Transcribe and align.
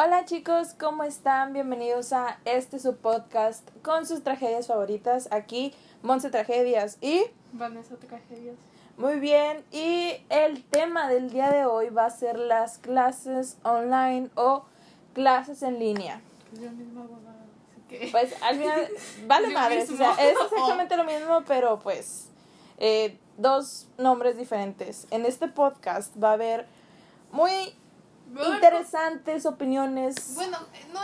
Hola 0.00 0.24
chicos, 0.24 0.76
¿cómo 0.78 1.02
están? 1.02 1.52
Bienvenidos 1.52 2.12
a 2.12 2.38
este 2.44 2.78
su 2.78 2.98
podcast 2.98 3.68
con 3.82 4.06
sus 4.06 4.22
tragedias 4.22 4.68
favoritas. 4.68 5.26
Aquí, 5.32 5.74
Monse 6.02 6.30
Tragedias 6.30 6.98
y... 7.00 7.24
Vanessa 7.52 7.96
Tragedias. 7.96 8.54
Muy 8.96 9.18
bien, 9.18 9.64
y 9.72 10.12
el 10.28 10.62
tema 10.62 11.08
del 11.08 11.30
día 11.30 11.50
de 11.50 11.66
hoy 11.66 11.88
va 11.88 12.04
a 12.04 12.10
ser 12.10 12.38
las 12.38 12.78
clases 12.78 13.56
online 13.64 14.30
o 14.36 14.66
clases 15.14 15.64
en 15.64 15.80
línea. 15.80 16.20
La 16.52 16.70
misma 16.70 17.00
abogada, 17.00 17.44
así 17.72 17.80
que... 17.88 18.08
Pues 18.12 18.40
al 18.40 18.56
final, 18.56 18.88
vale 19.26 19.48
madres, 19.52 19.90
o 19.90 19.96
sea, 19.96 20.12
es 20.12 20.36
exactamente 20.40 20.96
lo 20.96 21.02
mismo, 21.02 21.42
pero 21.44 21.80
pues 21.80 22.28
eh, 22.76 23.18
dos 23.36 23.88
nombres 23.98 24.36
diferentes. 24.36 25.08
En 25.10 25.26
este 25.26 25.48
podcast 25.48 26.14
va 26.22 26.30
a 26.30 26.34
haber 26.34 26.68
muy 27.32 27.74
Bueno, 28.28 28.54
interesantes 28.54 29.46
opiniones. 29.46 30.34
Bueno, 30.34 30.58
no, 30.92 31.00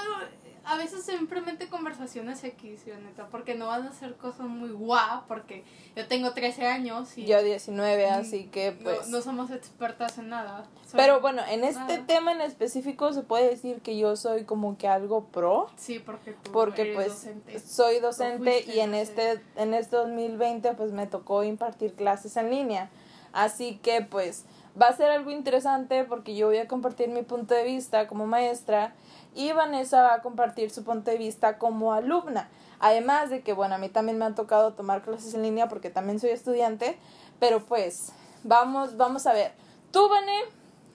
a 0.66 0.76
veces 0.76 1.04
simplemente 1.04 1.68
conversaciones 1.68 2.42
X, 2.42 2.86
la 2.86 2.96
neta, 2.96 3.26
porque 3.28 3.54
no 3.54 3.66
van 3.66 3.86
a 3.86 3.92
ser 3.92 4.14
cosas 4.16 4.46
muy 4.46 4.70
guau, 4.70 5.22
porque 5.28 5.62
yo 5.94 6.06
tengo 6.06 6.32
13 6.32 6.66
años 6.66 7.18
y 7.18 7.26
Yo 7.26 7.42
19, 7.42 8.10
Mm, 8.10 8.14
así 8.14 8.44
que 8.46 8.72
pues... 8.72 9.08
no 9.08 9.20
somos 9.20 9.50
expertas 9.50 10.16
en 10.16 10.30
nada. 10.30 10.66
Pero 10.92 11.20
bueno, 11.20 11.42
en 11.50 11.64
este 11.64 11.98
tema 11.98 12.32
en 12.32 12.40
específico 12.40 13.12
se 13.12 13.22
puede 13.22 13.50
decir 13.50 13.80
que 13.82 13.98
yo 13.98 14.16
soy 14.16 14.44
como 14.44 14.78
que 14.78 14.88
algo 14.88 15.24
pro, 15.26 15.68
Sí, 15.76 15.98
porque 15.98 16.32
tú 16.32 16.52
porque 16.52 16.82
eres 16.82 16.94
pues 16.94 17.08
docente. 17.08 17.58
soy 17.58 18.00
docente 18.00 18.64
y 18.66 18.80
en 18.80 18.92
docente. 18.92 19.32
este 19.32 19.42
en 19.56 19.74
este 19.74 19.96
2020 19.96 20.72
pues 20.74 20.92
me 20.92 21.06
tocó 21.06 21.42
impartir 21.44 21.92
clases 21.94 22.36
en 22.38 22.50
línea. 22.50 22.88
Así 23.32 23.78
que 23.82 24.00
pues 24.00 24.44
va 24.80 24.88
a 24.88 24.96
ser 24.96 25.10
algo 25.10 25.30
interesante 25.30 26.04
porque 26.04 26.34
yo 26.34 26.48
voy 26.48 26.58
a 26.58 26.68
compartir 26.68 27.08
mi 27.08 27.22
punto 27.22 27.54
de 27.54 27.64
vista 27.64 28.06
como 28.06 28.26
maestra 28.26 28.94
y 29.34 29.52
Vanessa 29.52 30.02
va 30.02 30.14
a 30.14 30.22
compartir 30.22 30.70
su 30.70 30.84
punto 30.84 31.10
de 31.10 31.18
vista 31.18 31.58
como 31.58 31.92
alumna. 31.92 32.48
Además 32.80 33.30
de 33.30 33.42
que, 33.42 33.52
bueno, 33.52 33.76
a 33.76 33.78
mí 33.78 33.88
también 33.88 34.18
me 34.18 34.24
han 34.24 34.34
tocado 34.34 34.74
tomar 34.74 35.02
clases 35.02 35.34
en 35.34 35.42
línea 35.42 35.68
porque 35.68 35.90
también 35.90 36.20
soy 36.20 36.30
estudiante, 36.30 36.98
pero 37.38 37.64
pues 37.64 38.12
vamos, 38.42 38.96
vamos 38.96 39.26
a 39.26 39.32
ver. 39.32 39.52
Tú, 39.90 40.08
Vané, 40.08 40.40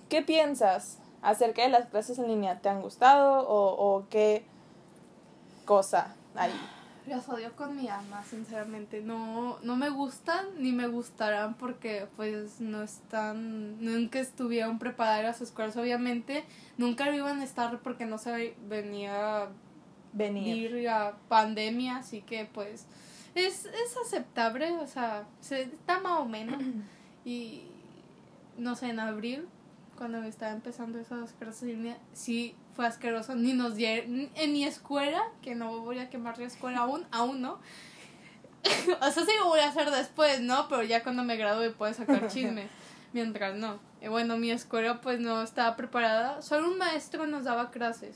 ¿qué 0.10 0.22
piensas 0.22 1.00
acerca 1.22 1.62
de 1.62 1.70
las 1.70 1.88
clases 1.88 2.20
en 2.20 2.28
línea? 2.28 2.60
¿Te 2.62 2.70
han 2.70 2.82
gustado 2.82 3.48
o, 3.48 3.98
o 3.98 4.06
qué 4.10 4.46
cosa 5.66 6.16
hay? 6.36 6.52
Las 7.10 7.28
odio 7.28 7.56
con 7.56 7.76
mi 7.76 7.88
alma, 7.88 8.24
sinceramente. 8.24 9.02
No, 9.02 9.58
no 9.64 9.76
me 9.76 9.90
gustan 9.90 10.46
ni 10.60 10.72
me 10.72 10.88
gustarán 10.88 11.56
porque 11.56 12.08
pues 12.16 12.62
no 12.62 12.84
están, 12.84 13.84
nunca 13.84 14.20
estuvieron 14.20 14.78
preparadas 14.78 15.24
las 15.24 15.42
escuelas, 15.42 15.76
obviamente. 15.76 16.44
Nunca 16.78 17.08
lo 17.08 17.16
iban 17.16 17.40
a 17.40 17.44
estar 17.44 17.80
porque 17.80 18.06
no 18.06 18.20
se 18.20 18.56
venía 18.68 19.48
Venir. 20.14 20.72
ir 20.72 20.90
a 20.90 21.18
pandemia, 21.28 21.98
así 21.98 22.22
que 22.22 22.46
pues 22.46 22.86
es, 23.34 23.66
es 23.66 23.98
aceptable, 24.06 24.72
o 24.74 24.86
sea, 24.86 25.26
se, 25.40 25.64
está 25.64 26.00
más 26.00 26.20
o 26.20 26.26
menos. 26.26 26.62
Y 27.26 27.64
no 28.58 28.76
sé, 28.78 28.90
en 28.90 29.00
abril, 29.00 29.48
cuando 29.98 30.24
estaba 30.24 30.54
empezando 30.54 31.00
esas 31.00 31.34
clases 31.34 31.78
sí 32.14 32.56
fue 32.80 32.88
asqueroso, 32.88 33.36
ni 33.36 33.52
nos 33.52 33.76
dieron, 33.76 34.30
en 34.36 34.54
mi 34.54 34.64
escuela, 34.64 35.22
que 35.42 35.54
no 35.54 35.82
voy 35.82 36.00
a 36.00 36.10
quemar 36.10 36.40
la 36.40 36.46
escuela 36.46 36.78
aún, 36.78 37.06
aún 37.12 37.42
no. 37.42 37.60
o 39.02 39.12
sea, 39.12 39.26
sí 39.26 39.32
lo 39.38 39.48
voy 39.48 39.60
a 39.60 39.68
hacer 39.68 39.92
después, 39.92 40.40
¿no? 40.40 40.70
Pero 40.70 40.84
ya 40.84 41.04
cuando 41.04 41.26
me 41.26 41.36
gradúe 41.36 41.74
puedo 41.74 41.94
sacar 41.94 42.28
chismes, 42.32 42.70
mientras 43.12 43.54
no. 43.58 43.82
Y 44.02 44.08
bueno, 44.08 44.38
mi 44.38 44.50
escuela 44.50 45.02
pues 45.02 45.20
no 45.20 45.42
estaba 45.42 45.76
preparada, 45.76 46.42
solo 46.42 46.70
un 46.70 46.78
maestro 46.78 47.28
nos 47.28 47.44
daba 47.44 47.70
clases 47.70 48.16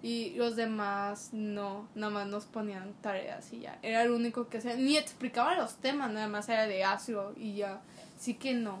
y 0.00 0.34
los 0.36 0.54
demás 0.54 1.30
no, 1.32 1.88
nada 1.96 2.12
más 2.12 2.28
nos 2.28 2.44
ponían 2.44 2.94
tareas 3.00 3.52
y 3.52 3.62
ya. 3.62 3.80
Era 3.82 4.04
el 4.04 4.12
único 4.12 4.48
que 4.48 4.58
hacía, 4.58 4.76
ni 4.76 4.96
explicaba 4.96 5.56
los 5.56 5.78
temas, 5.78 6.12
nada 6.12 6.28
más 6.28 6.48
era 6.48 6.68
de 6.68 6.84
ácido 6.84 7.32
y 7.36 7.56
ya. 7.56 7.80
Así 8.16 8.34
que 8.34 8.54
no. 8.54 8.80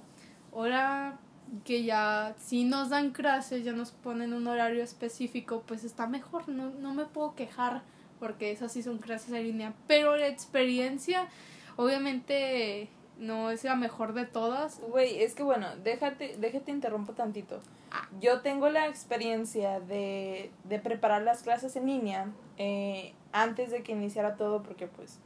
Ahora 0.52 1.18
que 1.64 1.84
ya 1.84 2.34
si 2.38 2.64
nos 2.64 2.90
dan 2.90 3.10
clases, 3.10 3.64
ya 3.64 3.72
nos 3.72 3.90
ponen 3.90 4.32
un 4.32 4.46
horario 4.46 4.82
específico, 4.82 5.62
pues 5.66 5.84
está 5.84 6.06
mejor, 6.06 6.48
no, 6.48 6.70
no 6.70 6.94
me 6.94 7.04
puedo 7.04 7.34
quejar 7.34 7.82
porque 8.18 8.50
esas 8.50 8.72
sí 8.72 8.82
son 8.82 8.98
clases 8.98 9.32
en 9.32 9.44
línea. 9.44 9.74
Pero 9.86 10.16
la 10.16 10.28
experiencia, 10.28 11.28
obviamente, 11.76 12.88
no 13.18 13.50
es 13.50 13.64
la 13.64 13.76
mejor 13.76 14.14
de 14.14 14.26
todas. 14.26 14.80
Güey, 14.80 15.22
es 15.22 15.34
que 15.34 15.42
bueno, 15.42 15.68
déjate, 15.82 16.36
déjate 16.38 16.70
interrumpo 16.70 17.12
tantito. 17.12 17.60
Ah. 17.90 18.08
Yo 18.20 18.40
tengo 18.40 18.68
la 18.70 18.88
experiencia 18.88 19.80
de, 19.80 20.50
de 20.64 20.78
preparar 20.78 21.22
las 21.22 21.42
clases 21.42 21.76
en 21.76 21.86
línea 21.86 22.32
eh, 22.58 23.12
antes 23.32 23.70
de 23.70 23.82
que 23.82 23.92
iniciara 23.92 24.36
todo 24.36 24.62
porque 24.62 24.86
pues 24.86 25.18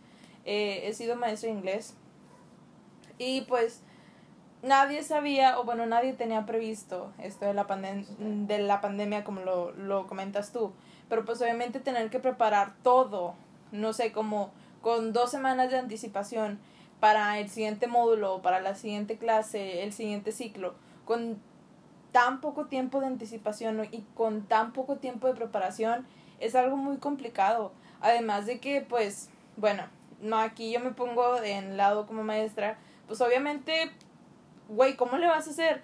eh, 0.44 0.82
he 0.84 0.94
sido 0.94 1.16
maestro 1.16 1.50
de 1.50 1.56
inglés 1.56 1.94
y 3.18 3.42
pues 3.42 3.82
nadie 4.62 5.02
sabía 5.02 5.58
o 5.58 5.64
bueno 5.64 5.86
nadie 5.86 6.12
tenía 6.12 6.46
previsto 6.46 7.12
esto 7.18 7.46
de 7.46 7.54
la, 7.54 7.66
pandem 7.66 8.04
de 8.46 8.58
la 8.58 8.80
pandemia 8.80 9.24
como 9.24 9.40
lo, 9.40 9.72
lo 9.72 10.06
comentas 10.06 10.52
tú. 10.52 10.72
Pero 11.08 11.24
pues 11.24 11.40
obviamente 11.40 11.80
tener 11.80 12.10
que 12.10 12.18
preparar 12.18 12.74
todo 12.82 13.34
no 13.72 13.92
sé 13.92 14.12
como 14.12 14.50
con 14.82 15.12
dos 15.12 15.30
semanas 15.30 15.70
de 15.70 15.78
anticipación 15.78 16.58
para 17.00 17.38
el 17.38 17.48
siguiente 17.48 17.86
módulo 17.86 18.42
para 18.42 18.60
la 18.60 18.74
siguiente 18.74 19.18
clase 19.18 19.82
el 19.82 19.92
siguiente 19.92 20.32
ciclo 20.32 20.74
con 21.04 21.40
tan 22.12 22.40
poco 22.40 22.66
tiempo 22.66 23.00
de 23.00 23.06
anticipación 23.06 23.86
y 23.90 24.02
con 24.14 24.42
tan 24.42 24.72
poco 24.72 24.96
tiempo 24.96 25.26
de 25.26 25.34
preparación 25.34 26.06
es 26.40 26.54
algo 26.54 26.76
muy 26.76 26.98
complicado. 26.98 27.72
Además 28.00 28.46
de 28.46 28.60
que 28.60 28.80
pues 28.80 29.30
bueno 29.56 29.84
no 30.20 30.38
aquí 30.38 30.72
yo 30.72 30.80
me 30.80 30.90
pongo 30.90 31.40
en 31.42 31.76
lado 31.76 32.06
como 32.06 32.24
maestra 32.24 32.78
pues 33.06 33.20
obviamente 33.20 33.90
güey, 34.68 34.96
¿cómo 34.96 35.16
le 35.16 35.26
vas 35.26 35.46
a 35.48 35.50
hacer? 35.50 35.82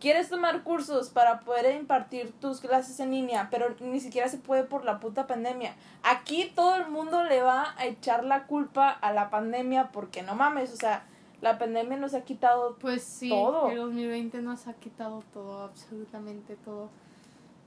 Quieres 0.00 0.30
tomar 0.30 0.62
cursos 0.62 1.10
para 1.10 1.40
poder 1.40 1.74
impartir 1.76 2.32
tus 2.40 2.60
clases 2.60 2.98
en 3.00 3.10
línea, 3.10 3.48
pero 3.50 3.74
ni 3.80 4.00
siquiera 4.00 4.28
se 4.28 4.38
puede 4.38 4.64
por 4.64 4.84
la 4.84 4.98
puta 4.98 5.26
pandemia. 5.26 5.74
Aquí 6.02 6.50
todo 6.54 6.76
el 6.76 6.88
mundo 6.88 7.22
le 7.24 7.42
va 7.42 7.74
a 7.76 7.84
echar 7.84 8.24
la 8.24 8.46
culpa 8.46 8.88
a 8.88 9.12
la 9.12 9.28
pandemia 9.28 9.90
porque 9.92 10.22
no 10.22 10.34
mames, 10.34 10.72
o 10.72 10.76
sea, 10.76 11.04
la 11.42 11.58
pandemia 11.58 11.98
nos 11.98 12.14
ha 12.14 12.22
quitado 12.22 12.76
Pues 12.80 13.02
sí, 13.02 13.28
Todo. 13.28 13.68
el 13.70 13.76
2020 13.76 14.40
nos 14.40 14.66
ha 14.68 14.72
quitado 14.74 15.22
todo, 15.34 15.64
absolutamente 15.64 16.56
todo. 16.56 16.88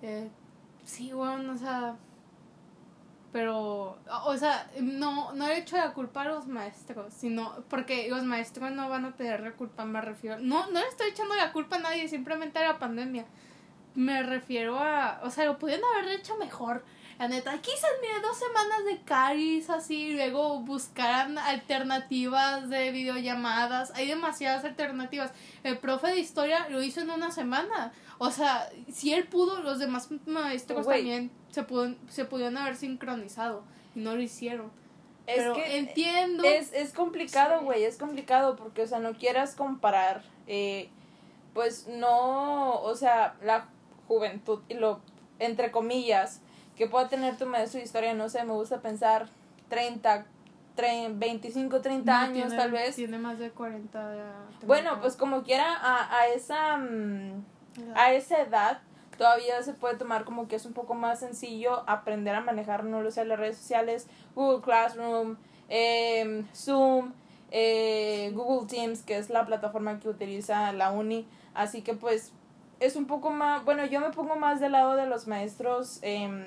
Eh, 0.01 0.29
sí, 0.85 1.13
bueno, 1.13 1.53
o 1.53 1.57
sea, 1.57 1.95
pero, 3.33 3.97
o 4.25 4.37
sea, 4.37 4.69
no, 4.79 5.33
no 5.33 5.47
he 5.47 5.57
hecho 5.57 5.75
la 5.75 5.93
culpa 5.93 6.21
a 6.21 6.25
los 6.25 6.45
maestros, 6.45 7.11
sino 7.15 7.63
porque 7.67 8.07
los 8.07 8.23
maestros 8.23 8.71
no 8.71 8.87
van 8.89 9.05
a 9.05 9.15
tener 9.15 9.41
la 9.41 9.53
culpa, 9.53 9.85
me 9.85 10.01
refiero. 10.01 10.37
No, 10.37 10.67
no 10.67 10.79
le 10.79 10.87
estoy 10.87 11.09
echando 11.09 11.33
la 11.33 11.51
culpa 11.51 11.77
a 11.77 11.79
nadie, 11.79 12.07
simplemente 12.07 12.59
a 12.59 12.73
la 12.73 12.77
pandemia. 12.77 13.25
Me 13.95 14.21
refiero 14.21 14.77
a, 14.77 15.19
o 15.23 15.31
sea, 15.31 15.45
lo 15.45 15.57
pudieron 15.57 15.83
haber 15.95 16.13
hecho 16.13 16.37
mejor. 16.37 16.85
La 17.17 17.27
neta, 17.27 17.59
quizás 17.59 17.89
mire 18.01 18.21
dos 18.21 18.37
semanas 18.37 18.85
de 18.85 19.01
caris 19.01 19.67
así, 19.71 20.09
y 20.09 20.13
luego 20.13 20.59
buscaran 20.59 21.39
alternativas 21.39 22.69
de 22.69 22.91
videollamadas. 22.91 23.91
Hay 23.95 24.07
demasiadas 24.07 24.63
alternativas. 24.63 25.31
El 25.63 25.79
profe 25.79 26.09
de 26.09 26.19
historia 26.19 26.69
lo 26.69 26.83
hizo 26.83 27.01
en 27.01 27.09
una 27.09 27.31
semana. 27.31 27.93
O 28.19 28.29
sea, 28.29 28.69
si 28.91 29.11
él 29.11 29.25
pudo, 29.25 29.63
los 29.63 29.79
demás 29.79 30.09
maestros 30.27 30.85
también 30.85 31.31
se, 31.53 31.63
pudieron, 31.63 31.97
se 32.09 32.25
pudieron 32.25 32.57
haber 32.57 32.75
sincronizado 32.75 33.63
y 33.95 33.99
no 34.01 34.15
lo 34.15 34.21
hicieron. 34.21 34.71
Es 35.27 35.37
Pero 35.37 35.53
que 35.53 35.77
entiendo. 35.77 36.43
es, 36.43 36.73
es 36.73 36.91
complicado, 36.91 37.59
Sí. 37.59 37.65
güey, 37.65 37.83
es 37.85 37.97
complicado 37.97 38.57
porque, 38.57 38.81
o 38.81 38.87
sea, 38.87 38.99
no 38.99 39.13
quieras 39.13 39.55
comparar, 39.55 40.21
eh, 40.47 40.89
pues 41.53 41.87
no, 41.87 42.81
o 42.81 42.95
sea, 42.95 43.35
la 43.41 43.67
juventud 44.09 44.59
y 44.67 44.73
lo, 44.73 44.99
entre 45.39 45.71
comillas, 45.71 46.41
que 46.75 46.87
pueda 46.87 47.07
tener 47.07 47.37
tu 47.37 47.45
maestro 47.45 47.77
de 47.79 47.85
historia, 47.85 48.13
no 48.13 48.27
sé, 48.27 48.43
me 48.43 48.51
gusta 48.53 48.81
pensar 48.81 49.29
30, 49.69 50.25
30 50.75 51.17
25, 51.19 51.81
30 51.81 52.11
no 52.11 52.17
años 52.19 52.47
tiene- 52.47 52.57
tal 52.57 52.71
vez. 52.71 52.95
Tiene 52.95 53.17
más 53.19 53.37
de 53.39 53.51
40. 53.51 54.15
ya, 54.15 54.33
Bueno, 54.65 54.89
tengo 54.89 55.01
pues 55.03 55.15
como 55.15 55.43
quiera, 55.43 55.73
a, 55.75 56.17
a 56.19 56.27
esa... 56.27 56.77
mm, 56.77 57.45
a 57.95 58.11
esa 58.13 58.41
edad 58.41 58.81
todavía 59.17 59.61
se 59.63 59.73
puede 59.73 59.95
tomar 59.97 60.25
como 60.25 60.47
que 60.47 60.55
es 60.55 60.65
un 60.65 60.73
poco 60.73 60.93
más 60.93 61.19
sencillo 61.19 61.83
aprender 61.87 62.35
a 62.35 62.41
manejar, 62.41 62.83
no 62.83 63.01
lo 63.01 63.11
sé, 63.11 63.25
las 63.25 63.39
redes 63.39 63.57
sociales, 63.57 64.07
Google 64.35 64.61
Classroom, 64.61 65.37
em, 65.69 66.45
Zoom, 66.53 67.13
eh, 67.51 68.31
Google 68.33 68.67
Teams, 68.67 69.03
que 69.03 69.17
es 69.17 69.29
la 69.29 69.45
plataforma 69.45 69.99
que 69.99 70.09
utiliza 70.09 70.73
la 70.73 70.91
uni. 70.91 71.27
Así 71.53 71.81
que 71.81 71.93
pues 71.93 72.31
es 72.79 72.95
un 72.95 73.05
poco 73.05 73.29
más, 73.29 73.63
bueno, 73.63 73.85
yo 73.85 73.99
me 74.01 74.09
pongo 74.09 74.35
más 74.35 74.59
del 74.59 74.73
lado 74.73 74.95
de 74.95 75.05
los 75.05 75.27
maestros 75.27 75.99
em, 76.01 76.43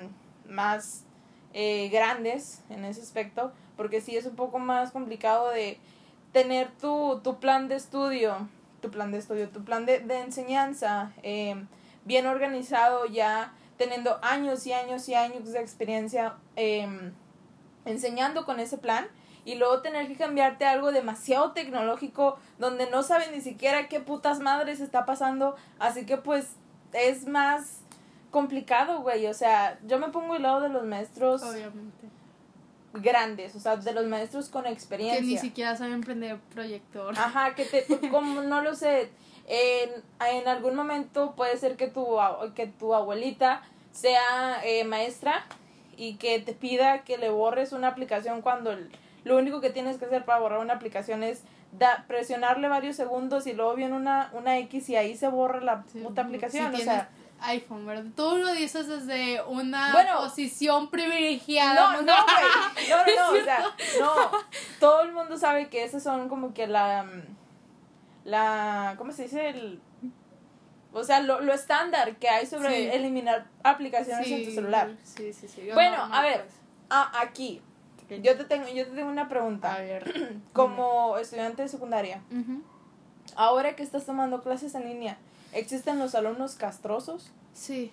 más 0.47 1.03
eh, 1.53 1.89
grandes 1.89 2.61
en 2.69 2.85
ese 2.85 3.01
aspecto, 3.01 3.51
porque 3.75 4.01
sí 4.01 4.17
es 4.17 4.25
un 4.25 4.35
poco 4.35 4.59
más 4.59 4.91
complicado 4.91 5.49
de 5.49 5.79
tener 6.31 6.69
tu, 6.79 7.19
tu 7.23 7.39
plan 7.39 7.67
de 7.67 7.75
estudio, 7.75 8.47
tu 8.81 8.91
plan 8.91 9.11
de 9.11 9.17
estudio, 9.17 9.49
tu 9.49 9.63
plan 9.63 9.85
de, 9.85 9.99
de 9.99 10.19
enseñanza 10.19 11.11
eh, 11.23 11.55
bien 12.07 12.25
organizado 12.25 13.05
ya 13.05 13.53
teniendo 13.77 14.17
años 14.23 14.65
y 14.65 14.73
años 14.73 15.07
y 15.07 15.13
años 15.13 15.51
de 15.51 15.59
experiencia 15.59 16.35
em, 16.55 17.11
enseñando 17.85 18.45
con 18.45 18.59
ese 18.59 18.77
plan 18.77 19.07
y 19.45 19.55
luego 19.55 19.81
tener 19.81 20.07
que 20.07 20.15
cambiarte 20.15 20.65
a 20.65 20.71
algo 20.71 20.91
demasiado 20.91 21.51
tecnológico 21.51 22.39
donde 22.57 22.89
no 22.89 23.03
saben 23.03 23.31
ni 23.31 23.41
siquiera 23.41 23.87
qué 23.87 23.99
putas 23.99 24.39
madres 24.39 24.79
está 24.79 25.05
pasando, 25.05 25.55
así 25.79 26.05
que 26.05 26.17
pues 26.17 26.47
es 26.93 27.27
más 27.27 27.81
complicado, 28.31 29.01
güey, 29.01 29.27
o 29.27 29.33
sea, 29.33 29.79
yo 29.85 29.99
me 29.99 30.09
pongo 30.09 30.33
al 30.33 30.41
lado 30.41 30.61
de 30.61 30.69
los 30.69 30.83
maestros 30.83 31.43
Obviamente. 31.43 32.07
grandes, 32.93 33.55
o 33.55 33.59
sea, 33.59 33.77
de 33.77 33.93
los 33.93 34.05
maestros 34.05 34.49
con 34.49 34.65
experiencia. 34.65 35.21
Que 35.21 35.27
ni 35.27 35.37
siquiera 35.37 35.75
saben 35.75 36.01
prender 36.01 36.39
proyector. 36.53 37.17
Ajá, 37.17 37.55
que 37.55 37.65
te, 37.65 37.85
como 38.11 38.41
no 38.41 38.61
lo 38.61 38.75
sé, 38.75 39.11
en, 39.47 39.89
en 40.29 40.47
algún 40.47 40.75
momento 40.75 41.33
puede 41.35 41.57
ser 41.57 41.75
que 41.77 41.87
tu, 41.87 42.17
que 42.55 42.67
tu 42.67 42.93
abuelita 42.93 43.61
sea 43.91 44.61
eh, 44.63 44.83
maestra 44.83 45.45
y 45.95 46.15
que 46.17 46.39
te 46.39 46.53
pida 46.53 47.03
que 47.03 47.17
le 47.17 47.29
borres 47.29 47.71
una 47.71 47.87
aplicación 47.87 48.41
cuando 48.41 48.71
el- 48.71 48.91
lo 49.23 49.35
único 49.37 49.59
que 49.61 49.69
tienes 49.71 49.97
que 49.97 50.05
hacer 50.05 50.23
para 50.25 50.39
borrar 50.39 50.59
una 50.59 50.73
aplicación 50.75 51.23
es 51.23 51.43
da, 51.71 52.05
presionarle 52.07 52.67
varios 52.69 52.95
segundos 52.95 53.45
y 53.47 53.53
luego 53.53 53.73
viene 53.75 53.93
una, 53.95 54.29
una 54.33 54.57
X 54.59 54.89
y 54.89 54.95
ahí 54.95 55.17
se 55.17 55.27
borra 55.27 55.59
la 55.61 55.83
Sí, 55.91 55.99
puta 55.99 56.21
si 56.21 56.27
aplicación, 56.27 56.73
o 56.73 56.77
sea... 56.77 57.09
iPhone, 57.41 57.85
¿verdad? 57.85 58.05
Tú 58.15 58.37
lo 58.37 58.51
dices 58.53 58.87
desde 58.87 59.41
una 59.43 59.91
Bueno. 59.91 60.17
posición 60.21 60.89
privilegiada. 60.89 61.93
No, 61.93 62.01
no, 62.03 62.13
güey. 62.13 62.87
No, 62.89 62.97
no, 62.97 63.33
no, 63.33 63.39
o 63.41 63.43
sea, 63.43 63.65
no. 63.99 64.13
Todo 64.79 65.01
el 65.01 65.11
mundo 65.11 65.37
sabe 65.37 65.67
que 65.69 65.83
esas 65.83 66.03
son 66.03 66.29
como 66.29 66.53
que 66.53 66.67
la. 66.67 67.03
mm, 67.03 67.23
La. 68.27 68.95
¿Cómo 68.97 69.11
se 69.11 69.23
dice? 69.23 69.49
El. 69.49 69.79
O 70.93 71.03
sea, 71.03 71.21
lo, 71.21 71.41
lo 71.41 71.53
estándar 71.53 72.15
que 72.17 72.27
hay 72.29 72.45
sobre 72.45 72.69
Sí. 72.69 72.89
eliminar 72.97 73.45
aplicaciones 73.63 74.27
en 74.29 74.45
tu 74.45 74.51
celular. 74.51 74.95
Sí, 75.03 75.31
sí, 75.33 75.47
sí. 75.47 75.65
Yo 75.65 75.73
Bueno, 75.73 75.97
a 76.11 76.21
ver. 76.21 76.41
pues. 76.43 76.53
Ah, 76.89 77.11
aquí. 77.21 77.61
Yo 78.09 78.37
te 78.37 78.45
tengo, 78.45 78.67
yo 78.69 78.85
te 78.85 78.91
tengo 78.91 79.09
una 79.09 79.23
A 79.23 79.29
pregunta. 79.29 79.77
ver. 79.79 80.39
Como 80.53 81.17
estudiante 81.17 81.61
de 81.63 81.67
secundaria, 81.67 82.21
ahora 83.35 83.75
que 83.75 83.83
estás 83.83 84.05
tomando 84.05 84.41
clases 84.41 84.75
en 84.75 84.85
línea, 84.85 85.17
¿existen 85.53 85.99
los 85.99 86.15
alumnos 86.15 86.55
castrosos? 86.55 87.31
Sí, 87.53 87.91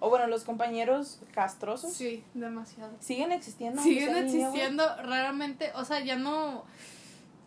O 0.00 0.10
bueno, 0.10 0.26
los 0.26 0.44
compañeros 0.44 1.18
castrosos. 1.32 1.92
sí, 1.94 2.22
demasiado. 2.34 2.92
¿Siguen 3.00 3.32
existiendo? 3.32 3.80
Siguen 3.82 4.10
en 4.16 4.26
línea, 4.26 4.46
existiendo 4.48 4.86
raramente, 5.02 5.72
o 5.76 5.84
sea, 5.84 6.00
ya 6.00 6.16
no, 6.16 6.64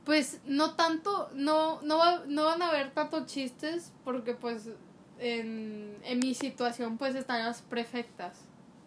pues 0.07 0.39
no 0.45 0.75
tanto, 0.75 1.29
no, 1.33 1.81
no, 1.81 2.23
no 2.27 2.45
van 2.45 2.61
a 2.61 2.69
haber 2.69 2.91
tanto 2.91 3.25
chistes 3.25 3.91
porque 4.05 4.33
pues 4.33 4.69
en, 5.19 5.97
en 6.01 6.19
mi 6.19 6.33
situación 6.33 6.97
pues 6.97 7.13
están 7.13 7.43
las 7.43 7.61
prefectas, 7.61 8.39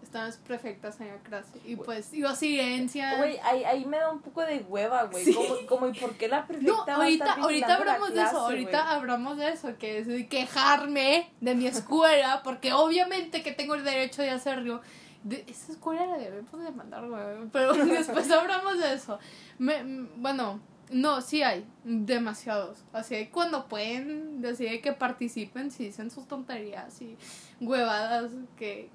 están 0.02 0.24
las 0.28 0.38
prefectas 0.38 0.98
en 0.98 1.08
la 1.08 1.18
clase 1.18 1.60
y 1.66 1.76
pues 1.76 2.10
yo 2.12 2.34
silencia. 2.34 3.18
Güey, 3.18 3.38
ahí, 3.40 3.64
ahí 3.64 3.84
me 3.84 3.98
da 3.98 4.10
un 4.10 4.22
poco 4.22 4.40
de 4.40 4.60
hueva, 4.60 5.02
güey. 5.04 5.26
Sí. 5.26 5.34
Como, 5.34 5.66
como, 5.66 5.88
¿y 5.88 5.92
por 5.92 6.14
qué 6.14 6.26
la 6.26 6.46
prefecta 6.46 6.72
No, 6.72 6.86
va 6.86 6.92
a 6.94 6.96
ahorita, 6.96 7.24
estar 7.26 7.40
ahorita 7.40 7.76
hablamos 7.76 8.08
de 8.08 8.14
clase, 8.14 8.30
eso, 8.30 8.40
ahorita 8.40 8.82
güey? 8.82 8.94
hablamos 8.94 9.36
de 9.36 9.48
eso, 9.50 9.76
que 9.76 9.98
es 9.98 10.06
de 10.06 10.26
quejarme 10.26 11.30
de 11.42 11.54
mi 11.54 11.66
escuela, 11.66 12.40
porque 12.42 12.72
obviamente 12.72 13.42
que 13.42 13.52
tengo 13.52 13.74
el 13.74 13.84
derecho 13.84 14.22
de 14.22 14.30
hacerlo. 14.30 14.80
De, 15.22 15.44
esa 15.48 15.72
escuela 15.72 16.06
la 16.06 16.16
debemos 16.16 16.50
demandar, 16.62 17.06
güey, 17.06 17.22
pero 17.52 17.74
después 17.84 18.30
hablamos 18.30 18.78
de 18.78 18.94
eso. 18.94 19.18
Me, 19.58 19.82
bueno, 20.16 20.60
no, 20.90 21.20
sí 21.20 21.42
hay, 21.42 21.66
demasiados. 21.84 22.84
Así 22.92 23.14
de 23.14 23.30
cuando 23.30 23.66
pueden, 23.68 24.44
así 24.44 24.64
de 24.64 24.80
que 24.80 24.92
participen, 24.92 25.70
si 25.70 25.84
dicen 25.84 26.10
sus 26.10 26.26
tonterías 26.26 27.00
y 27.00 27.16
huevadas 27.60 28.32
que... 28.56 28.88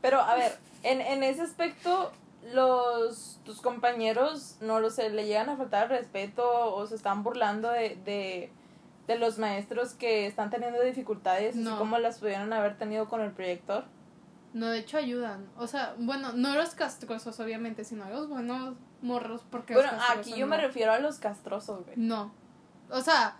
Pero, 0.00 0.20
a 0.20 0.34
ver, 0.34 0.56
en, 0.82 1.00
en 1.00 1.22
ese 1.22 1.42
aspecto, 1.42 2.12
los 2.52 3.40
tus 3.44 3.60
compañeros, 3.60 4.56
no 4.60 4.80
lo 4.80 4.90
sé, 4.90 5.10
le 5.10 5.26
llegan 5.26 5.48
a 5.48 5.56
faltar 5.56 5.84
el 5.84 5.98
respeto 5.98 6.74
o 6.74 6.86
se 6.86 6.94
están 6.94 7.22
burlando 7.22 7.70
de, 7.70 7.96
de, 8.04 8.50
de 9.06 9.18
los 9.18 9.38
maestros 9.38 9.94
que 9.94 10.26
están 10.26 10.50
teniendo 10.50 10.80
dificultades, 10.82 11.54
así 11.54 11.64
No. 11.64 11.78
como 11.78 11.98
las 11.98 12.18
pudieron 12.18 12.52
haber 12.52 12.76
tenido 12.78 13.08
con 13.08 13.20
el 13.20 13.32
proyector. 13.32 13.84
No, 14.56 14.68
de 14.68 14.78
hecho 14.78 14.96
ayudan. 14.96 15.46
O 15.58 15.66
sea, 15.66 15.94
bueno, 15.98 16.32
no 16.32 16.54
los 16.54 16.70
castrosos, 16.74 17.38
obviamente, 17.40 17.84
sino 17.84 18.08
los 18.08 18.26
buenos 18.28 18.74
morros, 19.02 19.42
porque 19.50 19.74
Bueno, 19.74 19.90
aquí 20.16 20.32
yo 20.34 20.46
me 20.46 20.56
refiero 20.56 20.92
a 20.92 20.98
los 20.98 21.18
castrosos, 21.18 21.84
güey. 21.84 21.96
No. 21.98 22.32
O 22.90 23.02
sea, 23.02 23.36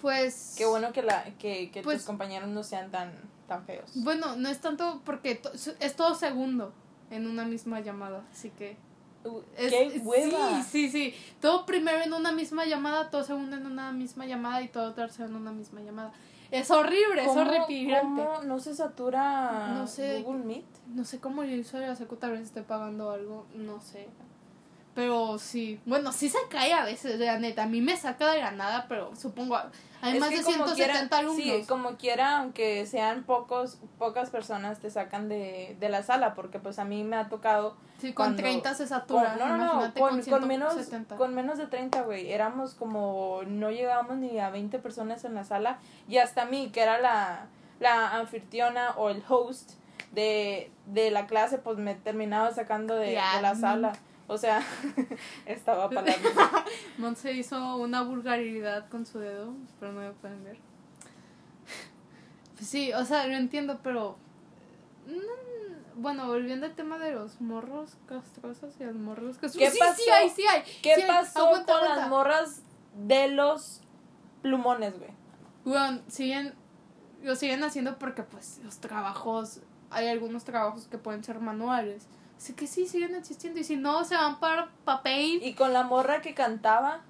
pues. 0.00 0.54
Qué 0.56 0.64
bueno 0.64 0.92
que, 0.92 1.02
la, 1.02 1.24
que, 1.38 1.70
que 1.70 1.82
Pues- 1.82 1.98
tus 1.98 2.06
compañeros 2.06 2.48
no 2.48 2.62
sean 2.62 2.90
tan, 2.90 3.12
tan 3.46 3.64
feos. 3.66 3.90
Bueno, 3.96 4.36
no 4.36 4.48
es 4.48 4.58
tanto 4.60 5.02
porque 5.04 5.34
to- 5.34 5.52
es 5.80 5.96
todo 5.96 6.14
segundo 6.14 6.72
en 7.10 7.26
una 7.26 7.44
misma 7.44 7.80
llamada, 7.80 8.22
así 8.32 8.50
que. 8.50 8.76
Uh, 9.24 9.40
Es, 9.56 9.70
¡Qué 9.70 10.00
hueva! 10.02 10.62
Sí, 10.62 10.88
sí, 10.88 10.90
sí. 10.90 11.14
Todo 11.42 11.66
primero 11.66 11.98
en 12.00 12.12
una 12.14 12.32
misma 12.32 12.64
llamada, 12.64 13.10
todo 13.10 13.22
segundo 13.24 13.56
en 13.56 13.66
una 13.66 13.92
misma 13.92 14.24
llamada 14.26 14.62
y 14.62 14.68
todo 14.68 14.94
tercero 14.94 15.28
en 15.28 15.34
una 15.36 15.52
misma 15.52 15.80
llamada. 15.82 16.12
Es 16.50 16.70
horrible, 16.70 17.22
es 17.22 17.28
¿Cómo- 17.28 17.40
horripilante. 17.42 18.22
¿Cómo 18.24 18.42
no 18.42 18.58
se 18.58 18.74
satura 18.74 19.74
No 19.74 19.86
sé. 19.86 20.22
Google 20.22 20.44
Meet? 20.44 20.64
No 20.94 21.04
sé 21.04 21.20
cómo 21.20 21.44
yo 21.44 21.54
hizo 21.54 21.78
la 21.78 21.94
secu, 21.94 22.16
tal 22.16 22.32
vez 22.32 22.40
esté 22.42 22.62
pagando 22.62 23.10
algo, 23.10 23.46
no 23.54 23.80
sé. 23.80 24.08
Pero 24.94 25.38
sí, 25.38 25.80
bueno, 25.86 26.10
sí 26.12 26.28
se 26.28 26.38
cae 26.50 26.72
a 26.72 26.84
veces, 26.84 27.20
la 27.20 27.38
neta. 27.38 27.62
A 27.64 27.66
mí 27.66 27.80
me 27.80 27.96
saca 27.96 28.32
de 28.32 28.40
la 28.40 28.50
nada, 28.50 28.86
pero 28.88 29.14
supongo. 29.14 29.56
Hay 30.00 30.14
Es 30.14 30.20
más 30.20 30.30
de 30.30 30.36
como 30.42 30.66
170 30.66 30.74
quiera- 30.74 31.18
alumnos. 31.18 31.42
Sí, 31.60 31.64
como 31.68 31.96
quiera, 31.96 32.38
aunque 32.38 32.84
sean 32.86 33.22
pocos, 33.24 33.78
pocas 33.98 34.30
personas 34.30 34.78
te 34.80 34.90
sacan 34.90 35.28
de, 35.28 35.76
de 35.78 35.88
la 35.88 36.02
sala, 36.02 36.34
porque 36.34 36.58
pues 36.58 36.78
a 36.80 36.84
mí 36.84 37.04
me 37.04 37.16
ha 37.16 37.28
tocado... 37.28 37.76
Sí, 38.00 38.12
con 38.12 38.26
cuando- 38.26 38.42
30 38.42 38.74
se 38.74 38.78
con- 38.84 38.88
satura. 38.88 39.36
no, 39.36 39.46
no, 39.48 39.56
no, 39.56 39.64
imagínate 39.64 40.00
con, 40.00 40.20
con, 40.22 40.30
con 40.40 40.48
menos, 40.48 40.72
170. 40.74 41.16
con 41.16 41.34
menos 41.34 41.58
de 41.58 41.66
30, 41.66 42.02
güey. 42.02 42.32
Éramos 42.32 42.74
como, 42.74 43.40
no 43.46 43.70
llegábamos 43.70 44.16
ni 44.18 44.38
a 44.40 44.50
20 44.50 44.78
personas 44.80 45.24
en 45.24 45.34
la 45.34 45.44
sala. 45.44 45.78
Y 46.08 46.18
hasta 46.18 46.42
a 46.42 46.46
mí, 46.46 46.70
que 46.72 46.80
era 46.80 46.98
la, 47.00 47.46
la 47.80 48.16
anfitriona 48.16 48.92
o 48.96 49.10
el 49.10 49.22
host 49.28 49.72
de, 50.12 50.70
de 50.86 51.10
la 51.10 51.26
clase, 51.26 51.58
pues 51.58 51.76
me 51.78 51.94
terminaba 51.94 52.52
sacando 52.52 52.94
de, 52.94 53.10
de 53.10 53.42
la 53.42 53.54
sala. 53.56 53.92
O 54.28 54.36
sea, 54.38 54.62
estaba 55.46 55.88
para 55.90 56.06
la 56.06 56.64
Monse 56.98 57.32
hizo 57.32 57.76
una 57.76 58.02
vulgaridad 58.02 58.88
con 58.88 59.06
su 59.06 59.18
dedo, 59.18 59.54
pero 59.80 59.92
no 59.92 60.00
me 60.00 60.10
pueden 60.12 60.44
ver. 60.44 60.58
Pues 62.56 62.68
sí, 62.68 62.92
o 62.92 63.04
sea, 63.04 63.26
lo 63.26 63.34
entiendo, 63.34 63.80
pero. 63.82 64.16
mm, 65.06 66.00
bueno, 66.02 66.26
volviendo 66.28 66.66
al 66.66 66.74
tema 66.74 66.98
de 66.98 67.12
los 67.12 67.40
morros 67.40 67.96
castrosos 68.06 68.74
y 68.80 68.84
los 68.84 68.94
morros 68.96 69.38
castrosos. 69.38 69.58
¿Qué 69.58 69.70
sí, 69.72 69.78
pasó? 69.78 69.94
sí 69.96 70.10
hay, 70.10 70.30
sí 70.30 70.42
hay. 70.46 70.62
¿Qué 70.82 70.94
sí 70.94 71.00
hay. 71.02 71.08
pasó 71.08 71.46
Aguanta, 71.46 71.72
con 71.72 71.82
aguanta. 71.82 72.00
las 72.00 72.08
morras 72.10 72.62
de 72.94 73.28
los 73.28 73.80
plumones, 74.42 74.96
güey? 74.98 75.10
Bueno, 75.64 76.00
siguen, 76.08 76.54
lo 77.22 77.34
siguen 77.34 77.62
haciendo 77.64 77.98
porque 77.98 78.22
pues 78.22 78.60
los 78.64 78.78
trabajos, 78.78 79.60
hay 79.90 80.08
algunos 80.08 80.44
trabajos 80.44 80.86
que 80.88 80.98
pueden 80.98 81.24
ser 81.24 81.40
manuales. 81.40 82.06
Así 82.38 82.52
que 82.54 82.66
sí, 82.66 82.86
siguen 82.86 83.14
existiendo. 83.16 83.58
Y 83.60 83.64
si 83.64 83.76
no, 83.76 84.04
se 84.04 84.14
van 84.14 84.38
para 84.40 84.68
papel. 84.84 85.40
Y 85.42 85.52
con 85.54 85.72
la 85.74 85.82
morra 85.82 86.22
que 86.22 86.32
cantaba. 86.34 87.00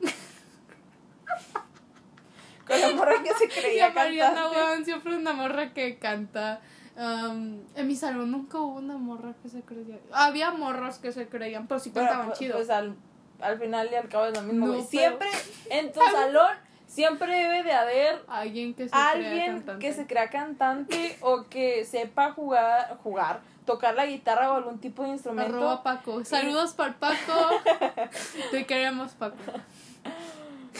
con 2.66 2.80
la 2.80 2.90
morra 2.90 3.22
que 3.22 3.32
se 3.34 3.44
Y 3.46 3.48
creía 3.48 3.86
a 3.88 3.92
Mariana, 3.92 4.50
weón, 4.50 4.84
siempre 4.84 5.14
una 5.16 5.32
morra 5.32 5.72
que 5.72 5.98
canta. 5.98 6.60
En 6.96 7.86
mi 7.86 7.94
salón 7.94 8.30
nunca 8.32 8.58
hubo 8.58 8.76
una 8.78 8.96
morra 8.96 9.34
que 9.42 9.48
se 9.48 9.62
creía. 9.62 9.98
Había 10.12 10.50
morros 10.50 10.98
que 10.98 11.12
se 11.12 11.28
creían, 11.28 11.66
pero 11.68 11.78
sí 11.78 11.90
cantaban 11.90 12.26
pues, 12.26 12.38
chido. 12.38 12.56
pues 12.56 12.70
al, 12.70 12.96
al 13.40 13.58
final 13.58 13.88
y 13.92 13.94
al 13.94 14.08
cabo 14.08 14.26
es 14.26 14.34
lo 14.34 14.42
mismo, 14.42 14.66
No, 14.66 14.72
pero- 14.72 14.84
Siempre 14.84 15.28
en 15.70 15.92
tu 15.92 16.00
salón, 16.00 16.50
siempre 16.88 17.32
debe 17.32 17.62
de 17.62 17.72
haber 17.72 18.24
Alguien 18.26 18.74
que 18.74 18.84
se 18.88 18.90
crea 18.90 19.46
cantante. 19.46 19.86
que 19.86 19.92
se 19.94 20.06
crea 20.08 20.30
cantante 20.30 21.18
o 21.20 21.44
que 21.48 21.84
sepa 21.84 22.32
jugar, 22.32 22.98
jugar, 23.04 23.42
tocar 23.68 23.94
la 23.94 24.06
guitarra 24.06 24.50
o 24.50 24.56
algún 24.56 24.78
tipo 24.78 25.02
de 25.02 25.10
instrumento. 25.10 25.54
Arroba 25.54 25.82
Paco. 25.82 26.24
Saludos 26.24 26.72
para 26.72 26.94
Paco. 26.98 27.50
Te 28.50 28.64
queremos, 28.64 29.12
Paco. 29.12 29.36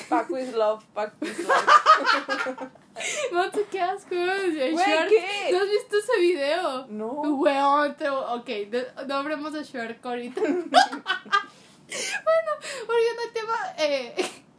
Paco 0.08 0.38
is 0.38 0.54
love, 0.54 0.82
Paco 0.94 1.26
is 1.26 1.38
love. 1.46 2.68
No 3.32 3.48
te 3.52 3.62
quedas 3.66 4.04
con 4.06 4.18
el 4.18 4.72
Güey. 4.72 4.84
¿qué? 5.08 5.52
¿No 5.52 5.58
has 5.58 5.70
visto 5.70 5.98
ese 5.98 6.18
video? 6.20 6.86
No. 6.88 7.12
Weón, 7.12 7.94
te... 7.96 8.08
ok, 8.10 8.44
de- 8.44 8.88
no 9.06 9.14
hablemos 9.14 9.52
de 9.52 9.62
Shark 9.62 10.04
ahorita. 10.04 10.40
bueno, 10.40 10.60
volviendo 12.88 13.22
al 13.24 13.32
tema, 13.32 13.56
eh, 13.78 14.16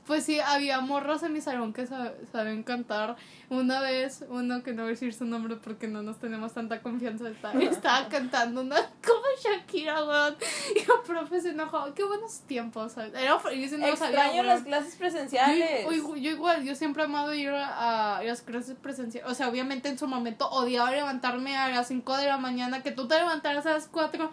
pues 0.10 0.26
sí, 0.26 0.40
había 0.40 0.82
morros 0.82 1.22
en 1.24 1.32
mi 1.34 1.40
salón 1.40 1.72
que 1.72 1.88
sab- 1.88 2.14
saben 2.32 2.64
cantar. 2.64 3.16
Una 3.50 3.80
vez, 3.80 4.26
uno 4.30 4.62
que 4.64 4.74
no 4.74 4.82
voy 4.82 4.90
a 4.90 4.92
decir 4.94 5.14
su 5.14 5.24
nombre 5.24 5.56
porque 5.56 5.88
no 5.88 6.02
nos 6.02 6.18
tenemos 6.20 6.54
tanta 6.54 6.82
confianza, 6.82 7.30
está- 7.30 7.54
estaba 7.62 8.10
cantando 8.10 8.62
una 8.62 8.76
como 9.06 9.22
Shakira, 9.42 10.04
weón. 10.04 10.36
Y 10.76 10.80
el 10.80 10.86
profe 11.06 11.40
se 11.40 11.50
enojó. 11.52 11.94
Qué 11.94 12.04
buenos 12.04 12.42
tiempos, 12.42 12.94
¿sabes? 12.94 13.14
Era 13.14 13.40
feliz 13.40 13.72
y 13.72 13.78
no 13.78 13.86
Extraño 13.88 14.44
las 14.44 14.62
clases 14.64 14.96
presenciales. 14.96 15.86
Yo, 15.86 15.92
yo- 15.92 16.16
yo 16.16 16.32
igual, 16.32 16.64
yo 16.64 16.74
siempre 16.76 17.04
he 17.04 17.06
amado 17.06 17.34
ir 17.34 17.50
a, 17.52 18.18
a 18.18 18.24
las 18.24 18.42
clases 18.42 18.76
presenciales. 18.76 19.32
O 19.32 19.36
sea, 19.36 19.48
obviamente 19.48 19.90
en 19.90 19.98
su 20.00 20.08
momento 20.08 20.50
odiaba 20.50 20.92
levantarme 20.92 21.56
a 21.56 21.70
las 21.70 21.88
5 21.88 22.18
de 22.18 22.26
la 22.26 22.38
mañana, 22.38 22.82
que 22.84 22.92
tú 22.92 23.08
te 23.08 23.16
levantaras 23.16 23.66
a 23.68 23.74
las 23.74 23.88
4. 23.88 24.32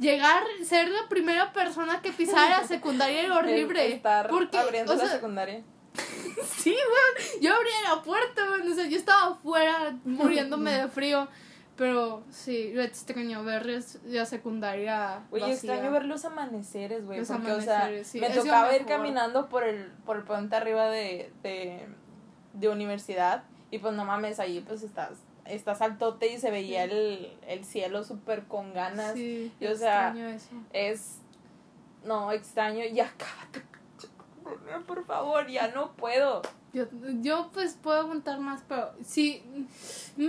Llegar, 0.00 0.42
ser 0.64 0.88
la 0.88 1.08
primera 1.08 1.52
persona 1.52 2.00
que 2.00 2.10
pisara 2.10 2.62
la 2.62 2.66
secundaria 2.66 3.22
era 3.22 3.36
horrible. 3.36 3.94
Estar 3.94 4.28
porque, 4.28 4.56
abriendo 4.56 4.92
o 4.92 4.96
la 4.96 5.06
secundaria. 5.06 5.62
sí, 6.56 6.70
weón. 6.70 7.42
Yo 7.42 7.54
abría 7.54 7.94
la 7.94 8.02
puerta, 8.02 8.42
weón. 8.50 8.72
O 8.72 8.74
sea, 8.74 8.86
yo 8.86 8.96
estaba 8.96 9.34
afuera 9.34 9.94
muriéndome 10.04 10.72
de 10.72 10.88
frío. 10.88 11.28
Pero 11.76 12.24
sí, 12.30 12.72
lo 12.74 12.82
extraño 12.82 13.42
ver 13.42 13.66
la 14.04 14.26
secundaria. 14.26 15.22
Oye, 15.30 15.52
extraño 15.52 15.90
ver 15.90 16.04
los 16.04 16.24
amaneceres, 16.24 17.06
güey. 17.06 17.24
Porque, 17.24 17.52
o 17.52 17.60
sea, 17.60 17.90
sí, 18.04 18.20
me 18.20 18.28
tocaba 18.30 18.74
ir 18.76 18.84
caminando 18.84 19.48
por 19.48 19.64
el, 19.64 19.90
por 20.04 20.18
el 20.18 20.24
puente 20.24 20.56
arriba 20.56 20.90
de, 20.90 21.32
de, 21.42 21.86
de 22.52 22.68
universidad. 22.68 23.44
Y 23.70 23.78
pues 23.78 23.94
no 23.94 24.04
mames, 24.04 24.40
ahí 24.40 24.60
pues 24.60 24.82
estás, 24.82 25.12
estás 25.54 25.80
altote 25.82 26.32
y 26.32 26.38
se 26.38 26.50
veía 26.50 26.84
Sí. 26.86 26.90
el, 26.92 27.32
el 27.46 27.64
cielo 27.64 28.04
súper 28.04 28.44
con 28.44 28.72
ganas. 28.74 29.14
Sí, 29.14 29.52
Y, 29.60 29.66
o 29.66 29.76
sea, 29.76 30.08
extraño 30.08 30.28
eso. 30.28 30.48
Es. 30.72 31.16
No, 32.04 32.32
extraño. 32.32 32.84
Ya 32.92 33.12
cállate, 33.16 33.62
por 34.86 35.04
favor, 35.04 35.46
ya 35.48 35.68
no 35.68 35.92
puedo. 35.92 36.42
Yo, 36.72 36.86
yo 37.20 37.50
pues 37.52 37.74
puedo 37.74 38.00
aguantar 38.00 38.38
más, 38.38 38.62
pero 38.68 38.92
sí, 39.04 39.42
mm, 40.16 40.28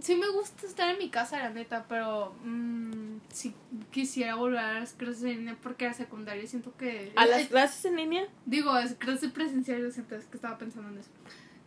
sí 0.00 0.14
me 0.16 0.28
gusta 0.30 0.66
estar 0.66 0.88
en 0.90 0.98
mi 0.98 1.10
casa, 1.10 1.38
la 1.38 1.50
neta, 1.50 1.84
pero 1.88 2.34
mm, 2.42 3.18
sí 3.30 3.54
quisiera 3.90 4.34
volver 4.34 4.60
a 4.60 4.80
las 4.80 4.92
clases 4.94 5.24
en 5.24 5.36
línea 5.40 5.58
porque 5.62 5.84
a 5.84 5.88
la 5.88 5.94
secundaria 5.94 6.46
siento 6.46 6.74
que... 6.78 7.12
¿A 7.16 7.26
las 7.26 7.48
clases 7.48 7.84
en 7.84 7.96
línea? 7.96 8.26
Digo, 8.46 8.76
es 8.78 8.94
clases 8.94 9.30
presenciales, 9.30 9.98
entonces 9.98 10.26
que 10.28 10.36
estaba 10.38 10.56
pensando 10.56 10.88
en 10.88 10.98
eso. 11.00 11.10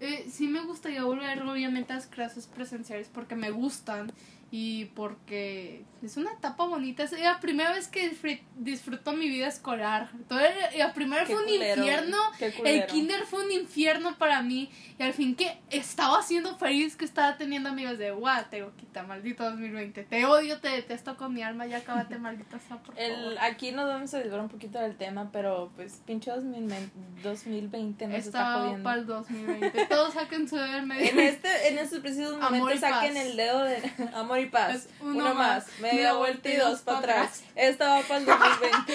Eh, 0.02 0.26
sí 0.32 0.48
me 0.48 0.62
gustaría 0.62 1.04
volver 1.04 1.44
obviamente 1.44 1.94
a 1.94 1.98
las 1.98 2.08
clases 2.08 2.48
presenciales 2.48 3.08
porque 3.14 3.36
me 3.36 3.52
gustan 3.52 4.12
y 4.54 4.86
porque 4.86 5.86
es 6.04 6.18
una 6.18 6.32
etapa 6.34 6.66
bonita. 6.66 7.04
Es 7.04 7.12
la 7.14 7.40
primera 7.40 7.72
vez 7.72 7.88
que 7.88 8.12
disfr- 8.12 8.42
disfruto 8.58 9.14
mi 9.14 9.30
vida 9.30 9.48
escolar. 9.48 10.10
Todo 10.28 10.40
el- 10.42 10.78
la 10.78 10.94
primera 10.94 11.26
fue 11.26 11.36
un 11.38 11.44
culero, 11.46 11.82
infierno. 11.84 12.18
El 12.66 12.86
kinder 12.88 13.24
fue 13.26 13.46
un 13.46 13.52
infierno 13.52 14.18
para 14.18 14.42
mí. 14.42 14.70
Y 15.00 15.04
al 15.04 15.14
fin 15.14 15.36
que 15.36 15.58
estaba 15.70 16.22
siendo 16.22 16.58
feliz 16.58 16.96
que 16.98 17.06
estaba 17.06 17.38
teniendo 17.38 17.70
amigos 17.70 17.98
de 17.98 18.12
guau, 18.12 18.44
te 18.50 18.66
quita, 18.78 19.04
maldito 19.04 19.44
2020. 19.46 20.04
Te 20.04 20.26
odio, 20.26 20.60
te 20.60 20.70
detesto 20.70 21.16
con 21.18 21.34
mi 21.34 21.44
alma, 21.44 21.66
ya 21.68 21.78
acabate, 21.78 22.18
maldita 22.20 22.60
sea, 22.60 22.78
por 22.78 23.00
El, 23.00 23.14
favor. 23.16 23.38
aquí 23.42 23.72
nos 23.72 23.88
vamos 23.88 24.14
a 24.14 24.18
desviar 24.20 24.42
un 24.42 24.50
poquito 24.50 24.80
del 24.80 24.98
tema, 24.98 25.30
pero 25.32 25.72
pues 25.78 26.02
pinche 26.06 26.30
2020, 26.32 26.92
2020 27.24 28.08
nos 28.08 28.16
está 28.18 28.28
Estaba 28.40 28.60
jodiendo. 28.64 28.84
para 28.84 29.00
el 29.00 29.06
2020. 29.06 29.86
Todos 29.86 30.14
saquen 30.14 30.50
su 30.50 30.56
dedo 30.58 30.76
en 30.78 30.88
medio. 30.88 31.02
En 31.12 31.20
este, 31.20 31.68
en 31.70 31.78
estos 31.78 32.00
precisos 32.00 32.38
momentos 32.40 32.80
saquen 32.80 33.14
paz. 33.14 33.24
el 33.26 33.38
dedo 33.38 33.64
de 33.64 33.78
amor 34.14 34.41
y 34.42 34.46
paz. 34.48 34.88
Uno, 35.02 35.12
uno 35.12 35.34
más, 35.36 35.68
más, 35.68 35.80
media 35.82 36.14
vuelta 36.14 36.50
y 36.50 36.56
dos 36.58 36.82
para 36.82 36.98
atrás. 37.00 37.44
Esta 37.56 37.90
va 37.90 38.02
para 38.02 38.20
el 38.20 38.26
2020. 38.26 38.94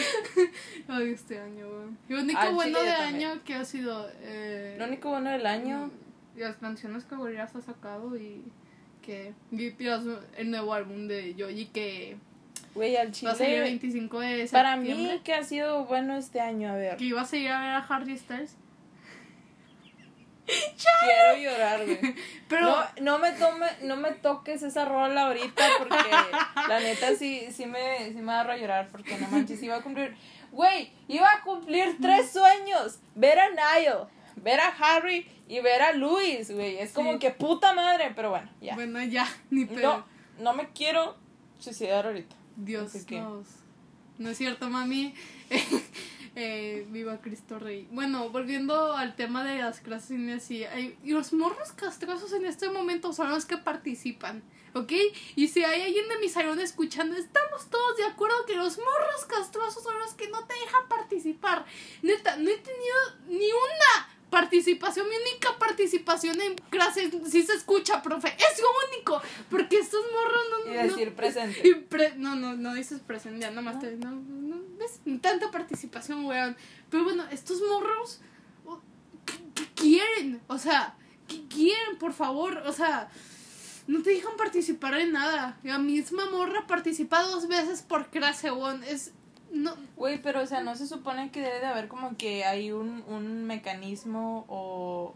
Ay, 0.89 1.11
este 1.13 1.39
año, 1.41 1.67
weón. 1.69 1.99
Lo 2.09 2.21
único 2.21 2.39
Al 2.39 2.55
bueno 2.55 2.79
chile 2.79 2.91
de 2.91 2.97
yo 2.97 3.03
también. 3.03 3.31
año 3.31 3.45
que 3.45 3.55
ha 3.55 3.65
sido. 3.65 4.11
Eh, 4.23 4.77
Lo 4.79 4.85
único 4.87 5.11
bueno 5.11 5.31
del 5.31 5.47
año. 5.47 5.91
Las 6.37 6.57
canciones 6.57 7.05
que 7.05 7.17
Gorillaz 7.17 7.55
ha 7.57 7.61
sacado 7.63 8.17
y 8.17 8.43
que. 9.03 9.33
el 10.37 10.51
nuevo 10.51 10.75
álbum 10.75 11.09
de 11.09 11.35
Yoyi 11.35 11.67
que 11.67 12.17
Güey, 12.75 12.95
al 12.97 13.07
va 13.09 13.31
a 13.31 13.35
salir 13.35 13.55
el 13.55 13.63
chile. 13.63 13.63
25 13.63 14.21
de 14.21 14.49
Para 14.53 14.75
septiembre. 14.75 15.15
mí, 15.15 15.21
que 15.25 15.33
ha 15.33 15.43
sido 15.43 15.87
bueno 15.87 16.15
este 16.17 16.41
año, 16.41 16.71
a 16.71 16.75
ver. 16.77 16.97
Que 16.99 17.05
iba 17.07 17.23
a 17.23 17.25
seguir 17.25 17.51
a 17.51 17.61
ver 17.61 17.71
a 17.71 17.79
Harry 17.79 18.19
Styles. 18.19 18.55
Quiero 20.47 21.37
llorar, 21.43 21.85
güey. 21.85 22.15
Pero. 22.49 22.67
No, 22.67 22.85
no 23.01 23.19
me 23.19 23.33
tome, 23.33 23.67
no 23.83 23.97
me 23.97 24.13
toques 24.13 24.63
esa 24.63 24.85
rola 24.85 25.27
ahorita 25.27 25.65
porque 25.79 25.97
la 26.69 26.81
neta 26.81 27.15
sí, 27.17 27.49
sí 27.53 27.67
me, 27.67 28.09
sí 28.13 28.15
me 28.23 28.33
agarro 28.33 28.53
a 28.53 28.57
llorar 28.57 28.89
porque 28.93 29.17
no 29.19 29.29
manches, 29.29 29.63
iba 29.63 29.77
a 29.77 29.83
cumplir. 29.83 30.17
Güey, 30.53 30.93
iba 31.09 31.31
a 31.31 31.43
cumplir 31.43 31.97
tres 32.01 32.33
sueños. 32.33 32.99
Ver 33.15 33.39
a 33.41 33.49
Niall, 33.51 34.07
ver 34.37 34.61
a 34.61 34.69
Harry 34.69 35.29
y 35.49 35.61
ver 35.61 35.83
a 35.83 35.93
Luis, 35.93 36.51
güey. 36.51 36.79
Es 36.79 36.93
como 36.93 37.15
Sí. 37.15 37.19
que 37.19 37.31
puta 37.31 37.75
madre, 37.75 38.13
pero 38.15 38.31
bueno, 38.31 38.49
ya. 38.61 38.75
Bueno, 38.75 39.03
ya, 39.05 39.27
ni 39.51 39.65
pedo. 39.65 39.99
No, 40.39 40.45
no 40.45 40.53
me 40.55 40.69
quiero 40.71 41.17
suicidar 41.59 42.07
ahorita. 42.07 42.37
Dios 42.57 42.93
que-. 43.07 43.23
No 44.19 44.31
es 44.31 44.39
cierto, 44.39 44.71
mami. 44.71 45.15
eh, 46.37 46.87
viva 46.91 47.21
Cristo 47.23 47.59
Rey. 47.59 47.89
Bueno, 47.91 48.29
volviendo 48.29 48.93
al 48.93 49.17
tema 49.17 49.43
de 49.43 49.57
las 49.59 49.81
clases 49.81 50.11
hay- 50.51 50.97
y 51.03 51.11
los 51.13 51.33
morros 51.33 51.73
castrosos 51.73 52.33
en 52.35 52.45
este 52.45 52.69
momento 52.69 53.13
son 53.15 53.31
los 53.31 53.47
que 53.47 53.57
participan, 53.57 54.43
¿ok? 54.75 54.93
Y 55.35 55.49
si 55.49 55.65
hay 55.65 55.81
alguien 55.83 56.09
de 56.11 56.19
mi 56.19 56.29
salón 56.29 56.61
escuchando, 56.61 57.17
estamos 57.17 57.71
todos 57.71 57.97
de 57.97 58.05
acuerdo 58.05 58.37
que 58.47 58.55
los 58.55 58.77
morros 58.77 59.25
castrosos 59.27 59.83
son 59.83 59.99
los 59.99 60.13
que 60.13 60.29
no 60.29 60.47
te 60.47 60.55
dejan 60.55 60.87
participar. 60.89 61.65
Neta, 62.03 62.37
no 62.37 62.51
he 62.51 62.59
tenido 62.59 62.97
ni 63.29 63.47
una 63.51 64.16
participación, 64.41 65.09
mi 65.09 65.15
única 65.31 65.57
participación 65.59 66.39
en 66.43 66.57
clases, 66.69 67.11
sí 67.27 67.43
se 67.43 67.55
escucha, 67.55 68.03
profe, 68.03 68.29
es 68.37 68.63
único, 68.93 69.23
porque 69.49 69.79
estos 69.79 70.03
morros 70.13 70.43
no... 70.51 70.73
Y 70.73 70.77
no- 70.77 70.83
decir 70.83 71.15
presente. 71.15 71.67
y 71.67 71.75
pre- 71.75 72.17
no, 72.17 72.35
no, 72.37 72.55
no 72.55 72.75
dices 72.75 73.01
presente, 73.01 73.41
ya 73.41 73.51
nomás 73.51 73.81
te. 73.81 73.97
No, 73.97 74.11
no, 74.11 74.61
ves, 74.79 75.01
tanta 75.23 75.51
participación, 75.51 76.27
weón. 76.27 76.55
Pero 76.91 77.05
bueno, 77.05 77.25
estos 77.31 77.63
morros. 77.63 78.21
¿Qué, 79.25 79.35
qué 79.55 79.67
quieren? 79.75 80.43
O 80.49 80.59
sea, 80.59 80.95
¿qué 81.29 81.47
quieren, 81.49 81.97
por 81.99 82.13
favor? 82.13 82.59
O 82.67 82.73
sea, 82.73 83.09
no 83.87 84.03
te 84.03 84.11
dejan 84.11 84.37
participar 84.37 85.01
en 85.01 85.13
nada. 85.13 85.59
La 85.63 85.79
misma 85.79 86.29
morra 86.31 86.67
participa 86.67 87.23
dos 87.23 87.49
veces 87.49 87.81
por 87.81 88.11
clase, 88.11 88.51
weón. 88.51 88.85
Es. 88.85 89.13
No. 89.53 89.75
Güey, 89.97 90.21
pero 90.21 90.43
o 90.43 90.47
sea, 90.47 90.61
no 90.63 90.75
se 90.75 90.87
supone 90.87 91.31
que 91.31 91.41
debe 91.41 91.61
de 91.61 91.67
haber 91.67 91.89
como 91.89 92.17
que 92.17 92.45
hay 92.45 92.73
un, 92.73 93.03
un 93.09 93.45
mecanismo 93.45 94.45
o 94.49 95.15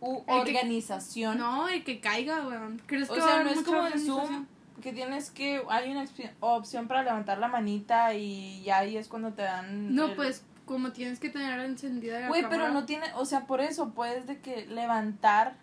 u 0.00 0.24
que- 0.24 0.32
organización. 0.32 1.38
No, 1.38 1.68
el 1.68 1.84
que 1.84 2.00
caiga, 2.00 2.46
weón. 2.46 2.82
¿Crees 2.86 3.08
O 3.10 3.14
que 3.14 3.20
sea, 3.20 3.42
no 3.44 3.50
es 3.50 3.60
como 3.62 3.86
en? 3.86 3.98
Zoom 4.00 4.46
que 4.82 4.92
tienes 4.92 5.30
que 5.30 5.62
hay 5.70 5.90
una 5.90 6.04
opción 6.40 6.88
para 6.88 7.02
levantar 7.04 7.38
la 7.38 7.48
manita 7.48 8.12
y 8.12 8.62
ya 8.64 8.78
ahí 8.78 8.96
es 8.98 9.08
cuando 9.08 9.32
te 9.32 9.42
dan 9.42 9.94
No, 9.94 10.06
el- 10.06 10.14
pues, 10.14 10.44
como 10.66 10.92
tienes 10.92 11.20
que 11.20 11.30
tener 11.30 11.58
encendida 11.60 12.20
la 12.20 12.28
Güey, 12.28 12.44
pero 12.50 12.70
no 12.70 12.84
tiene, 12.84 13.06
o 13.14 13.24
sea, 13.24 13.46
por 13.46 13.60
eso 13.60 13.90
puedes 13.90 14.26
de 14.26 14.40
que 14.40 14.66
levantar 14.66 15.54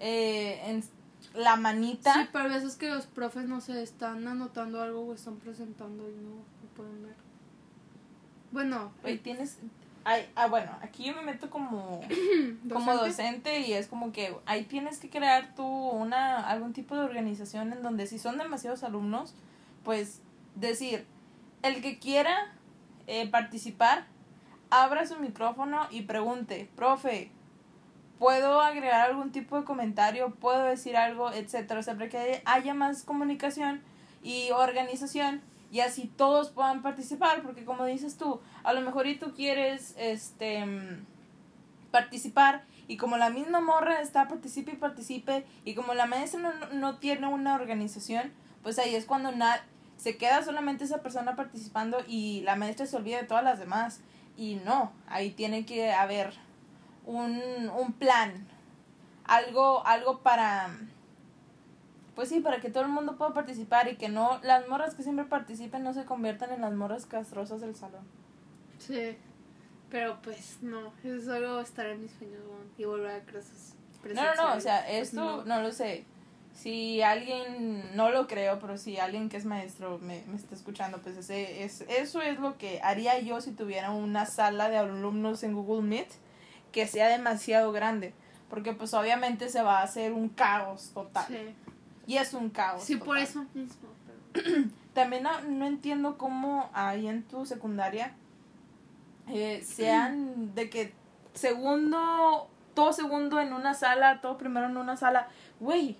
eh, 0.00 0.60
en 0.66 0.84
la 1.32 1.56
manita. 1.56 2.12
Sí, 2.14 2.28
pero 2.32 2.44
a 2.44 2.48
veces 2.48 2.76
que 2.76 2.90
los 2.90 3.06
profes 3.06 3.48
no 3.48 3.60
se 3.60 3.82
están 3.82 4.26
anotando 4.28 4.82
algo 4.82 5.06
o 5.06 5.14
están 5.14 5.36
presentando 5.36 6.08
y 6.08 6.14
no 6.14 6.30
lo 6.30 6.68
pueden 6.76 7.02
ver. 7.02 7.14
Bueno, 8.52 8.92
Güey, 9.02 9.18
tienes 9.18 9.58
ah, 10.36 10.46
bueno, 10.48 10.70
aquí 10.82 11.04
yo 11.04 11.14
me 11.14 11.22
meto 11.22 11.50
como 11.50 12.00
como 12.72 12.92
docente. 12.92 13.08
docente 13.08 13.60
y 13.60 13.72
es 13.72 13.86
como 13.86 14.12
que 14.12 14.36
ahí 14.46 14.64
tienes 14.64 14.98
que 14.98 15.10
crear 15.10 15.54
tú 15.54 15.64
una 15.64 16.48
algún 16.48 16.72
tipo 16.72 16.94
de 16.94 17.02
organización 17.02 17.72
en 17.72 17.82
donde 17.82 18.06
si 18.06 18.18
son 18.18 18.38
demasiados 18.38 18.84
alumnos, 18.84 19.34
pues 19.82 20.20
decir, 20.54 21.06
el 21.62 21.80
que 21.80 21.98
quiera 21.98 22.52
eh, 23.06 23.28
participar, 23.28 24.06
abra 24.70 25.06
su 25.06 25.18
micrófono 25.18 25.86
y 25.90 26.02
pregunte, 26.02 26.68
profe, 26.76 27.30
¿puedo 28.18 28.60
agregar 28.60 29.00
algún 29.02 29.32
tipo 29.32 29.58
de 29.58 29.64
comentario? 29.64 30.34
¿Puedo 30.34 30.64
decir 30.64 30.96
algo? 30.96 31.32
Etcétera. 31.32 31.80
O 31.80 31.82
sea, 31.82 31.96
que 31.96 32.42
haya 32.44 32.74
más 32.74 33.02
comunicación 33.02 33.82
y 34.22 34.50
organización 34.52 35.42
y 35.70 35.80
así 35.80 36.10
todos 36.16 36.50
puedan 36.50 36.82
participar, 36.82 37.42
porque 37.42 37.64
como 37.64 37.84
dices 37.84 38.16
tú, 38.16 38.40
a 38.62 38.72
lo 38.72 38.80
mejor 38.80 39.06
y 39.08 39.16
tú 39.16 39.34
quieres, 39.34 39.94
este, 39.98 40.64
participar 41.90 42.64
y 42.88 42.96
como 42.96 43.16
la 43.16 43.30
misma 43.30 43.60
morra 43.60 44.00
está 44.00 44.28
participe 44.28 44.72
y 44.72 44.76
participe 44.76 45.44
y 45.64 45.74
como 45.74 45.94
la 45.94 46.06
maestra 46.06 46.40
no- 46.40 46.52
no 46.72 46.98
tiene 46.98 47.26
una 47.28 47.54
organización, 47.54 48.32
pues 48.62 48.78
ahí 48.78 48.94
es 48.94 49.04
cuando 49.06 49.32
na 49.32 49.64
se 49.96 50.16
queda 50.16 50.42
solamente 50.42 50.84
esa 50.84 51.02
persona 51.02 51.36
participando 51.36 51.98
y 52.06 52.40
la 52.42 52.56
maestra 52.56 52.84
se 52.86 52.96
olvida 52.96 53.18
de 53.18 53.24
todas 53.28 53.44
las 53.44 53.58
demás. 53.60 54.00
Y 54.36 54.56
no, 54.56 54.92
ahí 55.06 55.30
tiene 55.30 55.64
que 55.64 55.92
haber 55.92 56.34
un, 57.06 57.70
un 57.70 57.92
plan, 57.92 58.46
algo, 59.24 59.86
algo 59.86 60.20
para, 60.20 60.70
pues 62.14 62.28
sí, 62.28 62.40
para 62.40 62.60
que 62.60 62.70
todo 62.70 62.84
el 62.84 62.90
mundo 62.90 63.16
pueda 63.16 63.32
participar 63.32 63.88
y 63.88 63.96
que 63.96 64.08
no, 64.08 64.38
las 64.42 64.68
morras 64.68 64.94
que 64.94 65.02
siempre 65.02 65.24
participen 65.24 65.82
no 65.82 65.92
se 65.92 66.04
conviertan 66.04 66.52
en 66.52 66.60
las 66.60 66.72
morras 66.72 67.06
castrosas 67.06 67.60
del 67.60 67.74
salón. 67.74 68.06
Sí. 68.78 69.16
Pero 69.90 70.18
pues 70.22 70.58
no, 70.62 70.92
es 71.04 71.24
solo 71.24 71.60
estar 71.60 71.86
en 71.86 72.02
mis 72.02 72.10
sueños 72.12 72.40
y 72.76 72.84
volver 72.84 73.20
a 73.20 73.24
clases 73.24 73.74
No, 74.02 74.24
no, 74.24 74.34
no, 74.34 74.54
o 74.54 74.60
sea, 74.60 74.82
presenciales. 74.82 75.08
esto 75.08 75.34
Pues 75.36 75.46
no. 75.46 75.62
lo 75.62 75.72
sé. 75.72 76.04
Si 76.52 77.02
alguien, 77.02 77.96
no 77.96 78.10
lo 78.10 78.26
creo, 78.28 78.60
pero 78.60 78.76
si 78.78 78.98
alguien 78.98 79.28
que 79.28 79.36
es 79.36 79.44
maestro 79.44 79.98
me, 79.98 80.22
me 80.26 80.36
está 80.36 80.54
escuchando, 80.54 81.00
pues 81.02 81.16
ese, 81.16 81.64
es, 81.64 81.80
eso 81.82 82.22
es 82.22 82.38
lo 82.38 82.58
que 82.58 82.80
haría 82.82 83.18
yo 83.20 83.40
si 83.40 83.50
tuviera 83.52 83.90
una 83.90 84.24
sala 84.26 84.68
de 84.68 84.76
alumnos 84.76 85.42
en 85.42 85.54
Google 85.54 85.82
Meet 85.82 86.08
que 86.74 86.88
sea 86.88 87.06
demasiado 87.08 87.70
grande. 87.70 88.12
Porque 88.50 88.72
pues 88.72 88.92
obviamente 88.94 89.48
se 89.48 89.62
va 89.62 89.78
a 89.78 89.84
hacer 89.84 90.12
un 90.12 90.28
caos 90.28 90.90
total. 90.92 91.26
Sí, 91.28 91.54
Y 92.06 92.16
es 92.16 92.34
un 92.34 92.50
caos. 92.50 92.82
sí 92.82 92.96
por 92.96 93.16
eso 93.16 93.46
mismo. 93.54 93.88
pero- 94.32 94.64
También 94.94 95.22
no, 95.22 95.40
no 95.42 95.66
entiendo 95.66 96.18
cómo 96.18 96.68
ahí 96.72 97.06
en 97.08 97.22
tu 97.22 97.46
secundaria 97.46 98.12
eh, 99.28 99.62
sean 99.66 100.54
de 100.54 100.68
que 100.68 100.92
segundo, 101.32 102.48
todo 102.74 102.92
segundo 102.92 103.40
en 103.40 103.52
una 103.52 103.74
sala, 103.74 104.20
todo 104.20 104.36
primero 104.36 104.66
en 104.66 104.76
una 104.76 104.96
sala. 104.96 105.28
Güey, 105.60 105.96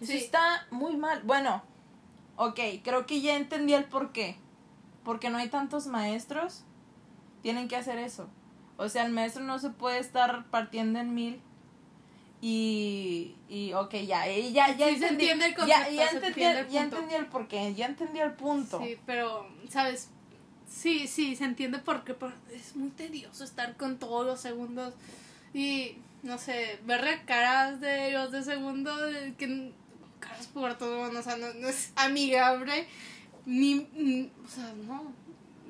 eso 0.00 0.12
Sí. 0.12 0.18
está 0.18 0.66
muy 0.70 0.96
mal. 0.96 1.22
Bueno, 1.24 1.62
ok, 2.36 2.58
creo 2.82 3.04
que 3.06 3.20
ya 3.20 3.36
entendí 3.36 3.74
el 3.74 3.84
por 3.84 4.12
qué. 4.12 4.36
Porque 5.04 5.28
no 5.30 5.38
hay 5.38 5.48
tantos 5.48 5.86
maestros, 5.86 6.64
tienen 7.42 7.68
que 7.68 7.76
hacer 7.76 7.98
eso. 7.98 8.28
O 8.78 8.88
sea, 8.88 9.04
el 9.04 9.12
maestro 9.12 9.44
no 9.44 9.58
se 9.58 9.68
puede 9.70 9.98
estar 9.98 10.46
partiendo 10.46 10.98
en 11.00 11.12
mil. 11.14 11.40
Y, 12.40 13.34
y 13.48 13.72
ok, 13.72 13.94
ya, 14.06 14.28
eh, 14.28 14.52
ya, 14.52 14.74
ya 14.76 14.88
Sí, 14.90 14.98
se 14.98 15.08
entiende 15.08 15.46
el 15.46 15.50
ya, 15.52 15.56
concepto, 15.56 15.92
ya 15.92 16.08
se 16.10 16.16
entendí, 16.18 16.42
el- 16.44 16.56
el 16.58 16.68
ya 16.68 16.80
punto. 16.82 16.96
entendí 16.96 17.14
el 17.16 17.26
porqué, 17.26 17.74
ya 17.74 17.86
entendí 17.86 18.20
el 18.20 18.32
punto. 18.32 18.80
Sí, 18.80 18.96
pero, 19.06 19.48
¿sabes? 19.68 20.08
Sí, 20.68 21.08
sí, 21.08 21.34
se 21.34 21.44
entiende 21.44 21.78
porque 21.80 22.14
por- 22.14 22.34
es 22.52 22.76
muy 22.76 22.90
tedioso 22.90 23.42
estar 23.42 23.76
con 23.76 23.98
todos 23.98 24.24
los 24.24 24.40
segundos 24.40 24.94
y, 25.52 25.96
no 26.22 26.38
sé, 26.38 26.78
ver 26.84 27.02
las 27.02 27.20
caras 27.24 27.80
de 27.80 28.12
los 28.12 28.30
de 28.30 28.44
segundo, 28.44 28.94
que 29.36 29.72
caras 30.20 30.46
por 30.48 30.74
todo, 30.78 31.10
o 31.10 31.22
sea, 31.22 31.36
no, 31.36 31.52
no 31.54 31.68
es 31.68 31.92
amigable, 31.96 32.86
ni, 33.46 33.88
ni- 33.94 34.30
o 34.44 34.48
sea, 34.48 34.72
no, 34.86 35.12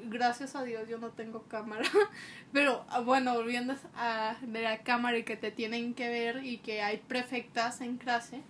gracias 0.09 0.55
a 0.55 0.63
Dios 0.63 0.89
yo 0.89 0.99
no 0.99 1.11
tengo 1.11 1.43
cámara, 1.45 1.85
pero 2.53 2.85
ah, 2.89 3.01
bueno, 3.01 3.35
volviendo 3.35 3.75
a 3.95 4.37
de 4.43 4.63
la 4.63 4.79
cámara 4.79 5.19
y 5.19 5.25
que 5.25 5.37
te 5.37 5.51
tienen 5.51 5.95
que 5.95 6.09
ver 6.09 6.45
y 6.45 6.59
que 6.59 6.83
hay 6.83 6.99
prefectas 6.99 7.81
en 7.81 7.97
clase, 7.97 8.43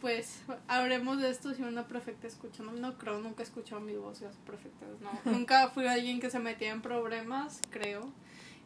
pues 0.00 0.42
hablemos 0.68 1.20
de 1.20 1.30
esto 1.30 1.54
si 1.54 1.62
una 1.62 1.86
prefecta 1.88 2.26
escucha. 2.26 2.62
No, 2.62 2.72
no 2.72 2.98
creo, 2.98 3.20
nunca 3.20 3.42
he 3.42 3.46
escuchado 3.46 3.80
mi 3.80 3.94
voz 3.94 4.20
las 4.20 4.36
prefectas, 4.36 4.88
no. 5.00 5.10
nunca 5.30 5.68
fui 5.70 5.86
alguien 5.86 6.20
que 6.20 6.30
se 6.30 6.38
metía 6.38 6.72
en 6.72 6.82
problemas, 6.82 7.60
creo. 7.70 8.12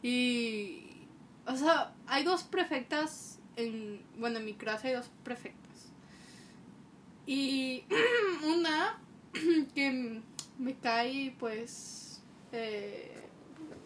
Y, 0.01 1.07
o 1.47 1.55
sea, 1.55 1.93
hay 2.07 2.23
dos 2.23 2.43
prefectas 2.43 3.39
en, 3.55 4.03
bueno, 4.17 4.39
en 4.39 4.45
mi 4.45 4.53
clase 4.53 4.89
hay 4.89 4.93
dos 4.95 5.09
prefectas. 5.23 5.91
Y 7.25 7.85
una 8.43 8.99
que 9.75 10.21
me 10.59 10.75
cae, 10.75 11.35
pues, 11.39 12.02
eh, 12.53 13.11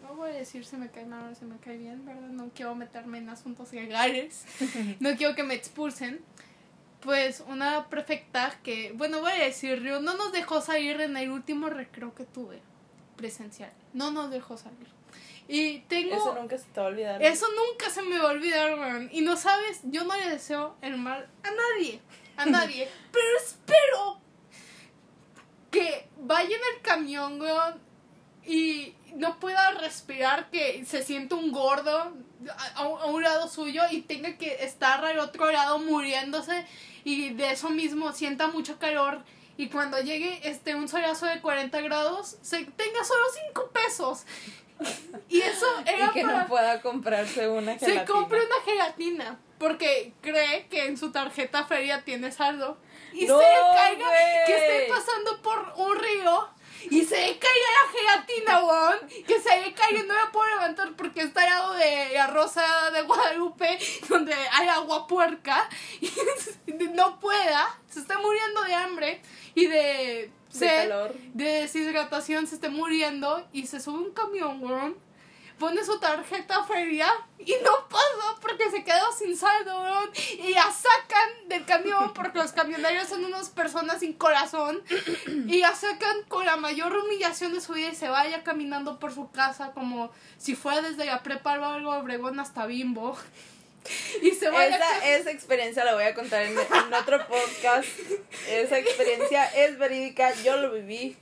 no 0.02 0.14
voy 0.14 0.30
a 0.30 0.34
decir 0.34 0.64
se 0.64 0.76
me 0.76 0.90
cae 0.90 1.04
mal 1.04 1.32
o 1.32 1.34
se 1.34 1.44
me 1.44 1.58
cae 1.58 1.76
bien, 1.76 2.04
¿verdad? 2.04 2.28
No 2.28 2.50
quiero 2.54 2.74
meterme 2.74 3.18
en 3.18 3.28
asuntos 3.28 3.72
legales, 3.72 4.44
no 5.00 5.16
quiero 5.16 5.34
que 5.34 5.42
me 5.42 5.54
expulsen. 5.54 6.20
Pues 7.00 7.44
una 7.46 7.88
prefecta 7.88 8.58
que, 8.64 8.92
bueno, 8.92 9.20
voy 9.20 9.30
a 9.30 9.44
decirlo, 9.44 10.00
no 10.00 10.16
nos 10.16 10.32
dejó 10.32 10.60
salir 10.60 11.00
en 11.00 11.16
el 11.16 11.30
último 11.30 11.70
recreo 11.70 12.12
que 12.12 12.24
tuve 12.24 12.60
presencial. 13.16 13.70
No 13.92 14.10
nos 14.10 14.30
dejó 14.30 14.56
salir. 14.56 14.88
Y 15.46 15.80
tengo... 15.80 16.16
Eso 16.16 16.34
nunca 16.34 16.58
se 16.58 16.64
te 16.64 16.80
va 16.80 16.86
a 16.86 16.90
olvidar. 16.90 17.22
Eso 17.22 17.46
nunca 17.52 17.88
se 17.88 18.02
me 18.02 18.18
va 18.18 18.30
a 18.30 18.32
olvidar, 18.32 18.78
weón. 18.78 19.08
Y 19.12 19.20
no 19.20 19.36
sabes, 19.36 19.80
yo 19.84 20.04
no 20.04 20.16
le 20.16 20.28
deseo 20.28 20.76
el 20.82 20.96
mal 20.98 21.28
a 21.42 21.50
nadie. 21.50 22.00
A 22.36 22.46
nadie. 22.46 22.88
pero 23.12 23.26
espero 23.38 24.20
que 25.70 26.08
vaya 26.18 26.54
en 26.54 26.76
el 26.76 26.82
camión, 26.82 27.40
weón. 27.40 27.87
Y 28.48 28.94
no 29.14 29.38
pueda 29.38 29.72
respirar, 29.72 30.50
que 30.50 30.84
se 30.86 31.02
sienta 31.02 31.34
un 31.34 31.52
gordo 31.52 32.12
a, 32.76 32.78
a 32.78 33.06
un 33.06 33.22
lado 33.22 33.48
suyo 33.48 33.82
y 33.90 34.00
tenga 34.02 34.36
que 34.38 34.64
estar 34.64 35.04
al 35.04 35.18
otro 35.18 35.50
lado 35.52 35.78
muriéndose. 35.78 36.64
Y 37.04 37.30
de 37.34 37.52
eso 37.52 37.68
mismo 37.70 38.12
sienta 38.12 38.48
mucho 38.48 38.78
calor. 38.78 39.22
Y 39.56 39.68
cuando 39.68 40.00
llegue 40.00 40.40
este 40.48 40.74
un 40.74 40.88
solazo 40.88 41.26
de 41.26 41.40
40 41.40 41.80
grados, 41.82 42.36
se 42.42 42.64
tenga 42.64 43.04
solo 43.04 43.24
5 43.48 43.70
pesos. 43.70 44.24
Y 45.28 45.40
eso 45.40 45.66
era 45.86 46.06
y 46.06 46.10
que 46.10 46.22
para- 46.22 46.42
no 46.42 46.46
pueda 46.46 46.80
comprarse 46.80 47.48
una 47.48 47.78
se 47.78 47.86
gelatina. 47.86 48.04
compra 48.06 48.38
una 48.38 48.64
gelatina 48.64 49.38
porque 49.58 50.12
cree 50.20 50.68
que 50.68 50.86
en 50.86 50.96
su 50.96 51.10
tarjeta 51.10 51.64
feria 51.64 52.04
tiene 52.04 52.30
saldo 52.30 52.78
y 53.12 53.26
¡No, 53.26 53.40
se 53.40 53.44
caiga 53.74 54.06
que 54.46 54.54
esté 54.54 54.86
pasando 54.88 55.42
por 55.42 55.72
un 55.78 55.98
río 55.98 56.48
y 56.90 57.04
se 57.04 57.16
le 57.16 57.38
caiga 57.38 57.68
la 57.76 57.98
gelatina, 57.98 58.64
weón. 58.64 58.98
Que 59.26 59.40
se 59.40 59.60
le 59.60 59.72
caiga, 59.74 60.02
no 60.04 60.14
la 60.14 60.30
puedo 60.32 60.48
levantar 60.48 60.92
porque 60.96 61.22
está 61.22 61.42
al 61.42 61.50
lado 61.50 61.74
de 61.74 62.10
la 62.14 62.26
Rosa 62.28 62.90
de 62.92 63.02
Guadalupe, 63.02 63.78
donde 64.08 64.34
hay 64.34 64.68
agua 64.68 65.06
puerca. 65.06 65.68
Y 66.66 66.72
no 66.72 67.18
pueda, 67.18 67.76
se 67.88 67.98
está 68.00 68.18
muriendo 68.18 68.62
de 68.62 68.74
hambre 68.74 69.22
y 69.54 69.66
de 69.66 70.30
De 70.54 70.66
calor. 70.66 71.14
de 71.34 71.44
deshidratación, 71.44 72.46
se 72.46 72.54
esté 72.56 72.68
muriendo 72.68 73.44
y 73.52 73.66
se 73.66 73.80
sube 73.80 73.98
un 73.98 74.12
camión, 74.12 74.62
weón. 74.62 74.96
Pone 75.58 75.84
su 75.84 75.98
tarjeta 75.98 76.62
feria 76.64 77.08
y 77.38 77.52
no 77.64 77.88
pasa 77.88 78.40
porque 78.40 78.70
se 78.70 78.84
quedó 78.84 79.12
sin 79.12 79.36
saldo. 79.36 79.82
Y 80.38 80.52
la 80.52 80.70
sacan 80.70 81.48
del 81.48 81.64
camión 81.64 82.12
porque 82.14 82.38
los 82.38 82.52
camioneros 82.52 83.08
son 83.08 83.24
unas 83.24 83.48
personas 83.50 84.00
sin 84.00 84.12
corazón. 84.12 84.82
Y 85.26 85.58
la 85.58 85.74
sacan 85.74 86.22
con 86.28 86.44
la 86.44 86.56
mayor 86.56 86.96
humillación 86.96 87.52
de 87.52 87.60
su 87.60 87.72
vida 87.72 87.88
y 87.88 87.94
se 87.94 88.08
vaya 88.08 88.44
caminando 88.44 88.98
por 88.98 89.12
su 89.12 89.30
casa 89.30 89.72
como 89.72 90.10
si 90.36 90.54
fuera 90.54 90.82
desde 90.82 91.06
la 91.06 91.22
prepa 91.22 91.54
Álvaro 91.54 91.90
Obregón 91.98 92.38
hasta 92.38 92.66
Bimbo. 92.66 93.16
Y 94.22 94.32
se 94.32 94.48
vaya 94.50 94.76
Esa, 94.76 95.08
esa 95.16 95.30
experiencia 95.30 95.84
la 95.84 95.94
voy 95.94 96.04
a 96.04 96.14
contar 96.14 96.42
en, 96.42 96.52
en 96.58 96.94
otro 96.94 97.26
podcast. 97.28 97.86
Esa 98.48 98.78
experiencia 98.78 99.44
es 99.44 99.78
verídica, 99.78 100.32
yo 100.42 100.56
lo 100.56 100.72
viví. 100.72 101.16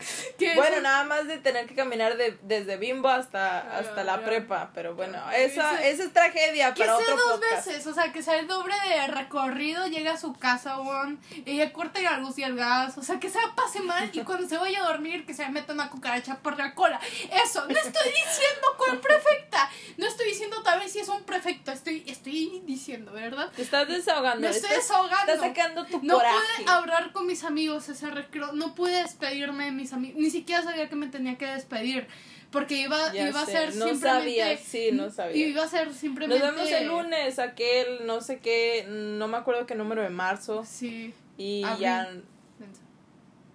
Bueno, 0.54 0.80
nada 0.80 1.04
más 1.04 1.26
de 1.26 1.38
tener 1.38 1.66
que 1.66 1.74
caminar 1.74 2.16
de, 2.16 2.36
desde 2.42 2.76
Bimbo 2.76 3.08
hasta, 3.08 3.58
Ah, 3.60 3.78
hasta 3.78 4.02
la 4.04 4.16
ya. 4.18 4.24
prepa. 4.24 4.70
Pero 4.74 4.94
bueno, 4.94 5.18
esa, 5.32 5.86
esa 5.86 6.04
es 6.04 6.12
tragedia 6.12 6.74
Que 6.74 6.84
para 6.84 6.96
sea 6.96 7.04
otro 7.14 7.16
dos 7.16 7.40
podcast. 7.40 7.66
veces, 7.66 7.86
o 7.86 7.94
sea, 7.94 8.12
que 8.12 8.22
sea 8.22 8.38
el 8.38 8.46
doble 8.46 8.74
de 8.88 9.06
recorrido, 9.08 9.86
llega 9.86 10.12
a 10.12 10.16
su 10.18 10.32
casa, 10.34 10.80
weón, 10.80 11.20
ella 11.44 11.72
corta 11.72 12.00
la 12.00 12.18
luz 12.18 12.38
y 12.38 12.42
el 12.44 12.56
gas, 12.56 12.96
o 12.98 13.02
sea, 13.02 13.18
que 13.20 13.28
se 13.30 13.38
pase 13.54 13.80
mal 13.80 14.10
y 14.12 14.20
cuando 14.20 14.48
se 14.48 14.56
vaya 14.58 14.82
a 14.84 14.88
dormir 14.88 15.26
que 15.26 15.34
se 15.34 15.42
le 15.42 15.50
meta 15.50 15.72
una 15.72 15.90
cucaracha 15.90 16.36
por 16.38 16.56
la 16.58 16.74
cola. 16.74 17.00
Eso, 17.44 17.66
no 17.66 17.74
estoy 17.76 18.10
diciendo 18.10 18.66
cuál 18.76 19.00
prefecta, 19.00 19.70
no 19.96 20.06
estoy 20.06 20.26
diciendo 20.28 20.62
tal 20.62 20.80
vez 20.80 20.92
si 20.92 21.00
es 21.00 21.08
un 21.08 21.24
prefecto, 21.24 21.72
estoy, 21.72 22.04
estoy 22.06 22.45
diciendo, 22.64 23.12
¿verdad? 23.12 23.50
Te 23.54 23.62
estás 23.62 23.88
desahogando. 23.88 24.40
Me 24.40 24.48
estoy 24.48 24.70
estás, 24.70 24.88
desahogando. 24.88 25.32
estás 25.32 25.48
sacando 25.48 25.84
tu 25.86 26.00
No 26.02 26.14
coraje. 26.14 26.36
pude 26.62 26.70
hablar 26.70 27.12
con 27.12 27.26
mis 27.26 27.44
amigos 27.44 27.88
ese 27.88 28.10
recreo, 28.10 28.52
no 28.52 28.74
pude 28.74 29.02
despedirme 29.02 29.66
de 29.66 29.72
mis 29.72 29.92
amigos, 29.92 30.18
ni 30.20 30.30
siquiera 30.30 30.62
sabía 30.62 30.88
que 30.88 30.96
me 30.96 31.06
tenía 31.08 31.36
que 31.38 31.46
despedir. 31.46 32.06
Porque 32.50 32.76
iba, 32.76 33.12
Ya 33.12 33.28
iba 33.28 33.40
a 33.40 33.44
ser 33.46 33.74
no 33.76 33.88
simplemente. 33.88 34.08
sabías, 34.08 34.60
sí, 34.60 34.90
no 34.92 35.10
sabías. 35.10 35.36
Iba 35.48 35.64
a 35.64 35.68
ser 35.68 35.92
simplemente. 35.92 36.42
Nos 36.44 36.54
vemos 36.54 36.70
el 36.70 36.86
lunes, 36.88 37.38
aquel, 37.40 38.06
no 38.06 38.20
sé 38.20 38.38
qué, 38.38 38.86
no 38.88 39.26
me 39.28 39.36
acuerdo 39.36 39.66
qué 39.66 39.74
número 39.74 40.00
de 40.02 40.10
marzo. 40.10 40.64
Sí. 40.64 41.12
Y 41.36 41.64
Abril. 41.64 41.80
ya, 41.82 42.08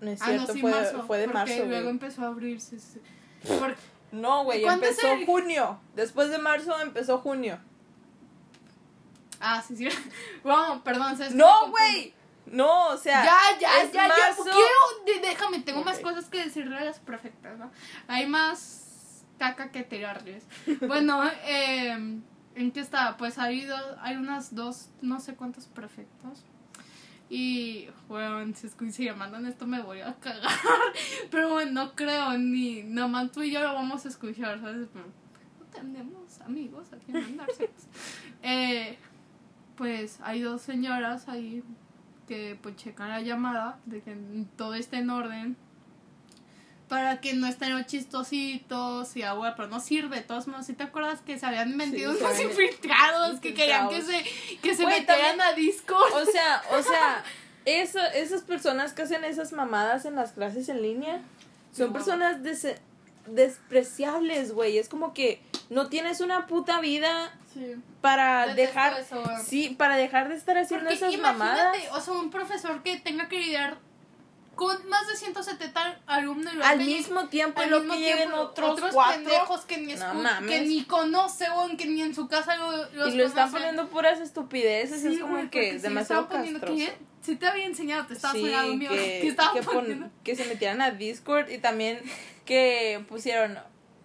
no 0.01 0.10
es 0.12 0.21
Ah, 0.21 0.27
no, 0.27 0.34
cierto, 0.34 0.54
sí, 0.54 0.62
fue, 0.62 0.71
marzo. 0.71 1.04
fue 1.08 1.17
de 1.19 1.23
porque 1.25 1.38
marzo. 1.39 1.56
luego 1.65 1.71
güey. 1.84 1.89
empezó 1.89 2.21
a 2.23 2.27
abrirse. 2.27 2.80
sí. 2.80 2.99
Porque- 3.60 3.75
No, 4.12 4.43
güey, 4.43 4.62
¿Cuándo 4.62 4.86
es 4.86 4.91
empezó 4.91 5.13
el- 5.13 5.25
junio. 5.25 5.80
Después 5.95 6.30
de 6.30 6.38
marzo 6.38 6.77
empezó 6.82 7.19
junio. 7.19 7.60
Ah, 9.41 9.62
sí, 9.67 9.75
sí. 9.75 9.88
Bueno, 10.43 10.82
perdón. 10.84 11.17
¿sabes 11.17 11.34
No, 11.36 11.69
güey. 11.69 12.13
No, 12.45 12.88
o 12.89 12.97
sea. 12.97 13.23
Ya, 13.23 13.38
ya, 13.60 13.82
es 13.84 13.91
ya, 13.91 14.08
ya. 14.08 14.15
marzo. 14.25 14.43
Quiero, 14.43 15.21
déjame, 15.21 15.60
tengo 15.60 15.84
más 15.84 15.97
Ok. 15.97 16.04
cosas 16.04 16.25
que 16.30 16.43
decirle 16.45 16.77
a 16.77 16.84
las 16.86 16.99
prefectas, 16.99 17.58
¿no? 17.58 17.71
Hay 18.08 18.27
más 18.27 19.25
caca 19.38 19.71
que 19.71 19.84
tirarles. 19.84 20.45
Bueno, 20.88 21.23
eh, 21.45 21.91
¿en 22.56 22.71
qué 22.71 22.80
estaba? 22.80 23.17
Pues 23.17 23.38
hay, 23.39 23.65
dos, 23.65 23.82
hay 24.01 24.15
unas 24.15 24.54
dos, 24.56 24.89
no 25.01 25.19
sé 25.19 25.36
cuántos 25.36 25.67
prefectos. 25.67 26.43
Y, 27.30 27.88
bueno, 28.10 28.54
si, 28.56 28.67
si 28.91 29.06
me 29.06 29.13
mandan 29.13 29.45
esto 29.45 29.65
me 29.65 29.82
voy 29.82 30.01
a 30.01 30.13
cagar. 30.15 30.51
Pero 31.32 31.49
bueno, 31.49 31.71
no 31.71 31.95
creo, 31.95 32.38
ni 32.38 32.84
nada 32.84 33.08
más 33.08 33.32
tú 33.32 33.41
y 33.41 33.51
yo 33.51 33.62
lo 33.62 33.73
vamos 33.73 34.06
a 34.06 34.10
escuchar, 34.10 34.60
¿sabes? 34.60 34.89
No 34.93 35.65
tenemos 35.71 36.41
amigos 36.41 36.91
a 36.91 36.97
quien 36.97 37.21
mandárselos. 37.23 37.71
eh, 38.43 38.61
pues 40.02 40.18
hay 40.24 40.42
dos 40.42 40.62
señoras 40.64 41.28
ahí 41.30 41.64
que 42.28 42.58
pues 42.62 42.76
checan 42.76 43.10
la 43.10 43.22
llamada 43.22 43.78
de 43.86 44.02
que 44.02 44.16
todo 44.58 44.74
esté 44.74 44.98
en 44.98 45.10
orden. 45.12 45.56
para 46.88 47.22
que 47.22 47.34
no 47.36 47.48
estén 47.48 47.72
los 47.78 47.86
chistositos 47.86 49.16
y 49.16 49.22
agua, 49.24 49.54
pero 49.56 49.70
no 49.70 49.80
sirve. 49.80 50.18
De 50.18 50.22
todos 50.24 50.48
modos, 50.48 50.66
si 50.66 50.74
te 50.74 50.84
acuerdas 50.84 51.22
que 51.22 51.38
se 51.40 51.46
habían 51.46 51.78
metido 51.78 52.12
Sí, 52.14 52.18
unos 52.20 52.34
habían- 52.34 52.50
infiltrados 52.50 53.40
que 53.40 53.54
querían 53.54 53.88
que 53.90 54.02
se, 54.02 54.26
que 54.62 54.76
se 54.76 54.86
metieran 54.86 55.40
a 55.40 55.54
Discord? 55.54 56.12
O 56.14 56.26
sea, 56.26 56.62
o 56.78 56.82
sea, 56.84 57.24
eso, 57.66 58.00
esas 58.16 58.42
personas 58.42 58.92
que 58.94 59.04
hacen 59.04 59.24
esas 59.24 59.54
mamadas 59.54 60.04
en 60.06 60.16
las 60.16 60.32
clases 60.34 60.68
en 60.68 60.82
línea 60.82 61.22
son 61.72 61.94
personas 61.94 62.42
des- 62.44 62.76
despreciables, 63.28 64.52
güey. 64.54 64.78
Es 64.78 64.90
como 64.90 65.14
que 65.14 65.42
no 65.72 65.88
tienes 65.90 66.22
una 66.22 66.46
puta 66.48 66.80
vida 66.82 67.34
Sí. 67.54 67.76
para 68.02 68.46
Detesto 68.48 68.62
dejar, 68.62 69.00
eso, 69.00 69.22
güey. 69.24 69.38
sí, 69.44 69.70
para 69.78 69.98
dejar 69.98 70.30
de 70.30 70.36
estar 70.36 70.58
haciendo 70.58 70.90
Porque 70.90 71.06
esas 71.06 71.20
mamadas. 71.20 71.76
o 71.92 72.00
sea, 72.00 72.14
un 72.14 72.30
profesor 72.30 72.82
que 72.84 72.98
tenga 72.98 73.28
que 73.28 73.40
lidiar 73.40 73.78
con 74.56 74.88
más 74.90 75.08
de 75.08 75.16
170 75.16 76.00
alumnos 76.06 76.54
Al 76.64 76.78
que- 76.80 76.84
mismo 76.86 77.28
tiempo, 77.30 77.60
al 77.62 77.70
lo 77.72 77.80
mismo 77.80 77.94
que 77.96 78.00
lleguen 78.00 78.18
tiempo, 78.18 78.38
otros, 78.38 78.80
cuatro 78.94 79.24
pendejos 79.24 79.62
que 79.66 79.78
ni, 79.80 79.96
No 79.96 80.48
que 80.48 80.62
ni 80.62 80.84
conoce, 80.84 81.50
weón, 81.50 81.78
que 81.78 81.86
ni 81.88 82.02
en 82.02 82.14
su 82.14 82.28
casa 82.28 82.56
lo, 82.58 82.72
los 82.92 83.14
y 83.14 83.18
lo 83.18 83.26
están 83.26 83.50
poniendo 83.52 83.88
puras 83.90 84.20
estupideces. 84.20 85.02
Sí, 85.02 85.08
es 85.16 85.20
como 85.20 85.34
güey, 85.36 85.50
que 85.50 85.72
es 85.76 85.82
demasiado 85.82 86.28
que 86.30 86.94
sí 87.22 87.36
te 87.36 87.48
había 87.48 87.66
enseñado, 87.66 88.06
te 88.08 88.14
estaba 88.14 88.34
Sí, 88.34 88.42
sonando 88.42 88.76
mío, 88.76 88.90
que, 88.90 88.96
que, 89.22 89.36
que, 89.54 89.64
pon- 89.64 90.12
que 90.24 90.36
se 90.36 90.46
metieran 90.46 90.82
a 90.82 90.92
Discord 90.92 91.50
y 91.50 91.58
también 91.58 92.00
que 92.46 93.04
pusieron 93.08 93.58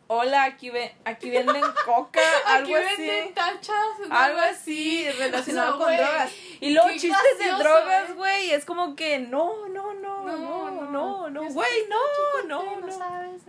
hola 0.08 0.44
aquí 0.44 0.70
ve 0.70 0.94
aquí 1.04 1.30
venden 1.30 1.62
coca 1.84 2.20
Aquí 2.46 2.72
algo 2.72 2.88
venden 2.88 3.24
así 3.24 3.32
tachas, 3.34 4.10
algo 4.10 4.40
así 4.40 5.10
relacionado 5.10 5.78
con 5.78 5.96
drogas 5.96 6.32
y 6.60 6.70
luego 6.70 6.88
qué 6.88 6.98
chistes 6.98 7.38
de 7.38 7.50
drogas 7.50 8.10
¿eh? 8.10 8.12
güey 8.14 8.50
es 8.50 8.64
como 8.64 8.94
que 8.94 9.18
no 9.18 9.68
no 9.68 9.94
no 9.94 10.24
no 10.24 10.90
no 10.90 11.30
no 11.30 11.50
güey 11.50 11.88
no 11.88 12.48
no 12.48 12.80
no 12.80 12.92
sabes, 12.92 13.42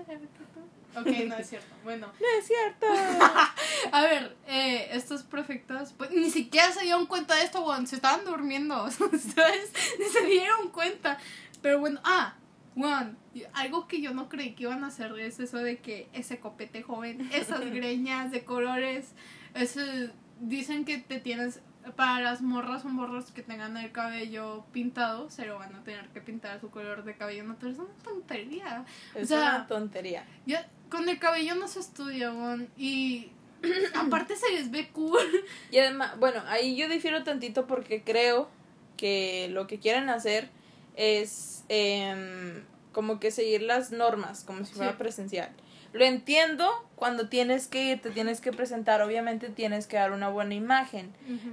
Ok, 0.99 1.05
no 1.27 1.35
es 1.35 1.49
cierto. 1.49 1.75
Bueno, 1.83 2.11
no 2.19 2.27
es 2.39 2.47
cierto 2.47 2.87
a 3.91 4.01
ver, 4.01 4.35
eh, 4.47 4.89
estos 4.93 5.23
prefectos, 5.23 5.93
pues 5.95 6.11
ni 6.11 6.31
siquiera 6.31 6.71
se 6.71 6.81
dieron 6.81 7.05
cuenta 7.05 7.35
de 7.35 7.43
esto, 7.43 7.61
weón. 7.61 7.85
Se 7.87 7.95
estaban 7.95 8.25
durmiendo, 8.25 8.89
¿sabes? 8.89 9.71
Ni 9.99 10.05
se 10.05 10.25
dieron 10.25 10.69
cuenta. 10.69 11.19
Pero 11.61 11.79
bueno, 11.79 12.01
ah, 12.03 12.35
weón, 12.77 13.17
algo 13.53 13.87
que 13.87 14.01
yo 14.01 14.13
no 14.13 14.29
creí 14.29 14.53
que 14.53 14.63
iban 14.63 14.83
a 14.83 14.87
hacer 14.87 15.11
es 15.19 15.39
eso 15.39 15.57
de 15.57 15.79
que 15.79 16.07
ese 16.13 16.39
copete 16.39 16.83
joven, 16.83 17.27
esas 17.33 17.59
greñas 17.71 18.31
de 18.31 18.45
colores, 18.45 19.13
ese, 19.53 20.11
dicen 20.39 20.85
que 20.85 20.99
te 20.99 21.19
tienes. 21.19 21.61
Para 21.95 22.19
las 22.19 22.41
morras 22.41 22.83
o 22.83 22.89
morros 22.89 23.31
que 23.31 23.41
tengan 23.41 23.77
el 23.77 23.93
cabello 23.93 24.65
pintado, 24.73 25.29
se 25.29 25.45
lo 25.45 25.57
van 25.57 25.73
a 25.73 25.85
tener 25.85 26.09
que 26.09 26.19
pintar 26.19 26.59
su 26.59 26.69
color 26.69 27.05
de 27.05 27.15
cabello 27.15 27.45
natural. 27.45 27.71
Es 27.71 27.79
una 27.79 27.93
tontería. 28.03 28.85
es 29.15 29.23
O 29.23 29.25
sea, 29.27 29.39
una 29.39 29.67
tontería 29.67 30.25
Ya, 30.45 30.67
con 30.89 31.07
el 31.07 31.17
cabello 31.17 31.55
no 31.55 31.69
se 31.69 31.79
estudia, 31.79 32.33
weón. 32.33 32.67
Y 32.75 33.31
aparte 33.95 34.35
se 34.35 34.51
les 34.51 34.69
ve 34.69 34.89
cool. 34.91 35.45
Y 35.71 35.77
además, 35.77 36.19
bueno, 36.19 36.43
ahí 36.47 36.75
yo 36.75 36.89
difiero 36.89 37.23
tantito 37.23 37.67
porque 37.67 38.03
creo 38.03 38.49
que 38.97 39.47
lo 39.53 39.65
que 39.67 39.79
quieren 39.79 40.09
hacer 40.09 40.49
es 40.97 41.56
em, 41.69 42.63
como 42.91 43.19
que 43.19 43.31
seguir 43.31 43.61
las 43.61 43.91
normas, 43.91 44.43
como 44.43 44.65
si 44.65 44.73
fuera 44.73 44.91
Sí. 44.93 44.97
presencial. 44.97 45.49
Lo 45.93 46.03
entiendo 46.03 46.69
cuando 46.95 47.29
tienes 47.29 47.67
que 47.67 47.83
ir, 47.83 48.01
te 48.01 48.09
tienes 48.11 48.41
que 48.41 48.51
presentar, 48.51 49.01
obviamente 49.01 49.49
tienes 49.49 49.87
que 49.87 49.97
dar 49.97 50.11
una 50.11 50.29
buena 50.29 50.53
imagen. 50.55 51.11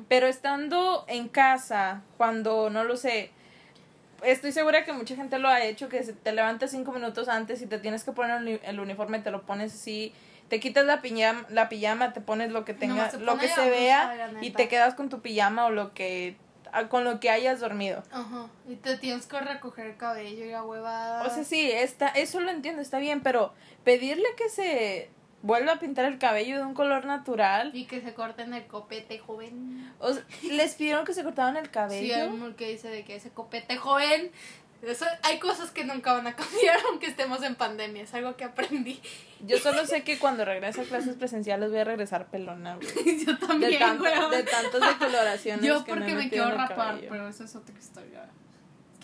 Pero 0.09 0.27
estando 0.27 1.05
en 1.09 1.29
casa, 1.29 2.03
cuando 2.16 2.68
no 2.70 2.85
lo 2.85 2.96
sé, 2.96 3.31
estoy 4.22 4.53
segura 4.53 4.85
que 4.85 4.92
mucha 4.92 5.14
gente 5.16 5.38
lo 5.38 5.48
ha 5.48 5.62
hecho, 5.62 5.88
que 5.88 6.03
se- 6.03 6.12
te 6.14 6.33
levantas 6.33 6.70
cinco 6.70 6.92
minutos 6.92 7.29
antes 7.29 7.61
y 7.62 7.66
te 7.66 7.79
tienes 7.79 8.05
que 8.05 8.12
poner 8.12 8.37
el 8.38 8.42
uni- 8.42 8.61
el 8.64 8.81
uniforme, 8.81 9.18
te 9.20 9.31
lo 9.31 9.42
pones 9.42 9.74
así, 9.74 10.12
te 10.48 10.61
quitas 10.61 10.85
la 10.87 11.00
pijama, 11.03 11.46
la 11.50 11.68
pijama 11.68 12.12
te 12.12 12.20
pones 12.20 12.50
lo 12.50 12.64
que 12.64 12.74
tenga, 12.74 13.11
lo 13.20 13.38
que 13.38 13.48
se 13.48 13.70
vea 13.70 14.03
y 14.40 14.50
te 14.50 14.68
quedas 14.68 14.94
con 14.94 15.09
tu 15.09 15.20
pijama 15.20 15.66
o 15.66 15.70
lo 15.70 15.94
que 15.94 16.37
con 16.88 17.04
lo 17.04 17.20
que 17.20 17.30
hayas 17.30 17.60
dormido. 17.60 18.02
Ajá. 18.10 18.48
Y 18.68 18.76
te 18.76 18.96
tienes 18.98 19.26
que 19.26 19.40
recoger 19.40 19.87
el 19.87 19.96
cabello 19.96 20.44
y 20.44 20.50
la 20.50 20.62
huevada. 20.64 21.22
O 21.26 21.30
sea, 21.30 21.44
sí, 21.44 21.70
está, 21.70 22.08
eso 22.08 22.40
lo 22.40 22.50
entiendo, 22.50 22.82
está 22.82 22.98
bien, 22.98 23.22
pero 23.22 23.52
pedirle 23.84 24.26
que 24.37 24.48
se 24.48 25.10
vuelva 25.42 25.72
a 25.72 25.78
pintar 25.78 26.06
el 26.06 26.18
cabello 26.18 26.56
de 26.58 26.64
un 26.64 26.72
color 26.74 27.04
natural. 27.04 27.70
Y 27.74 27.84
que 27.84 28.00
se 28.00 28.14
corten 28.14 28.54
el 28.54 28.66
copete 28.66 29.18
joven. 29.18 29.92
O 29.98 30.12
sea, 30.12 30.24
les 30.50 30.74
pidieron 30.74 31.04
que 31.04 31.12
se 31.12 31.22
cortaban 31.22 31.56
el 31.56 31.66
Sí, 31.66 31.70
cabello. 31.70 32.14
hay 32.14 32.28
uno 32.28 32.56
que 32.56 32.68
dice 32.70 32.88
de 32.88 33.04
que 33.04 33.16
ese 33.16 33.30
copete 33.30 33.76
joven. 33.76 34.30
Eso, 34.90 35.06
hay 35.22 35.38
cosas 35.38 35.70
que 35.70 35.84
nunca 35.84 36.12
van 36.12 36.26
a 36.26 36.34
cambiar 36.36 36.78
aunque 36.90 37.06
estemos 37.06 37.42
en 37.42 37.54
pandemia. 37.54 38.02
Es 38.02 38.14
algo 38.14 38.36
que 38.36 38.44
aprendí. 38.44 39.00
Yo 39.40 39.58
solo 39.58 39.86
sé 39.86 40.02
que 40.02 40.18
cuando 40.18 40.44
regrese 40.44 40.82
a 40.82 40.84
clases 40.84 41.16
presenciales 41.16 41.70
voy 41.70 41.80
a 41.80 41.84
regresar 41.84 42.26
pelona, 42.28 42.76
güey. 42.76 42.88
Yo 43.24 43.32
De, 43.34 43.46
también, 43.46 43.78
tanto- 43.78 44.04
weón. 44.04 44.30
de 44.30 44.42
tantas 44.42 44.80
decoloraciones 44.98 45.64
Yo 45.64 45.84
que 45.84 45.92
porque 45.92 46.14
me 46.14 46.24
metido 46.24 46.44
quiero 46.46 46.56
rapar, 46.58 47.00
pero 47.08 47.28
eso 47.28 47.44
es 47.44 47.54
otra 47.56 47.78
historia. 47.78 48.28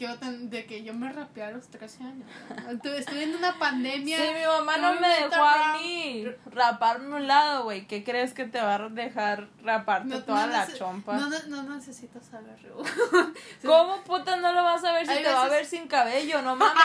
Quiero 0.01 0.17
de 0.17 0.65
que 0.65 0.83
yo 0.83 0.95
me 0.95 1.13
rapeé 1.13 1.43
a 1.45 1.51
los 1.51 1.69
13 1.69 2.05
años. 2.05 2.27
Estuve, 2.71 3.01
estuve 3.01 3.25
en 3.25 3.37
una 3.37 3.59
pandemia. 3.59 4.17
Sí, 4.17 4.23
mi 4.33 4.47
mamá 4.47 4.79
no 4.79 4.99
me 4.99 5.07
dejó 5.07 5.45
a 5.45 5.77
mí 5.77 6.25
raparme 6.47 7.17
un 7.17 7.27
lado, 7.27 7.65
güey. 7.65 7.87
¿Qué 7.87 8.03
crees 8.03 8.33
que 8.33 8.47
te 8.47 8.63
va 8.63 8.77
a 8.77 8.89
dejar 8.89 9.51
raparte 9.63 10.09
No- 10.09 10.25
toda 10.25 10.47
no 10.47 10.53
la 10.55 10.73
chompa? 10.73 11.19
No, 11.19 11.29
no, 11.29 11.63
no 11.65 11.75
necesitas 11.77 12.25
saberlo. 12.25 12.79
¿Cómo 13.63 14.03
puta 14.05 14.37
no 14.37 14.55
lo 14.55 14.63
vas 14.63 14.83
a 14.85 14.93
ver 14.95 15.05
si 15.05 15.13
Hay 15.13 15.23
te 15.23 15.31
va 15.31 15.45
a 15.45 15.49
ver 15.51 15.67
sin 15.67 15.87
cabello? 15.87 16.41
No 16.41 16.57
mames. 16.57 16.83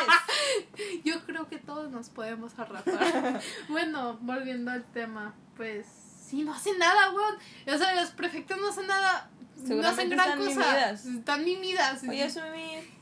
Yo 1.06 1.24
creo 1.26 1.48
que 1.48 1.58
todos 1.58 1.90
nos 1.92 2.10
podemos 2.10 2.60
arrapar. 2.60 3.40
bueno, 3.70 4.18
volviendo 4.24 4.72
al 4.72 4.84
tema, 4.92 5.34
pues 5.56 5.88
sí, 6.20 6.44
no 6.44 6.54
hacen 6.54 6.78
nada, 6.80 7.14
weón. 7.14 7.36
O 7.74 7.78
sea, 7.78 7.96
los 7.96 8.10
prefectos 8.10 8.58
no 8.58 8.68
hacen 8.68 8.88
nada. 8.88 9.30
No 9.56 9.88
hacen 9.88 10.10
gran 10.10 10.32
están 10.32 10.40
cosa. 10.40 10.50
mimidas. 10.50 11.06
Están 11.06 11.46
mimidas. 11.46 12.04
Oye, 12.04 12.30
subí. 12.30 12.95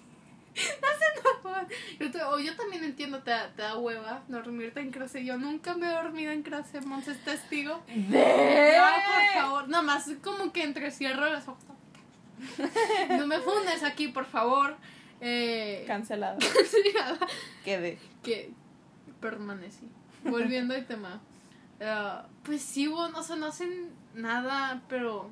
Yo 1.99 2.11
te- 2.11 2.23
o 2.23 2.39
yo 2.39 2.55
también 2.55 2.83
entiendo, 2.83 3.19
te, 3.23 3.31
da- 3.31 3.51
te 3.55 3.61
da 3.61 3.77
hueva 3.77 4.23
dormirte 4.27 4.79
en 4.81 4.91
clase. 4.91 5.23
Yo 5.23 5.37
nunca 5.37 5.75
me 5.75 5.87
he 5.87 5.91
dormido 5.91 6.31
en 6.31 6.43
clase, 6.43 6.81
Mons 6.81 7.07
es 7.07 7.23
testigo. 7.23 7.81
¿De? 7.87 8.71
Ya, 8.75 8.95
por 9.33 9.41
favor. 9.41 9.69
Nada 9.69 9.83
más 9.83 10.09
como 10.23 10.51
que 10.51 10.63
entrecierro 10.63 11.29
los 11.29 11.47
ojos. 11.47 11.63
No 13.17 13.25
me 13.27 13.39
fundes 13.39 13.83
aquí, 13.83 14.07
por 14.09 14.25
favor. 14.25 14.75
Eh, 15.21 15.83
Cancelado. 15.87 16.37
Quedé. 17.63 17.97
que 18.21 18.51
permanecí. 19.21 19.87
Volviendo 20.23 20.73
al 20.73 20.85
tema. 20.85 21.21
Ah, 21.81 22.25
pues 22.43 22.61
sí, 22.61 22.87
bueno, 22.87 23.19
o 23.19 23.23
sea, 23.23 23.35
no 23.37 23.47
hacen 23.47 23.89
nada, 24.13 24.81
pero. 24.89 25.29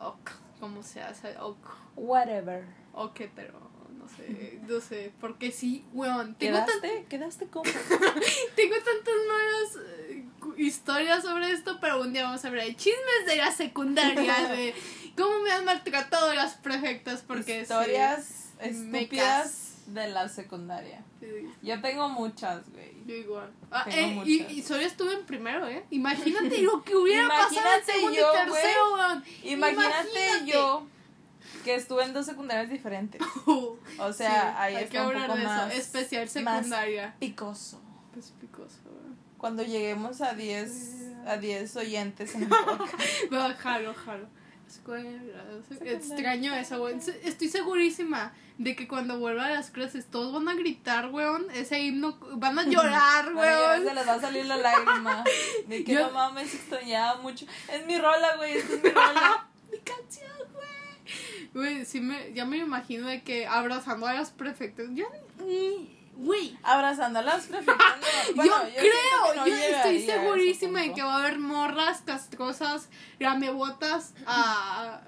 Ok, 0.00 0.30
como 0.60 0.82
se 0.82 1.02
hace, 1.02 1.36
ok, 1.38 1.66
Whatever. 1.96 2.64
ok, 2.94 3.20
pero 3.34 3.60
no 4.00 4.08
sé, 4.08 4.58
no 4.66 4.80
sé, 4.80 5.12
porque 5.20 5.52
sí, 5.52 5.84
weón, 5.92 6.34
tengo, 6.34 6.56
tan- 6.58 6.66
¿Quedaste? 6.66 7.06
¿Quedaste 7.08 7.46
como? 7.48 7.64
tengo 8.56 8.74
tantas 8.76 9.14
malas 9.28 9.86
eh, 10.08 10.24
historias 10.56 11.22
sobre 11.22 11.50
esto, 11.52 11.78
pero 11.80 12.00
un 12.00 12.12
día 12.12 12.24
vamos 12.24 12.44
a 12.44 12.48
hablar 12.48 12.64
de 12.66 12.76
chismes 12.76 13.26
de 13.26 13.36
la 13.36 13.52
secundaria, 13.52 14.48
de 14.48 14.74
cómo 15.16 15.40
me 15.42 15.50
han 15.52 15.64
maltratado 15.64 16.32
las 16.34 16.54
prefectas, 16.54 17.22
porque 17.26 17.56
sí, 17.56 17.60
Historias 17.62 18.52
me 18.62 18.68
estúpidas 19.02 19.66
de 19.86 20.08
la 20.08 20.28
secundaria. 20.28 21.02
sí, 21.20 21.26
Yo 21.62 21.80
tengo 21.80 22.08
muchas, 22.08 22.68
güey. 22.70 22.90
Yo 23.06 23.14
igual. 23.16 23.50
Ah, 23.72 23.84
eh, 23.88 24.22
y, 24.24 24.42
y 24.44 24.62
solo 24.62 24.82
estuve 24.82 25.14
en 25.14 25.24
primero, 25.26 25.66
¿eh? 25.66 25.84
Imagínate 25.90 26.58
lo 26.62 26.82
que 26.84 26.94
hubiera 26.96 27.26
pasado 27.28 27.78
en 27.78 27.84
segundo 27.84 28.16
yo, 28.16 28.32
y 28.32 28.36
tercero, 28.36 28.94
weón. 28.94 29.24
Imagínate, 29.42 30.10
Imagínate. 30.10 30.46
yo 30.52 30.86
que 31.64 31.74
estuve 31.74 32.04
en 32.04 32.12
dos 32.12 32.26
secundarias 32.26 32.68
diferentes. 32.70 33.20
Uh, 33.46 33.76
O 33.98 34.12
sea, 34.12 34.30
sí, 34.52 34.56
ahí 34.58 34.74
hay 34.76 34.82
que 34.88 34.96
está 34.96 35.02
un 35.02 35.08
hablar 35.08 35.26
poco 35.28 35.38
de 35.38 35.44
más. 35.44 35.72
eso. 35.72 35.80
Especial 35.80 36.22
más 36.24 36.32
secundaria. 36.32 37.14
picoso. 37.18 37.80
Pues 38.12 38.32
picoso. 38.40 38.78
Cuando 39.38 39.62
lleguemos 39.62 40.20
a 40.20 40.34
10 40.34 40.70
a 41.26 41.36
10 41.38 41.76
oyentes 41.76 42.34
en 42.34 42.44
el. 42.44 42.48
No, 43.30 43.54
jalo, 43.56 43.94
jalo. 43.94 44.26
Escuela, 44.68 45.10
extraño 45.84 46.54
eso, 46.54 46.80
weón. 46.82 47.00
Estoy 47.24 47.48
segurísima 47.48 48.32
de 48.58 48.76
que 48.76 48.86
cuando 48.86 49.18
vuelva 49.18 49.46
a 49.46 49.50
las 49.50 49.70
clases 49.70 50.06
todos 50.06 50.32
van 50.32 50.48
a 50.48 50.54
gritar, 50.54 51.08
weón. 51.10 51.46
Ese 51.52 51.80
himno, 51.80 52.18
van 52.36 52.56
a 52.58 52.62
llorar, 52.68 53.34
weón. 53.34 53.84
se 53.84 53.94
les 53.94 54.06
va 54.06 54.14
a 54.14 54.20
salir 54.20 54.44
la 54.46 54.58
lágrima. 54.58 55.24
De 55.66 55.82
que 55.84 55.92
Yo- 55.94 56.06
no 56.06 56.10
mames, 56.12 56.54
extrañaba 56.54 57.20
mucho. 57.20 57.46
Es 57.72 57.84
mi 57.86 57.98
rola, 57.98 58.36
güey. 58.36 58.58
Es 58.58 58.70
mi 58.70 58.90
rola. 58.90 59.48
mi 59.72 59.78
canción, 59.78 60.30
güey. 61.54 61.84
Sí 61.84 62.00
me, 62.00 62.32
ya 62.32 62.44
me 62.44 62.58
imagino 62.58 63.06
de 63.06 63.22
que 63.22 63.46
abrazando 63.46 64.06
a 64.06 64.14
los 64.14 64.30
prefectos. 64.30 64.88
Ya 64.92 65.06
ni. 65.44 65.98
Güey. 66.16 66.58
Abrazando 66.62 67.20
a 67.20 67.22
las 67.22 67.46
prefectas. 67.46 67.96
no, 68.30 68.34
bueno, 68.36 68.54
yo, 68.68 68.74
creo, 68.76 69.34
no 69.36 69.46
yo 69.46 69.54
estoy 69.54 70.02
segurísima 70.02 70.82
de 70.82 70.92
que 70.92 71.02
va 71.02 71.14
a 71.14 71.18
haber 71.18 71.38
morras 71.38 72.02
castrosas, 72.04 72.90
ramebotas, 73.18 74.12
a, 74.26 75.00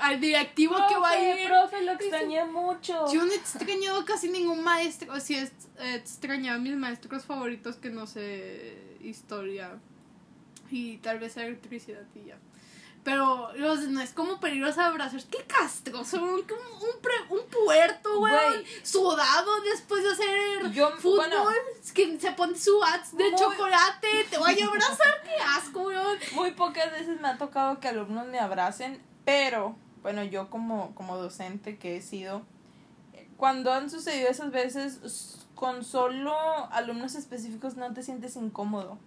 al 0.00 0.20
directivo 0.20 0.74
que 0.88 0.96
va 0.96 1.10
a 1.10 1.18
ir. 1.20 1.48
profe, 1.48 1.82
lo 1.82 1.92
extrañé 1.92 2.44
mucho. 2.44 3.12
Yo 3.12 3.24
no 3.24 3.32
he 3.32 3.36
extrañado 3.36 4.04
casi 4.04 4.30
ningún 4.30 4.62
maestro. 4.62 5.12
O 5.12 5.20
sí, 5.20 5.36
he 5.36 5.94
extrañado 5.94 6.58
a 6.58 6.60
mis 6.60 6.74
maestros 6.76 7.24
favoritos 7.24 7.76
que 7.76 7.90
no 7.90 8.06
sé 8.06 8.96
historia 9.02 9.78
y 10.70 10.98
tal 10.98 11.18
vez 11.18 11.36
electricidad 11.36 12.04
y 12.14 12.28
ya. 12.28 12.38
Pero 13.10 13.52
los 13.54 13.80
no 13.88 14.00
es 14.00 14.12
como 14.12 14.38
peligrosos 14.40 14.78
abrazos. 14.78 15.24
¡Qué 15.30 15.38
castro! 15.44 16.04
Son 16.04 16.20
como 16.20 16.34
un, 16.80 17.00
pre, 17.00 17.14
un 17.30 17.40
puerto, 17.64 18.18
güey. 18.18 18.64
Sudado 18.82 19.60
después 19.62 20.02
de 20.02 20.10
hacer 20.10 20.70
Yo, 20.72 20.90
fútbol. 20.98 21.26
bueno, 21.28 21.44
que 21.94 22.18
se 22.20 22.32
pone 22.32 22.58
su 22.58 22.82
hats 22.82 23.16
de 23.16 23.30
Muy- 23.30 23.38
chocolate. 23.38 24.08
Te 24.30 24.36
voy 24.38 24.60
a 24.60 24.66
abrazar. 24.66 25.22
¡Qué 25.24 25.34
asco, 25.56 25.84
güey! 25.84 25.96
Muy 26.34 26.50
pocas 26.52 26.90
veces 26.92 27.20
me 27.20 27.28
ha 27.28 27.38
tocado 27.38 27.80
que 27.80 27.88
alumnos 27.88 28.26
me 28.26 28.38
abracen, 28.38 29.00
pero 29.24 29.74
bueno, 30.02 30.22
yo 30.24 30.50
como, 30.50 30.94
como 30.94 31.16
docente 31.16 31.78
que 31.78 31.96
he 31.96 32.02
sido, 32.02 32.42
cuando 33.36 33.72
han 33.72 33.88
sucedido 33.90 34.28
esas 34.28 34.50
veces, 34.50 35.46
con 35.54 35.84
solo 35.84 36.36
alumnos 36.72 37.14
específicos 37.14 37.76
no 37.76 37.92
te 37.94 38.02
sientes 38.02 38.36
incómodo. 38.36 38.98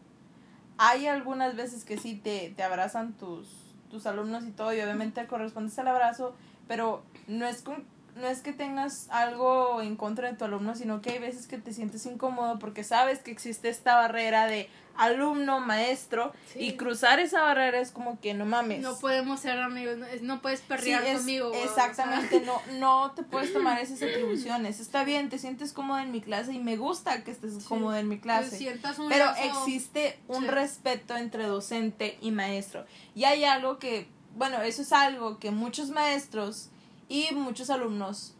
Hay 0.77 1.05
algunas 1.07 1.55
veces 1.55 1.85
que 1.85 1.97
sí 1.97 2.15
te, 2.15 2.49
te 2.55 2.63
abrazan 2.63 3.13
tus, 3.13 3.47
tus 3.91 4.05
alumnos 4.07 4.43
y 4.45 4.51
todo, 4.51 4.73
y 4.73 4.81
obviamente 4.81 5.25
correspondes 5.27 5.77
al 5.77 5.87
abrazo, 5.89 6.33
pero 6.67 7.03
no 7.27 7.45
es 7.45 7.61
con- 7.61 7.83
no 8.15 8.27
es 8.27 8.41
que 8.41 8.51
tengas 8.51 9.07
algo 9.09 9.81
en 9.81 9.95
contra 9.95 10.29
de 10.29 10.35
tu 10.37 10.43
alumno, 10.45 10.75
sino 10.75 11.01
que 11.01 11.11
hay 11.11 11.19
veces 11.19 11.47
que 11.47 11.57
te 11.57 11.71
sientes 11.73 12.05
incómodo 12.05 12.59
porque 12.59 12.83
sabes 12.83 13.19
que 13.19 13.31
existe 13.31 13.69
esta 13.69 13.95
barrera 13.95 14.47
de 14.47 14.67
alumno, 14.97 15.59
maestro, 15.59 16.33
Sí. 16.53 16.59
y 16.59 16.77
cruzar 16.77 17.19
esa 17.19 17.41
barrera 17.41 17.79
es 17.79 17.91
como 17.91 18.19
que 18.19 18.33
no 18.33 18.45
mames. 18.45 18.81
No 18.81 18.97
podemos 18.99 19.39
ser 19.39 19.59
amigos. 19.59 19.97
No, 19.97 20.05
no 20.21 20.41
puedes 20.41 20.59
Sí, 20.59 20.65
perrear 20.67 21.03
es- 21.03 21.17
conmigo, 21.17 21.49
güey, 21.49 21.61
o 21.61 21.73
sea. 21.73 21.85
exactamente, 21.87 22.41
no, 22.41 22.61
no 22.79 23.11
te 23.11 23.23
puedes 23.23 23.53
tomar 23.53 23.79
esas 23.79 24.01
atribuciones. 24.01 24.79
Está 24.79 25.03
bien, 25.03 25.29
te 25.29 25.37
sientes 25.37 25.73
cómodo 25.73 25.99
en 25.99 26.11
mi 26.11 26.21
clase 26.21 26.53
y 26.53 26.59
me 26.59 26.77
gusta 26.77 27.23
que 27.23 27.31
estés 27.31 27.53
Sí. 27.53 27.65
cómodo 27.67 27.95
en 27.95 28.07
mi 28.09 28.19
clase. 28.19 28.57
un 28.97 29.09
Pero 29.09 29.25
lazo- 29.25 29.41
existe 29.43 30.19
un 30.27 30.47
respeto 30.47 31.15
entre 31.17 31.45
docente 31.45 32.17
y 32.21 32.31
maestro. 32.31 32.85
Y 33.15 33.23
hay 33.25 33.43
algo 33.43 33.79
que, 33.79 34.07
bueno, 34.35 34.61
eso 34.61 34.81
es 34.81 34.91
algo 34.93 35.39
que 35.39 35.51
muchos 35.51 35.89
maestros 35.89 36.69
y 37.09 37.33
muchos 37.33 37.69
alumnos 37.69 38.33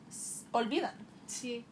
olvidan. 0.51 0.93
Sí. 1.27 1.65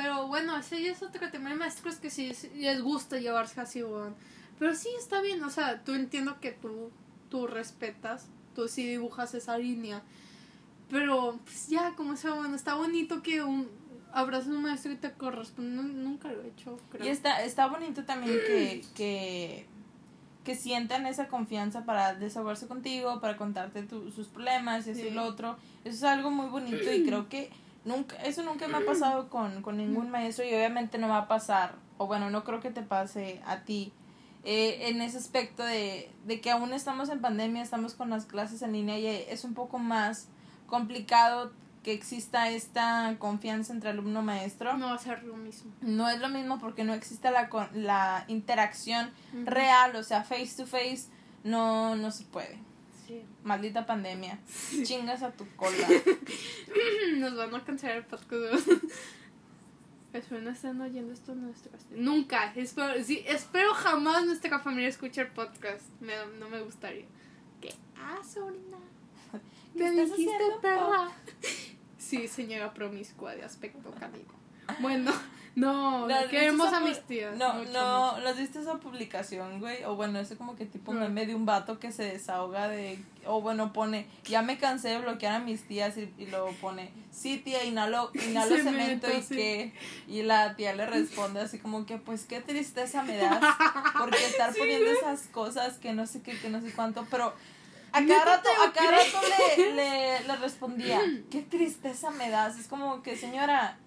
Pero 0.00 0.28
bueno, 0.28 0.56
ese 0.56 0.80
ya 0.80 0.92
es 0.92 1.02
otro 1.02 1.28
tema. 1.28 1.50
Hay 1.50 1.56
maestros 1.56 1.96
que 1.96 2.08
sí 2.08 2.30
les 2.54 2.80
gusta 2.80 3.18
llevarse 3.18 3.60
así, 3.60 3.82
weón. 3.82 4.14
Pero 4.56 4.72
sí 4.76 4.88
está 4.96 5.20
bien, 5.20 5.42
o 5.42 5.50
sea, 5.50 5.82
tú 5.82 5.92
entiendo 5.94 6.38
que 6.40 6.52
tú, 6.52 6.92
tú 7.30 7.48
respetas, 7.48 8.28
tú 8.54 8.68
sí 8.68 8.86
dibujas 8.86 9.34
esa 9.34 9.58
línea. 9.58 10.02
Pero 10.88 11.40
pues 11.44 11.66
ya, 11.66 11.94
como 11.96 12.16
sea, 12.16 12.32
bueno, 12.34 12.54
está 12.54 12.74
bonito 12.74 13.22
que 13.24 13.42
un 13.42 13.68
abrazas 14.12 14.48
a 14.48 14.52
un 14.52 14.62
maestro 14.62 14.92
y 14.92 14.96
te 14.96 15.10
corresponde. 15.12 15.70
Nu- 15.82 15.82
Nunca 15.82 16.30
lo 16.32 16.42
he 16.42 16.48
hecho, 16.48 16.78
creo. 16.92 17.04
Y 17.04 17.08
está, 17.10 17.42
está 17.42 17.66
bonito 17.66 18.04
también 18.04 18.38
que, 18.46 18.84
que, 18.94 19.66
que 20.44 20.54
sientan 20.54 21.06
esa 21.06 21.26
confianza 21.26 21.84
para 21.84 22.14
desahogarse 22.14 22.68
contigo, 22.68 23.20
para 23.20 23.36
contarte 23.36 23.82
tu- 23.82 24.12
sus 24.12 24.28
problemas 24.28 24.86
y 24.86 24.90
así 24.92 25.02
Sí. 25.02 25.10
lo 25.10 25.24
otro. 25.24 25.56
Eso 25.84 25.96
es 25.96 26.04
algo 26.04 26.30
muy 26.30 26.46
bonito 26.46 26.92
y 26.92 27.02
creo 27.06 27.28
que 27.28 27.50
nunca, 27.88 28.14
eso 28.22 28.42
nunca 28.42 28.68
me 28.68 28.76
ha 28.76 28.86
pasado 28.86 29.28
con, 29.28 29.62
con 29.62 29.76
ningún 29.76 30.10
maestro 30.10 30.44
y 30.44 30.54
obviamente 30.54 30.98
no 30.98 31.08
va 31.08 31.18
a 31.18 31.28
pasar, 31.28 31.74
o 31.96 32.06
bueno, 32.06 32.30
no 32.30 32.44
creo 32.44 32.60
que 32.60 32.70
te 32.70 32.82
pase 32.82 33.40
a 33.46 33.60
ti. 33.64 33.92
eh, 34.44 34.88
en 34.88 35.02
ese 35.02 35.18
aspecto 35.18 35.62
de, 35.64 36.10
de 36.24 36.40
que 36.40 36.50
aún 36.50 36.72
estamos 36.72 37.08
en 37.08 37.20
pandemia, 37.20 37.62
estamos 37.62 37.94
con 37.94 38.08
las 38.10 38.24
clases 38.26 38.62
en 38.62 38.72
línea 38.72 38.96
y 38.98 39.06
es 39.06 39.42
un 39.44 39.54
poco 39.54 39.78
más 39.78 40.28
complicado 40.66 41.52
que 41.82 41.92
exista 41.92 42.48
esta 42.50 43.14
confianza 43.18 43.72
entre 43.72 43.90
alumno 43.90 44.20
maestro 44.22 44.76
No 44.76 44.86
va 44.88 44.94
a 44.94 44.98
ser 44.98 45.22
lo 45.24 45.36
mismo. 45.36 45.70
no 45.80 46.08
es 46.08 46.18
lo 46.20 46.28
mismo 46.28 46.58
porque 46.58 46.84
no 46.84 46.92
existe 46.94 47.30
la, 47.30 47.48
la 47.74 48.24
interacción 48.28 49.10
real, 49.44 49.96
o 49.96 50.02
sea, 50.02 50.22
face 50.24 50.54
to 50.56 50.66
face, 50.66 51.08
no, 51.44 51.94
no 51.96 52.10
se 52.10 52.24
puede. 52.24 52.58
Sí. 53.08 53.22
Maldita 53.42 53.86
pandemia. 53.86 54.38
Chingas 54.84 55.22
a 55.22 55.32
tu 55.32 55.46
cola. 55.56 55.88
Nos 57.16 57.34
van 57.36 57.54
a 57.54 57.64
cancelar 57.64 57.96
el 57.96 58.04
podcast. 58.04 58.68
Espero 60.12 60.42
no 60.42 60.50
estén 60.52 60.78
oyendo 60.78 61.14
esto 61.14 61.34
nuestras. 61.34 61.86
Nunca. 61.90 62.52
Espero, 62.54 63.02
sí, 63.02 63.24
espero 63.26 63.72
jamás 63.72 64.26
nuestra 64.26 64.58
familia 64.58 64.90
escuche 64.90 65.22
el 65.22 65.28
podcast. 65.28 65.84
Me, 66.00 66.12
no 66.38 66.50
me 66.50 66.60
gustaría. 66.60 67.06
¿Qué? 67.62 67.74
Ah, 67.96 68.18
sobrina. 68.22 68.76
¿Qué 69.72 69.78
¿Me 69.78 69.88
estás 69.88 70.18
dijiste 70.18 70.34
haciendo, 70.34 70.60
perra? 70.60 71.10
Sí, 71.96 72.28
señora 72.28 72.74
promiscua 72.74 73.34
de 73.34 73.44
aspecto 73.44 73.90
canino. 73.92 74.34
Bueno, 74.80 75.12
no, 75.58 76.06
¿Las 76.06 76.26
queremos 76.26 76.72
a 76.72 76.80
mis 76.80 77.00
tías. 77.02 77.36
No, 77.36 77.54
mucho, 77.54 77.70
no, 77.72 78.12
mucho. 78.12 78.20
¿las 78.24 78.36
viste 78.36 78.60
esa 78.60 78.74
publicación, 78.76 79.60
güey? 79.60 79.84
O 79.84 79.96
bueno, 79.96 80.18
ese 80.18 80.36
como 80.36 80.56
que 80.56 80.66
tipo 80.66 80.92
No. 80.94 81.00
meme 81.00 81.26
de 81.26 81.34
un 81.34 81.46
vato 81.46 81.78
que 81.78 81.92
se 81.92 82.04
desahoga 82.04 82.68
de... 82.68 82.98
O 83.26 83.40
bueno, 83.40 83.72
pone, 83.72 84.06
ya 84.24 84.42
me 84.42 84.58
cansé 84.58 84.88
de 84.88 84.98
bloquear 85.00 85.34
a 85.34 85.38
mis 85.38 85.66
tías 85.66 85.96
y, 85.98 86.12
y 86.18 86.26
luego 86.26 86.52
pone, 86.60 86.90
sí 87.10 87.38
tía, 87.38 87.64
inhalo, 87.64 88.10
inhalo 88.28 88.56
Cemento, 88.56 89.06
cemento 89.06 89.18
y 89.18 89.22
sí. 89.22 89.34
que... 89.34 89.72
Y 90.06 90.22
la 90.22 90.54
tía 90.56 90.74
le 90.74 90.86
responde 90.86 91.40
así 91.40 91.58
como 91.58 91.84
que, 91.86 91.98
pues 91.98 92.24
qué 92.24 92.40
tristeza 92.40 93.02
me 93.02 93.16
das 93.16 93.40
porque 93.98 94.24
estar 94.26 94.52
Sí, 94.52 94.60
poniendo 94.60 94.86
güey. 94.86 94.96
esas 94.98 95.26
cosas 95.28 95.78
que 95.78 95.92
no 95.92 96.06
sé 96.06 96.22
qué, 96.22 96.38
que 96.38 96.48
no 96.48 96.60
sé 96.60 96.72
cuánto, 96.72 97.06
pero... 97.10 97.34
A 97.90 98.04
cada 98.04 98.24
rato, 98.36 98.48
a 98.66 98.70
cada 98.72 98.90
rato 98.90 99.18
le, 99.56 99.72
le, 99.74 100.20
le 100.20 100.36
respondía, 100.36 101.00
qué 101.30 101.40
tristeza 101.40 102.10
me 102.10 102.28
das. 102.28 102.58
Es 102.58 102.68
como 102.68 103.02
que, 103.02 103.16
señora, 103.16 103.78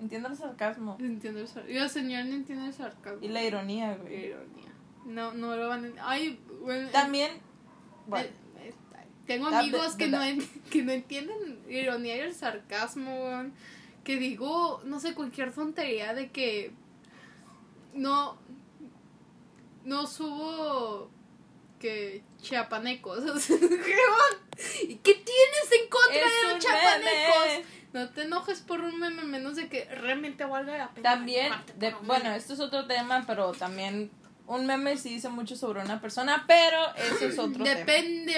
entiendo 0.00 0.28
el 0.28 0.36
sarcasmo 0.36 0.96
Entiendo 1.00 1.40
el 1.40 1.48
sar- 1.48 1.66
Yo, 1.66 1.88
señor, 1.88 2.24
no 2.26 2.34
entiende 2.34 2.66
el 2.66 2.72
sarcasmo. 2.74 3.18
y 3.22 3.28
la 3.28 3.42
ironía, 3.44 3.96
güey. 3.96 4.26
ironía. 4.26 4.72
No, 5.06 5.32
no 5.32 5.56
lo 5.56 5.68
van 5.68 5.98
a. 5.98 6.10
Ay, 6.10 6.38
bueno. 6.62 6.88
También, 6.90 7.32
bueno, 8.06 8.28
Eh, 8.28 8.32
eh, 8.68 8.74
tengo 9.26 9.46
amigos 9.48 9.96
que, 9.96 10.08
no, 10.08 10.22
en- 10.22 10.46
que 10.70 10.82
no 10.82 10.92
entienden 10.92 11.60
ironía 11.68 12.16
y 12.16 12.20
el 12.20 12.34
sarcasmo, 12.34 13.24
weón. 13.24 13.52
Que 14.04 14.16
digo, 14.16 14.80
no 14.84 14.98
sé, 15.00 15.14
cualquier 15.14 15.52
tontería 15.52 16.14
de 16.14 16.30
que 16.30 16.72
no, 17.92 18.38
no 19.84 20.06
subo 20.06 21.10
que 21.78 22.22
chiapanecos. 22.40 23.22
¿Y 24.82 24.94
qué 24.96 25.14
tienes 25.14 25.72
en 25.82 25.88
contra 25.88 26.16
es 26.16 26.46
de 26.46 26.52
los 26.54 26.58
chiapanecos? 26.64 27.46
meme. 27.46 27.79
No 27.92 28.08
te 28.10 28.22
enojes 28.22 28.60
por 28.60 28.80
un 28.82 28.98
meme, 29.00 29.24
menos 29.24 29.56
de 29.56 29.68
que 29.68 29.84
realmente 29.86 30.44
valga 30.44 30.76
la 30.76 30.90
pena. 30.90 31.10
También, 31.10 31.52
de, 31.76 31.92
bueno, 32.04 32.30
esto 32.32 32.54
es 32.54 32.60
otro 32.60 32.86
tema, 32.86 33.24
pero 33.26 33.52
también 33.52 34.10
un 34.46 34.66
meme 34.66 34.96
sí 34.96 35.10
dice 35.10 35.28
mucho 35.28 35.54
sobre 35.56 35.80
una 35.80 36.00
persona, 36.00 36.44
pero 36.46 36.76
eso 36.96 37.26
es 37.26 37.38
otro 37.38 37.64
tema. 37.64 37.78
Depende, 37.78 38.34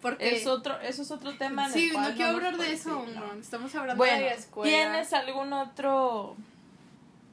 porque... 0.00 0.36
Es 0.36 0.46
otro, 0.46 0.80
eso 0.80 1.02
es 1.02 1.10
otro 1.10 1.36
tema. 1.36 1.68
Sí, 1.68 1.90
no 1.92 2.14
quiero 2.14 2.36
hablar 2.36 2.56
de 2.56 2.72
eso, 2.72 3.04
no. 3.14 3.32
Estamos 3.34 3.74
hablando 3.74 3.96
Bueno, 3.98 4.18
de 4.18 4.24
la 4.26 4.34
escuela. 4.34 4.70
¿tienes 4.70 5.12
algún 5.12 5.52
otro 5.52 6.36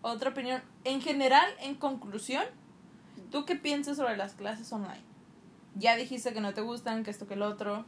otra 0.01 0.31
opinión? 0.31 0.61
En 0.83 0.99
general, 1.01 1.47
en 1.59 1.75
conclusión, 1.75 2.43
¿tú 3.31 3.45
qué 3.45 3.55
piensas 3.55 3.97
sobre 3.97 4.17
las 4.17 4.33
clases 4.33 4.71
online? 4.73 5.01
Ya 5.75 5.95
dijiste 5.95 6.33
que 6.33 6.41
no 6.41 6.53
te 6.53 6.61
gustan, 6.61 7.03
que 7.03 7.11
esto, 7.11 7.27
que 7.27 7.35
el 7.35 7.41
otro. 7.41 7.85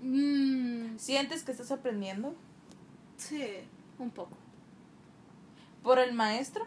Mm, 0.00 0.96
¿Sientes 0.98 1.42
que 1.44 1.52
estás 1.52 1.72
aprendiendo? 1.72 2.34
Sí, 3.16 3.44
un 3.98 4.10
poco. 4.10 4.36
¿Por 5.82 5.98
el 5.98 6.12
maestro? 6.14 6.66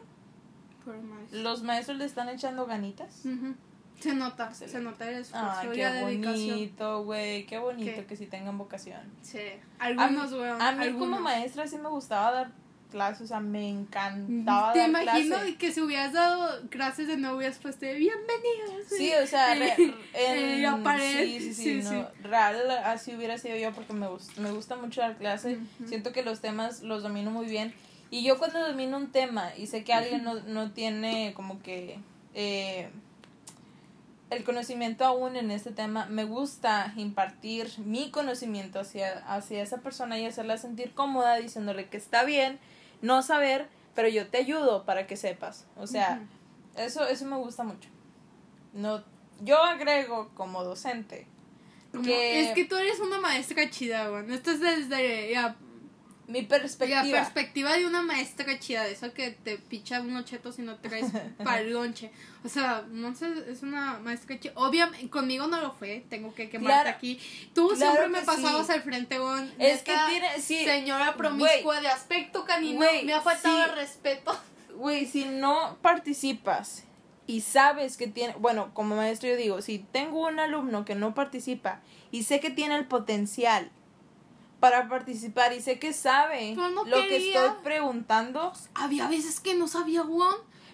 Por 0.86 0.98
más. 1.02 1.32
¿Los 1.32 1.64
maestros 1.64 1.98
le 1.98 2.06
están 2.06 2.30
echando 2.30 2.66
ganitas? 2.66 3.26
Ujú. 3.26 3.56
Se 4.00 4.14
nota, 4.14 4.46
Excelente. 4.48 4.78
se 4.78 4.84
nota 4.84 5.10
el 5.10 5.18
esfuerzo 5.18 5.60
Ay, 5.60 5.68
y 5.68 5.72
qué 5.74 6.02
bonito, 6.02 7.04
güey. 7.04 7.46
Qué 7.46 7.58
bonito 7.60 7.92
¿Qué? 7.96 8.06
que 8.06 8.16
sí 8.16 8.28
tengan 8.28 8.58
vocación. 8.58 9.02
Sí, 9.22 9.42
algunos, 9.78 10.32
a 10.32 10.36
mí, 10.36 10.42
weón. 10.42 10.62
a 10.62 10.72
mí 10.72 10.84
algunos. 10.86 11.10
como 11.10 11.22
maestra 11.22 11.68
sí 11.68 11.78
me 11.78 11.90
gustaba 11.90 12.32
dar 12.32 12.52
clases, 12.90 13.22
o 13.24 13.28
sea, 13.28 13.40
me 13.40 13.70
encantaba 13.70 14.74
Te 14.74 14.80
dar 14.80 14.90
imagino 14.90 15.36
clase. 15.38 15.56
que 15.56 15.72
si 15.72 15.82
hubieras 15.82 16.14
dado 16.14 16.70
clases 16.70 17.08
de 17.08 17.18
no 17.18 17.36
hubieras 17.36 17.58
puesto 17.60 17.82
bienvenidos. 17.86 18.88
Sí, 18.88 19.12
o 19.22 19.26
sea, 19.28 19.54
re- 19.56 19.76
Eh, 20.14 20.56
en, 20.56 20.64
la 20.64 20.84
pared, 20.84 21.24
sí, 21.26 21.40
sí, 21.40 21.54
sí, 21.54 21.82
sí, 21.82 21.82
no, 21.84 21.92
sí. 21.92 22.06
real 22.24 22.70
así 22.84 23.16
hubiera 23.16 23.38
sido 23.38 23.56
yo 23.58 23.72
porque 23.74 23.94
me, 23.94 24.08
me 24.38 24.52
gusta 24.52 24.76
mucho 24.76 25.02
dar 25.02 25.18
clase, 25.18 25.58
Ujú. 25.80 25.88
siento 25.88 26.12
que 26.12 26.24
los 26.24 26.42
temas 26.42 26.82
los 26.82 27.04
domino 27.04 27.30
muy 27.32 27.46
bien 27.46 27.74
y 28.10 28.24
yo 28.24 28.38
cuando 28.40 28.60
domino 28.68 28.98
un 28.98 29.12
tema 29.12 29.56
y 29.56 29.68
sé 29.68 29.84
que 29.84 29.94
alguien 29.94 30.24
no, 30.24 30.36
no 30.42 30.72
tiene 30.72 31.34
como 31.36 31.62
que 31.62 32.00
eh, 32.34 32.90
el 34.30 34.44
conocimiento 34.44 35.06
aún 35.06 35.36
en 35.36 35.50
este 35.52 35.72
tema, 35.72 36.06
me 36.08 36.24
gusta 36.24 36.94
impartir 36.98 37.70
mi 37.80 38.12
conocimiento 38.12 38.80
hacia, 38.80 39.20
hacia 39.28 39.62
esa 39.64 39.78
persona 39.78 40.20
y 40.20 40.26
hacerla 40.26 40.58
sentir 40.58 40.92
cómoda 40.94 41.36
diciéndole 41.38 41.88
que 41.88 41.98
está 41.98 42.24
bien 42.24 42.60
no 43.02 43.22
saber, 43.22 43.68
pero 43.96 44.08
yo 44.08 44.28
te 44.28 44.38
ayudo 44.38 44.86
para 44.86 45.08
que 45.08 45.18
sepas, 45.18 45.66
o 45.78 45.88
sea, 45.88 46.22
eso, 46.76 47.08
eso 47.08 47.26
me 47.26 47.38
gusta 47.38 47.64
mucho. 47.64 47.90
No, 48.74 49.04
yo 49.42 49.62
agrego 49.64 50.30
como 50.36 50.64
docente 50.64 51.28
Como- 51.92 52.04
que 52.04 52.42
Es 52.42 52.54
que 52.54 52.66
tú 52.66 52.76
eres 52.76 53.00
una 53.00 53.20
maestra 53.20 53.70
chida, 53.70 54.10
güey. 54.10 54.32
Esto 54.34 54.52
es 54.52 54.60
desde 54.60 55.32
la, 55.34 55.56
mi 56.30 56.44
la 56.44 56.48
perspectiva. 56.48 57.02
perspectiva 57.04 57.74
de 57.74 57.86
una 57.86 58.02
maestra 58.02 58.58
chida, 58.60 58.84
de 58.84 58.92
esa 58.94 59.14
que 59.14 59.32
te 59.32 59.58
picha 59.58 60.00
unos 60.02 60.26
chetos 60.26 60.60
y 60.60 60.62
no 60.62 60.78
traes 60.78 61.08
para 61.44 61.62
el 61.62 61.74
lonche. 61.74 62.12
O 62.46 62.48
sea, 62.48 62.86
no 62.90 63.14
sé, 63.16 63.28
es 63.50 63.64
una 63.64 64.00
maestra 64.00 64.40
chida. 64.40 64.54
Obviamente, 64.56 65.10
conmigo 65.10 65.48
no 65.48 65.60
lo 65.60 65.72
fue, 65.74 66.06
tengo 66.10 66.34
que 66.34 66.50
quemarte 66.50 66.74
Claro. 66.84 66.90
aquí. 66.98 67.20
Tú 67.54 67.68
Claro 67.70 67.78
siempre 67.96 68.08
me 68.10 68.22
pasabas 68.26 68.68
sí. 68.68 68.74
al 68.74 68.82
frente, 68.84 69.18
güey. 69.20 69.50
Es 69.58 69.82
que 69.84 69.94
tiene, 70.08 70.40
sí, 70.40 70.64
Señora 70.64 71.16
promiscua 71.18 71.82
de 71.82 71.88
aspecto 71.90 72.46
canino, 72.46 72.80
me 73.04 73.14
ha 73.14 73.22
faltado 73.22 73.64
sí. 73.64 73.70
el 73.70 73.76
respeto. 73.76 74.40
güey, 74.76 75.06
si 75.08 75.26
no 75.26 75.78
participas 75.82 76.84
y 77.28 77.42
sabes 77.42 77.98
que 77.98 78.08
tiene, 78.08 78.34
bueno, 78.40 78.72
como 78.74 78.96
maestro 78.96 79.30
yo 79.30 79.36
digo, 79.36 79.62
si 79.62 79.80
tengo 79.80 80.28
un 80.28 80.40
alumno 80.40 80.86
que 80.86 80.96
no 80.96 81.14
participa 81.14 81.82
y 82.12 82.24
sé 82.24 82.40
que 82.40 82.50
tiene 82.50 82.76
el 82.76 82.86
potencial 82.86 83.70
para 84.60 84.88
participar 84.90 85.54
y 85.54 85.62
sé 85.62 85.80
que 85.80 85.94
sabe 85.94 86.54
Pero 86.56 86.70
no 86.70 86.84
lo 86.86 86.98
que 87.08 87.30
estoy 87.30 87.50
preguntando, 87.64 88.52
Había 88.74 89.08
veces 89.08 89.40
que 89.40 89.56
no 89.56 89.68
sabía, 89.68 90.02
güey. 90.02 90.28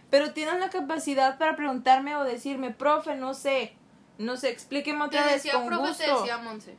pero 0.10 0.32
tienen 0.34 0.60
la 0.60 0.70
capacidad 0.70 1.38
para 1.38 1.56
preguntarme 1.56 2.16
o 2.16 2.24
decirme, 2.24 2.72
profe, 2.72 3.16
no 3.16 3.34
sé, 3.34 3.74
no 4.18 4.38
sé, 4.38 4.50
explíqueme 4.50 5.00
Te 5.02 5.06
otra 5.06 5.26
vez 5.26 5.34
decía, 5.36 5.54
con 5.54 5.68
profe, 5.68 5.88
gusto. 5.90 6.04
te 6.04 6.12
decía 6.12 6.38
Monse. 6.40 6.76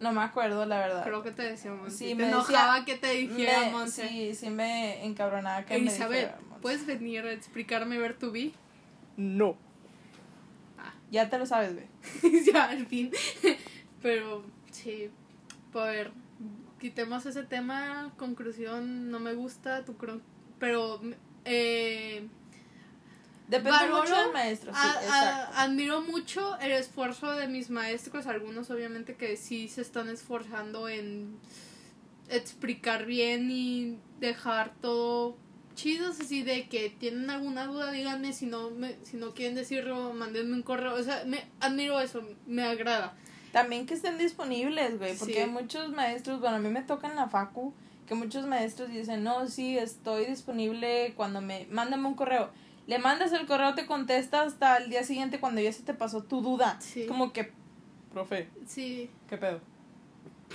No 0.00 0.12
me 0.12 0.20
acuerdo, 0.22 0.66
la 0.66 0.78
verdad. 0.78 1.04
Creo 1.04 1.22
que 1.22 1.30
te 1.30 1.42
decía 1.42 1.70
Monse. 1.72 1.96
Sí, 1.96 2.08
te 2.08 2.14
me 2.16 2.28
enojaba 2.28 2.80
decía- 2.80 2.84
que 2.86 2.96
te 3.00 3.10
dijera 3.12 3.60
Me- 3.60 3.70
Monse. 3.70 4.08
sí, 4.08 4.34
sí 4.34 4.50
me 4.50 5.04
encabronaba 5.04 5.64
que 5.64 5.76
Elizabeth, 5.76 6.10
me 6.10 6.16
dijera 6.16 6.40
Monse. 6.48 6.60
¿puedes 6.60 6.86
venir 6.86 7.24
a 7.24 7.32
explicarme 7.32 7.98
ver 7.98 8.18
tu 8.18 8.32
vi? 8.32 8.52
No. 9.16 9.56
Ah. 10.78 10.92
Ya 11.12 11.28
te 11.30 11.38
lo 11.38 11.46
sabes, 11.46 11.74
güey. 11.74 11.86
ya, 12.52 12.64
al 12.64 12.84
fin. 12.86 13.12
Pero, 14.02 14.42
sí. 14.72 15.08
Ver, 15.72 16.10
quitemos 16.78 17.26
ese 17.26 17.42
tema. 17.44 18.12
Conclusión, 18.16 19.10
no 19.10 19.20
me 19.20 19.34
gusta 19.34 19.84
tu 19.84 19.96
cron- 19.96 20.22
Pero, 20.58 21.00
eh, 21.44 22.26
Depende 23.48 23.70
Valoro 23.72 24.02
mucho 24.02 24.16
del 24.16 24.32
maestro, 24.32 24.72
sí, 24.72 24.78
a- 24.80 24.98
a- 24.98 25.02
exacto. 25.02 25.52
admiro 25.58 26.00
mucho 26.00 26.58
el 26.60 26.72
esfuerzo 26.72 27.32
de 27.32 27.48
mis 27.48 27.68
maestros. 27.68 28.26
Algunos, 28.26 28.70
obviamente, 28.70 29.14
que 29.16 29.36
sí 29.36 29.68
se 29.68 29.82
están 29.82 30.08
esforzando 30.08 30.88
en 30.88 31.36
explicar 32.30 33.04
bien 33.04 33.50
y 33.50 33.98
dejar 34.20 34.72
todo 34.80 35.36
chido. 35.74 36.08
Así 36.10 36.42
de 36.42 36.68
que 36.68 36.88
tienen 36.90 37.28
alguna 37.28 37.66
duda, 37.66 37.90
díganme. 37.92 38.32
Si 38.32 38.46
no, 38.46 38.70
me, 38.70 38.96
si 39.04 39.16
no 39.18 39.34
quieren 39.34 39.54
decirlo, 39.54 40.14
mándenme 40.14 40.54
un 40.54 40.62
correo. 40.62 40.94
O 40.94 41.02
sea, 41.02 41.24
me 41.26 41.44
admiro 41.60 42.00
eso, 42.00 42.22
me 42.46 42.62
agrada. 42.62 43.14
También 43.52 43.86
que 43.86 43.94
estén 43.94 44.18
disponibles, 44.18 44.98
güey, 44.98 45.14
porque 45.16 45.34
Sí. 45.34 45.38
hay 45.40 45.48
muchos 45.50 45.90
maestros, 45.90 46.40
bueno, 46.40 46.56
a 46.56 46.58
mí 46.58 46.68
me 46.68 46.82
toca 46.82 47.06
en 47.08 47.16
la 47.16 47.28
facu, 47.28 47.74
que 48.06 48.14
muchos 48.14 48.46
maestros 48.46 48.90
dicen, 48.90 49.22
no, 49.22 49.46
sí, 49.46 49.78
estoy 49.78 50.24
disponible 50.26 51.12
cuando 51.16 51.40
me... 51.40 51.66
Mándame 51.70 52.08
un 52.08 52.14
correo. 52.14 52.50
Le 52.86 52.98
mandas 52.98 53.32
el 53.32 53.46
correo, 53.46 53.74
te 53.74 53.86
contesta 53.86 54.42
hasta 54.42 54.78
el 54.78 54.90
día 54.90 55.04
siguiente 55.04 55.38
cuando 55.38 55.60
ya 55.60 55.72
se 55.72 55.82
te 55.82 55.94
pasó 55.94 56.22
tu 56.24 56.40
duda. 56.40 56.76
Sí. 56.80 57.06
Como 57.06 57.32
que, 57.32 57.52
profe, 58.12 58.48
Sí, 58.66 59.08
¿qué 59.28 59.36
pedo? 59.36 59.60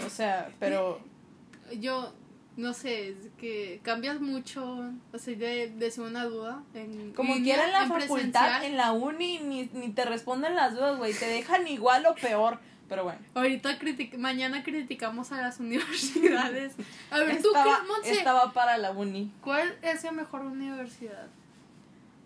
O 0.05 0.09
sea, 0.09 0.49
pero... 0.59 0.99
yo 1.79 2.13
no 2.57 2.73
sé, 2.73 3.09
es 3.09 3.15
que 3.37 3.79
cambias 3.83 4.19
mucho, 4.19 4.81
o 5.13 5.17
sea, 5.19 5.35
de, 5.35 5.69
de 5.69 5.93
una 6.01 6.25
duda. 6.25 6.63
En 6.73 7.13
Como 7.13 7.35
quiera 7.35 7.65
en 7.67 7.71
la 7.71 7.83
en 7.83 7.87
facultad, 7.89 8.07
presencial. 8.09 8.63
en 8.63 8.77
la 8.77 8.91
uni, 8.93 9.37
ni, 9.39 9.69
ni 9.73 9.89
te 9.89 10.03
responden 10.05 10.55
las 10.55 10.73
dudas, 10.73 10.97
güey. 10.97 11.13
Te 11.13 11.27
dejan 11.27 11.67
igual 11.67 12.05
o 12.07 12.15
peor. 12.15 12.59
Pero 12.89 13.03
bueno. 13.03 13.19
Ahorita 13.33 13.77
critic 13.79 14.17
mañana 14.17 14.63
criticamos 14.63 15.31
a 15.31 15.41
las 15.41 15.59
universidades. 15.61 16.73
A 17.11 17.19
ver, 17.19 17.41
tú 17.41 17.49
qué, 17.53 17.87
Monse, 17.87 18.13
estaba 18.13 18.53
para 18.53 18.77
la 18.77 18.91
uni. 18.91 19.31
¿cuál 19.41 19.77
es 19.81 20.03
la 20.03 20.11
mejor 20.11 20.41
universidad? 20.41 21.27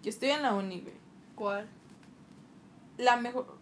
Yo 0.04 0.10
estoy 0.10 0.30
en 0.30 0.42
la 0.44 0.54
uni, 0.54 0.82
güey. 0.82 0.96
¿Cuál? 1.36 1.68
La 2.98 3.18
mejor... 3.18 3.58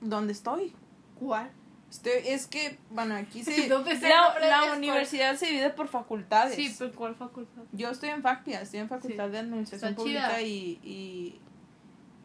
¿Dónde 0.00 0.32
estoy? 0.32 0.72
¿Cuál? 1.18 1.50
Estoy, 1.90 2.12
es 2.26 2.46
que, 2.46 2.78
bueno, 2.90 3.14
aquí 3.16 3.42
se... 3.42 3.66
¿Dónde 3.68 3.96
se 3.96 4.08
la, 4.08 4.74
universidad 4.76 5.36
se 5.36 5.46
divide 5.46 5.70
por 5.70 5.88
facultades. 5.88 6.54
Sí, 6.54 6.74
pero 6.78 6.92
¿cuál 6.94 7.14
facultad? 7.14 7.62
Yo 7.72 7.90
estoy 7.90 8.10
en 8.10 8.22
FACPIA, 8.22 8.62
estoy 8.62 8.80
en 8.80 8.88
Facultad 8.88 9.26
Sí. 9.26 9.32
de 9.32 9.38
Administración 9.38 9.90
Está 9.90 10.02
Pública 10.02 10.28
chida. 10.28 10.42
y, 10.42 10.80
y... 10.82 11.40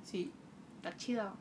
Sí. 0.03 0.31
Está 0.77 0.95
chida. 0.97 1.33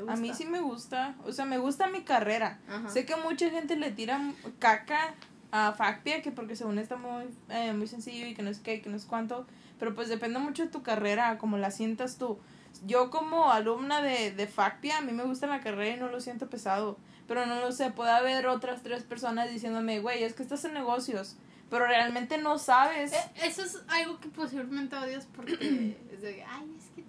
¿Te 0.00 0.04
gusta? 0.04 0.12
A 0.14 0.16
mí 0.16 0.32
sí 0.34 0.46
me 0.46 0.60
gusta. 0.60 1.14
O 1.24 1.32
sea, 1.32 1.44
me 1.44 1.58
gusta 1.58 1.88
mi 1.88 2.02
carrera. 2.02 2.58
Ajá. 2.68 2.88
Sé 2.88 3.04
que 3.04 3.16
mucha 3.16 3.50
gente 3.50 3.76
le 3.76 3.90
tira 3.90 4.18
caca 4.58 5.14
a 5.52 5.72
FACPIA, 5.72 6.22
que 6.22 6.32
porque 6.32 6.56
según 6.56 6.78
está 6.78 6.96
muy, 6.96 7.24
eh, 7.50 7.72
muy 7.74 7.86
sencillo 7.86 8.26
y 8.26 8.34
que 8.34 8.42
no 8.42 8.48
es 8.50 8.60
qué, 8.60 8.80
que 8.80 8.88
no 8.88 8.96
es 8.96 9.04
cuánto. 9.04 9.46
Pero 9.78 9.94
pues 9.94 10.08
depende 10.08 10.38
mucho 10.38 10.64
de 10.64 10.70
tu 10.70 10.82
carrera, 10.82 11.36
como 11.36 11.58
la 11.58 11.70
sientas 11.70 12.16
tú. 12.16 12.38
Yo 12.86 13.10
como 13.10 13.50
alumna 13.50 14.00
de, 14.00 14.30
de 14.30 14.46
FACPIA, 14.46 14.98
a 14.98 15.00
mí 15.02 15.12
me 15.12 15.24
gusta 15.24 15.46
la 15.46 15.60
carrera 15.60 15.96
y 15.96 16.00
no 16.00 16.08
lo 16.08 16.20
siento 16.20 16.48
pesado. 16.48 16.96
Pero 17.28 17.44
no 17.44 17.60
lo 17.60 17.70
sé, 17.70 17.90
puede 17.90 18.10
haber 18.12 18.46
otras 18.46 18.82
tres 18.82 19.02
personas 19.02 19.50
diciéndome, 19.50 20.00
güey, 20.00 20.24
es 20.24 20.32
que 20.32 20.42
estás 20.42 20.64
en 20.64 20.72
negocios. 20.72 21.36
Pero 21.68 21.86
realmente 21.86 22.38
no 22.38 22.58
sabes. 22.58 23.12
Eh, 23.12 23.30
Eso 23.42 23.62
es 23.62 23.82
algo 23.88 24.18
que 24.18 24.28
posiblemente 24.28 24.96
odias 24.96 25.26
porque 25.36 25.96
es 26.12 26.22
de, 26.22 26.42
ay, 26.42 26.74
es 26.78 26.86
que 26.96 27.04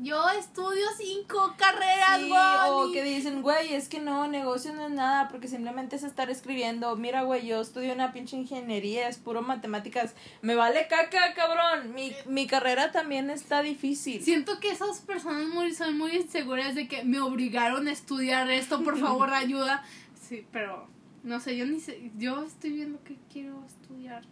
Yo 0.00 0.28
estudio 0.30 0.86
cinco 0.96 1.54
carreras, 1.56 2.20
Sí, 2.20 2.28
güey. 2.28 2.40
o 2.70 2.92
que 2.92 3.02
dicen, 3.02 3.42
güey, 3.42 3.74
es 3.74 3.88
que 3.88 4.00
no, 4.00 4.26
negocio 4.28 4.72
no 4.74 4.86
es 4.86 4.92
nada, 4.92 5.28
porque 5.28 5.48
simplemente 5.48 5.96
es 5.96 6.02
estar 6.02 6.28
escribiendo. 6.30 6.94
Mira, 6.96 7.22
güey, 7.22 7.46
yo 7.46 7.60
estudio 7.60 7.92
una 7.94 8.12
pinche 8.12 8.36
ingeniería, 8.36 9.08
es 9.08 9.18
puro 9.18 9.42
matemáticas. 9.42 10.14
Me 10.42 10.54
vale 10.54 10.86
caca, 10.88 11.34
cabrón. 11.34 11.94
Mi, 11.94 12.12
mi 12.26 12.46
carrera 12.46 12.92
también 12.92 13.30
está 13.30 13.62
difícil. 13.62 14.22
Siento 14.22 14.60
que 14.60 14.70
esas 14.70 15.00
personas 15.00 15.46
muy, 15.48 15.74
son 15.74 15.96
muy 15.96 16.12
inseguras 16.16 16.74
de 16.74 16.88
que 16.88 17.04
me 17.04 17.20
obligaron 17.20 17.88
a 17.88 17.92
estudiar 17.92 18.50
esto, 18.50 18.82
por 18.82 18.98
favor, 19.00 19.32
ayuda. 19.32 19.84
Sí, 20.20 20.46
pero 20.52 20.88
no 21.22 21.40
sé, 21.40 21.56
yo 21.56 21.64
ni 21.66 21.80
sé, 21.80 22.10
yo 22.18 22.42
estoy 22.44 22.72
viendo 22.72 23.02
que 23.04 23.16
quiero 23.32 23.64
estudiar. 23.66 24.22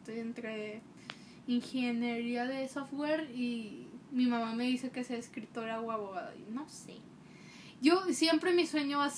Estoy 0.00 0.20
entre 0.20 0.80
ingeniería 1.46 2.46
de 2.46 2.68
software 2.68 3.30
y 3.34 3.86
mi 4.12 4.26
mamá 4.26 4.54
me 4.54 4.64
dice 4.64 4.90
que 4.90 5.04
sea 5.04 5.16
escritora 5.16 5.80
o 5.80 5.90
abogada. 5.90 6.34
Y 6.36 6.52
no 6.52 6.68
sé. 6.68 6.98
Yo 7.80 8.02
siempre 8.12 8.52
mi 8.52 8.66
sueño 8.66 8.98
va, 8.98 9.10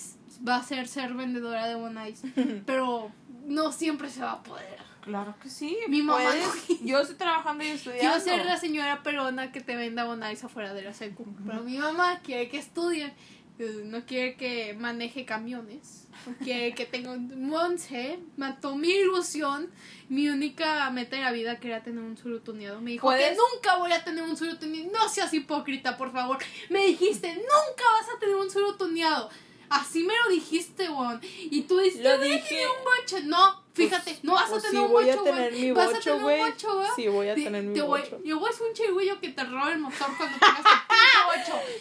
va 0.46 0.57
a 0.57 0.62
ser 0.62 0.87
ser 0.87 1.14
vendedora 1.14 1.66
de 1.66 1.74
Bonais, 1.74 2.22
pero 2.66 3.11
no 3.46 3.72
siempre 3.72 4.09
se 4.09 4.20
va 4.20 4.33
a 4.33 4.42
poder. 4.42 4.78
Claro 5.02 5.35
que 5.42 5.48
sí. 5.48 5.76
Mi 5.88 6.02
mamá 6.02 6.22
puedes. 6.22 6.81
Yo 6.85 7.00
estoy 7.00 7.16
trabajando 7.16 7.64
y 7.64 7.68
estudiando. 7.68 8.00
Quiero 8.00 8.20
ser 8.20 8.46
la 8.46 8.57
señora 8.57 9.02
perona 9.02 9.50
que 9.50 9.61
te 9.61 9.74
venda 9.74 10.05
bonais 10.05 10.42
afuera 10.44 10.74
de 10.74 10.83
la 10.83 10.92
secu. 10.92 11.26
Pero 11.44 11.62
mi 11.62 11.76
mamá 11.76 12.20
quiere 12.20 12.48
que 12.48 12.59
estudie. 12.59 13.12
No 13.59 14.05
quiere 14.07 14.35
que 14.37 14.75
maneje 14.75 15.25
camiones. 15.25 16.09
No 16.27 16.35
quiere 16.43 16.75
que 16.75 16.85
tenga 16.87 17.12
un 17.12 17.47
Monse. 17.49 18.19
Mató 18.37 18.75
mi 18.77 18.88
ilusión. 18.91 19.71
Mi 20.09 20.29
única 20.29 20.91
meta 20.91 21.17
de 21.17 21.23
la 21.23 21.31
vida 21.33 21.61
que 21.61 21.69
era 21.69 21.83
tener 21.83 22.03
un 22.03 22.17
surutuneado. 22.17 22.81
Me 22.81 22.93
dijo 22.93 23.09
que 23.11 23.17
¿Puedes? 23.17 23.37
nunca 23.38 23.77
voy 23.77 23.93
a 23.93 24.03
tener 24.05 24.25
un 24.25 24.37
surutuneado. 24.37 24.91
No 24.93 25.09
seas 25.09 25.33
hipócrita, 25.33 25.97
por 25.97 26.12
favor. 26.12 26.38
Me 26.71 26.87
dijiste, 26.87 27.33
nunca 27.35 27.85
vas 28.01 28.09
a 28.15 28.19
tener 28.19 28.35
un 28.37 28.51
surutuneado. 28.51 29.31
Así 29.71 30.03
me 30.03 30.12
lo 30.25 30.31
dijiste, 30.31 30.87
Juan. 30.88 31.21
Y 31.23 31.62
tú 31.62 31.79
dices, 31.79 32.03
Lo 32.05 32.19
voy 32.19 32.29
a 32.29 32.35
dije. 32.35 32.49
tener 32.49 32.67
un 32.67 32.85
boche. 32.85 33.23
No, 33.25 33.62
fíjate, 33.73 34.19
no 34.23 34.35
vas 34.35 34.45
a 34.49 34.51
Pues 34.51 34.62
tener 34.65 34.77
sí, 34.81 34.85
un 34.85 34.93
voy 34.93 35.05
bocho, 35.07 35.19
a 35.21 35.23
güey. 35.23 35.73
Vas 35.73 35.87
a 35.88 35.88
bocho, 35.93 36.01
tener 36.03 36.17
un 36.19 36.23
güey. 36.25 36.41
bocho, 36.41 36.75
güey. 36.77 36.88
Sí, 36.97 37.09
voy 37.09 37.29
a 37.29 37.35
Te- 37.35 37.45
tener 37.45 37.62
mi 37.62 37.75
te 37.75 37.81
voy- 37.83 38.01
bocho. 38.03 38.21
Yo 38.25 38.38
voy 38.38 38.51
a 38.51 38.53
ser 38.53 38.67
un 38.67 38.75
chirgüillo 38.75 39.21
que 39.21 39.29
te 39.31 39.45
robe 39.45 39.73
el 39.73 39.79
motor 39.79 40.09
cuando 40.19 40.38
tengas 40.38 40.61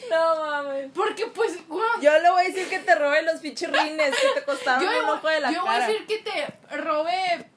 No 0.10 0.36
mames. 0.46 0.92
Porque, 0.94 1.28
pues, 1.28 1.68
güey, 1.68 1.84
Yo 2.02 2.18
le 2.20 2.30
voy 2.30 2.42
a 2.44 2.48
decir 2.48 2.68
que 2.70 2.80
te 2.80 2.96
robe 2.96 3.22
los 3.24 3.40
pichirrines 3.42 4.16
que 4.16 4.40
te 4.40 4.46
costaron 4.46 4.84
yo, 4.84 5.04
un 5.04 5.10
ojo 5.10 5.28
de 5.28 5.40
la 5.40 5.52
yo 5.52 5.62
voy 5.62 5.70
a 5.70 5.74
cara. 5.74 5.88
decir 5.88 6.06
que 6.08 6.18
te 6.20 6.78
robe, 6.78 7.50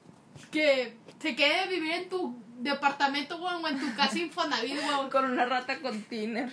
que 0.51 0.97
se 1.19 1.35
quede 1.35 1.67
vivir 1.67 1.91
en 1.93 2.09
tu 2.09 2.35
departamento, 2.57 3.37
güey, 3.37 3.53
o 3.55 3.67
en 3.67 3.79
tu 3.79 3.95
casa 3.95 4.17
Infonavit, 4.17 4.79
güey. 4.81 5.09
Con 5.11 5.25
una 5.25 5.45
rata 5.45 5.79
con 5.79 6.01
tiner. 6.03 6.51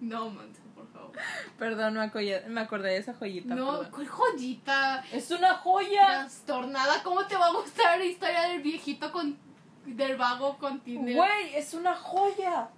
No, 0.00 0.30
favor. 0.92 1.12
Perdón, 1.58 1.94
me, 1.94 2.00
acolla- 2.00 2.44
me 2.46 2.60
acordé 2.60 2.90
de 2.90 2.96
esa 2.98 3.14
joyita. 3.14 3.54
No, 3.54 3.70
perdón. 3.78 3.90
¿cuál 3.90 4.08
joyita? 4.08 5.04
Es 5.12 5.30
una 5.30 5.54
joya. 5.54 6.06
Trastornada, 6.06 7.02
¿cómo 7.02 7.26
te 7.26 7.36
va 7.36 7.46
a 7.46 7.52
gustar 7.52 7.98
la 7.98 8.04
historia 8.04 8.42
del 8.42 8.60
viejito 8.60 9.10
con, 9.10 9.38
del 9.86 10.16
vago 10.16 10.58
con 10.58 10.80
Tinder? 10.80 11.16
Güey, 11.16 11.54
es 11.56 11.72
una 11.74 11.94
joya. 11.94 12.68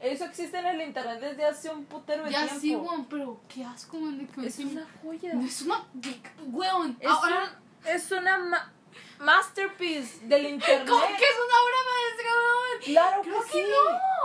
Eso 0.00 0.24
existe 0.26 0.58
en 0.58 0.66
el 0.66 0.82
internet 0.82 1.20
desde 1.20 1.44
hace 1.44 1.70
un 1.70 1.84
putero 1.86 2.24
de 2.24 2.30
Ya 2.30 2.40
tiempo. 2.42 2.60
sí, 2.60 2.74
güey, 2.74 2.98
pero 3.08 3.40
qué 3.48 3.64
asco, 3.64 3.98
que- 4.34 4.46
Es 4.46 4.58
una 4.58 4.86
joya. 5.02 5.34
No 5.34 5.44
es 5.46 5.62
una. 5.62 5.84
Weón, 6.46 6.96
Es, 7.00 7.08
ahora. 7.08 7.44
un- 7.82 7.88
es 7.88 8.12
una 8.12 8.38
ma- 8.38 8.72
masterpiece 9.18 10.26
del 10.26 10.46
internet. 10.54 10.88
¿Cómo 10.88 11.06
que 11.06 11.14
es 11.14 11.36
una 11.46 11.56
obra 11.64 11.78
maestra, 11.92 12.30
weón? 12.32 12.82
Claro 12.84 13.22
Creo 13.22 13.42
que 13.42 13.50
que 13.50 13.64
sí. 13.64 13.70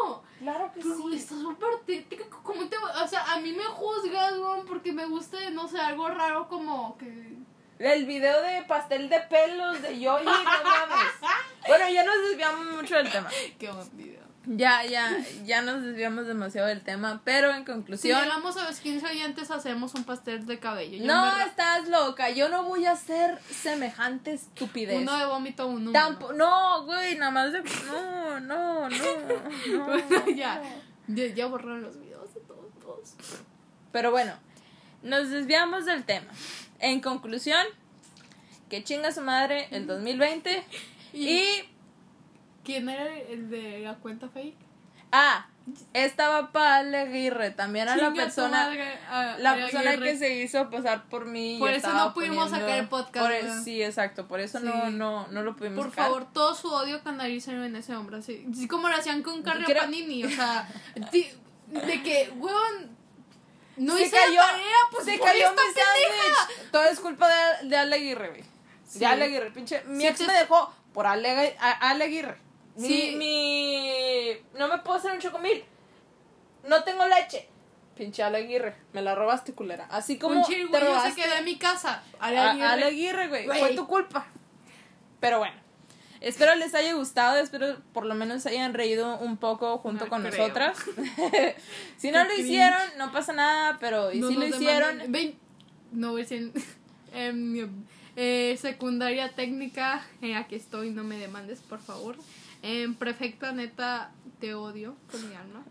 no. 0.05 0.23
Claro 0.39 0.71
que 0.73 0.79
Pero 0.81 0.95
sí. 0.95 1.15
está 1.15 1.35
súper. 1.35 1.69
¿cómo 2.43 2.67
te, 2.67 2.77
o 2.77 3.07
sea, 3.07 3.31
a 3.33 3.39
mí 3.39 3.51
me 3.53 3.63
juzgas, 3.63 4.33
weón, 4.33 4.65
porque 4.65 4.91
me 4.91 5.05
gusta, 5.05 5.37
no 5.51 5.67
sé, 5.67 5.79
algo 5.79 6.07
raro 6.09 6.47
como 6.49 6.97
que... 6.97 7.31
El 7.79 8.05
video 8.05 8.41
de 8.41 8.63
pastel 8.63 9.07
de 9.09 9.19
pelos 9.21 9.81
de 9.81 9.99
Yoyi, 9.99 10.25
no 10.25 10.31
mames. 10.33 11.13
Bueno, 11.67 11.89
ya 11.89 12.03
nos 12.03 12.15
desviamos 12.27 12.65
mucho 12.75 12.95
del 12.95 13.11
tema. 13.11 13.29
Qué 13.59 13.71
buen 13.71 13.97
video. 13.97 14.21
Ya, 14.47 14.83
ya, 14.85 15.15
ya 15.45 15.61
nos 15.61 15.83
desviamos 15.83 16.25
demasiado 16.25 16.67
del 16.67 16.81
tema, 16.81 17.21
pero 17.23 17.51
en 17.51 17.59
Si 17.59 17.65
conclusión... 17.65 18.21
llegamos 18.23 18.57
a 18.57 18.63
los 18.67 18.79
15 18.79 19.05
oyentes, 19.05 19.51
hacemos 19.51 19.93
un 19.93 20.03
pastel 20.03 20.47
de 20.47 20.57
cabello. 20.59 20.97
Yo 20.97 21.05
no, 21.05 21.37
estás 21.41 21.87
loca, 21.89 22.31
yo 22.31 22.49
no 22.49 22.63
voy 22.63 22.85
a 22.85 22.93
hacer 22.93 23.39
semejante 23.51 24.33
estupidez. 24.33 24.99
Uno 24.99 25.15
de 25.15 25.25
vómito, 25.27 25.67
uno. 25.67 25.91
Tampo- 25.91 26.33
no, 26.33 26.83
güey, 26.85 27.15
nada 27.17 27.29
más 27.31 27.53
de... 27.53 27.61
No, 27.61 28.39
no, 28.39 28.89
no, 28.89 28.97
no. 29.77 29.85
Bueno, 29.85 30.29
ya. 30.35 30.59
Ya, 31.07 31.25
ya 31.27 31.45
borraron 31.45 31.83
los 31.83 31.99
videos 31.99 32.33
de 32.33 32.39
todos, 32.41 32.73
todos. 32.79 33.13
Pero 33.91 34.09
bueno, 34.09 34.33
nos 35.03 35.29
desviamos 35.29 35.85
del 35.85 36.03
tema. 36.03 36.27
En 36.79 36.99
conclusión, 36.99 37.63
que 38.69 38.83
chinga 38.83 39.11
su 39.11 39.21
madre 39.21 39.67
el 39.69 39.85
2020 39.85 40.63
Y- 41.13 41.27
y... 41.29 41.69
¿Quién 42.63 42.89
era 42.89 43.07
el 43.17 43.49
de 43.49 43.79
la 43.79 43.95
cuenta 43.95 44.29
fake? 44.29 44.55
Ah, 45.11 45.47
estaba 45.93 46.51
para 46.53 46.77
Ale 46.77 46.97
Aguirre, 46.99 47.51
también 47.51 47.89
a 47.89 47.95
la 47.97 48.13
persona... 48.13 48.71
a- 49.09 49.37
La 49.39 49.55
persona 49.55 49.91
Aguirre. 49.91 50.11
que 50.13 50.17
se 50.17 50.35
hizo 50.35 50.69
pasar 50.69 51.03
por 51.09 51.25
mí. 51.25 51.57
Por 51.59 51.69
eso 51.71 51.91
no 51.93 52.13
pudimos 52.13 52.49
sacar 52.49 52.77
el 52.79 52.87
podcast, 52.87 53.25
por 53.25 53.31
e- 53.33 53.63
sí, 53.63 53.83
exacto. 53.83 54.27
Por 54.27 54.39
eso 54.39 54.59
no, 54.61 54.71
Sí. 54.71 54.91
no, 54.93 55.27
no 55.27 55.41
lo 55.43 55.55
pudimos 55.55 55.79
Por 55.83 55.89
sacar. 55.89 56.05
favor, 56.05 56.31
todo 56.31 56.55
su 56.55 56.71
odio 56.73 57.03
canalícenlo 57.03 57.65
en 57.65 57.75
ese 57.75 57.95
hombre, 57.95 58.17
así. 58.17 58.45
Así 58.51 58.67
como 58.67 58.87
lo 58.89 58.95
hacían 58.95 59.21
con 59.21 59.43
Creo- 59.43 59.77
Panini, 59.81 60.23
o 60.23 60.29
sea, 60.29 60.67
de 61.11 62.03
que, 62.03 62.31
weón, 62.37 62.95
no 63.77 63.95
se 63.97 64.03
hice 64.03 64.15
cayó, 64.15 64.33
la 64.35 64.41
tarea, 64.47 64.75
pues 64.91 65.05
se 65.05 65.19
cayó 65.19 65.39
esta 65.49 65.51
mi 65.51 65.73
sándwich. 65.73 66.71
Todo 66.71 66.83
es 66.85 66.99
culpa 66.99 67.27
de, 67.27 67.67
de 67.67 67.77
Ale 67.77 67.95
Aguirre, 67.97 68.29
güey. 68.29 68.43
Sí. 68.87 68.99
De 68.99 69.05
Ale 69.05 69.25
Aguirre, 69.25 69.51
pinche. 69.51 69.83
Mi 69.87 70.01
Sí, 70.01 70.07
ex 70.07 70.19
te- 70.19 70.27
me 70.27 70.33
dejó 70.33 70.73
por 70.93 71.05
Ale, 71.07 71.57
Ale 71.59 72.03
Aguirre. 72.05 72.37
Mi, 72.75 72.87
Sí. 72.87 73.15
mi. 73.17 74.59
No 74.59 74.67
me 74.67 74.77
puedo 74.79 74.97
hacer 74.97 75.11
un 75.11 75.19
chocomil. 75.19 75.63
No 76.67 76.83
tengo 76.83 77.05
leche. 77.07 77.47
Pinche 77.97 78.23
Ale 78.23 78.39
Aguirre. 78.39 78.75
Me 78.93 79.01
la 79.01 79.15
robaste, 79.15 79.53
culera. 79.53 79.87
Así 79.91 80.17
como. 80.17 80.35
Un 80.35 80.41
te 80.43 80.47
chirigüeyo 80.53 80.99
se 81.01 81.15
quedó 81.15 81.33
en 81.35 81.45
mi 81.45 81.57
casa. 81.57 82.03
A 82.19 82.27
Ale 82.27 82.85
Aguirre, 82.85 83.27
güey. 83.27 83.45
Güey. 83.45 83.59
Fue 83.59 83.73
tu 83.75 83.87
culpa. 83.87 84.25
Pero 85.19 85.39
bueno. 85.39 85.59
Espero 86.21 86.53
les 86.53 86.75
haya 86.75 86.93
gustado, 86.93 87.37
espero 87.39 87.77
por 87.93 88.05
lo 88.05 88.13
menos 88.13 88.45
hayan 88.45 88.75
reído 88.75 89.17
un 89.17 89.37
poco 89.37 89.79
junto 89.79 90.03
No 90.05 90.09
con 90.11 90.21
creo. 90.21 90.37
nosotras. 90.37 90.77
si 91.97 92.11
no 92.11 92.19
Qué 92.19 92.23
lo 92.23 92.25
cringe. 92.29 92.39
hicieron, 92.41 92.81
no 92.99 93.11
pasa 93.11 93.33
nada, 93.33 93.77
pero 93.79 94.11
y 94.11 94.19
No 94.19 94.27
si 94.27 94.35
lo 94.35 94.45
hicieron, 94.45 95.01
no 95.91 96.11
voy 96.11 96.21
a 96.21 96.23
decir. 96.23 96.51
em, 97.15 97.83
eh, 98.15 98.55
secundaria 98.61 99.33
técnica. 99.33 100.05
eh, 100.21 100.35
aquí 100.35 100.53
estoy, 100.53 100.91
no 100.91 101.03
me 101.03 101.17
demandes, 101.17 101.59
por 101.61 101.79
favor. 101.79 102.15
En 102.61 102.95
prefecta, 102.95 103.51
neta, 103.51 104.11
te 104.39 104.53
odio 104.53 104.95
con 105.11 105.27
mi 105.29 105.35
alma. 105.35 105.63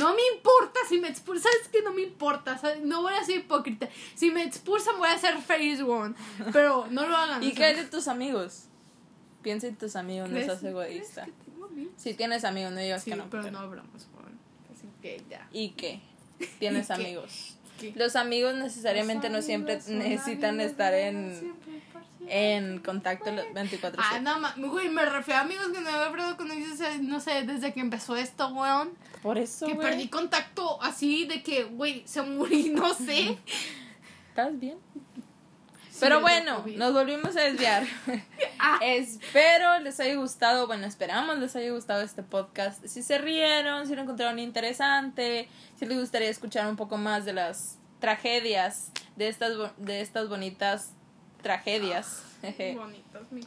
No 0.00 0.14
me 0.14 0.20
importa 0.34 0.80
si 0.88 0.98
me 0.98 1.08
expulsan, 1.08 1.52
sabes 1.52 1.68
que 1.68 1.82
no 1.82 1.92
me 1.92 2.02
importa, 2.02 2.58
¿sabes? 2.58 2.82
no 2.82 3.02
voy 3.02 3.12
a 3.14 3.22
ser 3.22 3.36
hipócrita. 3.38 3.88
Si 4.14 4.30
me 4.30 4.42
expulsan, 4.42 4.98
voy 4.98 5.08
a 5.08 5.18
ser 5.18 5.38
feliz, 5.38 5.80
one. 5.80 6.14
Pero 6.52 6.86
no 6.90 7.06
lo 7.06 7.16
hagan. 7.16 7.42
¿Y 7.42 7.52
qué 7.52 7.64
hay 7.64 7.76
de 7.76 7.84
tus 7.84 8.08
amigos? 8.08 8.64
Piensa 9.42 9.66
en 9.68 9.76
tus 9.76 9.94
amigos, 9.96 10.28
no 10.28 10.34
¿Crees- 10.36 10.46
seas 10.46 10.64
egoísta. 10.64 11.26
Si 11.96 12.14
tienes 12.14 12.44
amigos, 12.44 12.72
no 12.72 12.80
digas 12.80 13.02
Sí, 13.04 13.10
que 13.10 13.16
no. 13.16 13.28
pero 13.30 13.50
no 13.50 13.58
hablamos. 13.58 13.90
Así 14.72 14.88
que 15.02 15.22
ya. 15.28 15.46
¿Y 15.52 15.70
qué? 15.70 16.00
Tienes 16.58 16.90
amigos. 16.90 17.56
¿Qué? 17.78 17.92
Los 17.96 18.16
amigos 18.16 18.54
necesariamente 18.54 19.28
no 19.28 19.36
Los 19.36 19.44
siempre 19.44 19.78
necesitan 19.88 20.60
estar 20.60 20.94
en, 20.94 21.36
siempre 21.38 21.82
en 22.28 22.78
contacto 22.80 23.30
los 23.32 23.52
24 23.52 24.02
Ah, 24.04 24.18
no, 24.20 24.38
ma- 24.40 24.54
güey, 24.56 24.88
me 24.88 25.04
refiero 25.04 25.40
a 25.40 25.42
amigos 25.42 25.68
que 25.68 25.80
no 25.80 25.88
había 25.88 26.06
hablado 26.06 26.36
con 26.36 26.50
ellos, 26.50 26.78
no 27.02 27.20
sé, 27.20 27.42
desde 27.42 27.72
que 27.72 27.80
empezó 27.80 28.16
esto, 28.16 28.48
weón. 28.48 28.90
Por 29.22 29.38
eso, 29.38 29.66
Que 29.66 29.74
güey. 29.74 29.88
perdí 29.88 30.08
contacto 30.08 30.82
así 30.82 31.26
de 31.26 31.42
que, 31.42 31.64
güey, 31.64 32.02
se 32.06 32.22
murió, 32.22 32.72
no 32.82 32.94
sé. 32.94 33.38
¿Estás 34.28 34.58
bien? 34.58 34.78
Sí, 35.90 36.00
Pero 36.00 36.20
bueno, 36.20 36.64
nos 36.76 36.92
volvimos 36.92 37.36
a 37.36 37.40
desviar. 37.42 37.84
Ah. 38.66 38.78
Espero 38.82 39.78
les 39.80 40.00
haya 40.00 40.14
gustado, 40.14 40.66
bueno, 40.66 40.86
esperamos 40.86 41.38
les 41.38 41.54
haya 41.54 41.70
gustado 41.70 42.00
este 42.00 42.22
podcast. 42.22 42.82
Si 42.86 43.02
se 43.02 43.18
rieron, 43.18 43.86
si 43.86 43.94
lo 43.94 44.00
encontraron 44.02 44.38
interesante, 44.38 45.50
si 45.78 45.84
les 45.84 45.98
gustaría 46.00 46.30
escuchar 46.30 46.66
un 46.68 46.76
poco 46.76 46.96
más 46.96 47.26
de 47.26 47.34
las 47.34 47.78
tragedias, 48.00 48.90
de 49.16 49.28
estas, 49.28 49.52
de 49.76 50.00
estas 50.00 50.30
bonitas 50.30 50.92
tragedias. 51.44 52.22
jeje. 52.40 52.74
Bonitos, 52.78 53.30
mi. 53.30 53.42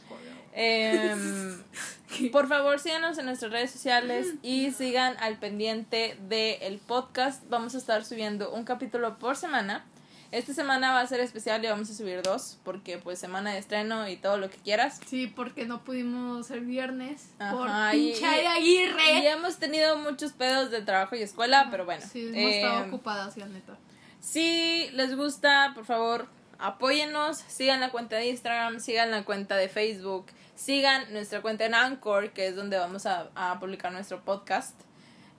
Em, 0.54 1.62
por 2.32 2.48
favor, 2.48 2.80
síganos 2.80 3.18
en 3.18 3.26
nuestras 3.26 3.52
redes 3.52 3.70
sociales 3.70 4.34
y 4.42 4.70
sigan 4.70 5.16
al 5.20 5.38
pendiente 5.38 6.16
del 6.28 6.78
podcast. 6.78 7.42
Vamos 7.50 7.74
a 7.74 7.78
estar 7.78 8.04
subiendo 8.06 8.50
un 8.50 8.64
capítulo 8.64 9.18
por 9.18 9.36
semana. 9.36 9.84
Esta 10.30 10.52
semana 10.52 10.92
va 10.92 11.00
a 11.00 11.06
ser 11.06 11.20
especial 11.20 11.64
y 11.64 11.68
vamos 11.68 11.88
a 11.90 11.94
subir 11.94 12.20
dos, 12.22 12.58
porque 12.62 12.98
pues 12.98 13.18
semana 13.18 13.52
de 13.52 13.58
estreno 13.58 14.06
y 14.08 14.16
todo 14.16 14.36
lo 14.36 14.50
que 14.50 14.58
quieras. 14.58 15.00
Sí, 15.06 15.26
porque 15.26 15.64
no 15.64 15.82
pudimos 15.84 16.50
el 16.50 16.66
viernes 16.66 17.30
por 17.38 17.66
Ajá, 17.66 17.92
pinche 17.92 18.20
y- 18.42 18.46
Aguirre. 18.46 19.20
Y 19.20 19.26
hemos 19.26 19.56
tenido 19.56 19.96
muchos 19.96 20.32
pedos 20.32 20.70
de 20.70 20.82
trabajo 20.82 21.16
y 21.16 21.22
escuela, 21.22 21.68
pero 21.70 21.86
bueno. 21.86 22.04
Sí, 22.10 22.24
hemos 22.26 22.36
em, 22.36 22.48
estado 22.48 22.86
ocupadas, 22.88 23.36
la 23.38 23.46
neta. 23.46 23.78
Si 24.20 24.90
les 24.92 25.16
gusta, 25.16 25.72
por 25.74 25.86
favor, 25.86 26.28
apóyennos, 26.58 27.38
sigan 27.46 27.80
la 27.80 27.90
cuenta 27.90 28.16
de 28.16 28.28
Instagram, 28.28 28.80
sigan 28.80 29.10
la 29.10 29.24
cuenta 29.24 29.56
de 29.56 29.68
Facebook, 29.68 30.26
sigan 30.54 31.12
nuestra 31.12 31.40
cuenta 31.40 31.64
en 31.66 31.74
Anchor, 31.74 32.32
que 32.32 32.48
es 32.48 32.56
donde 32.56 32.78
vamos 32.78 33.06
a, 33.06 33.28
a 33.34 33.58
publicar 33.60 33.92
nuestro 33.92 34.20
podcast. 34.24 34.74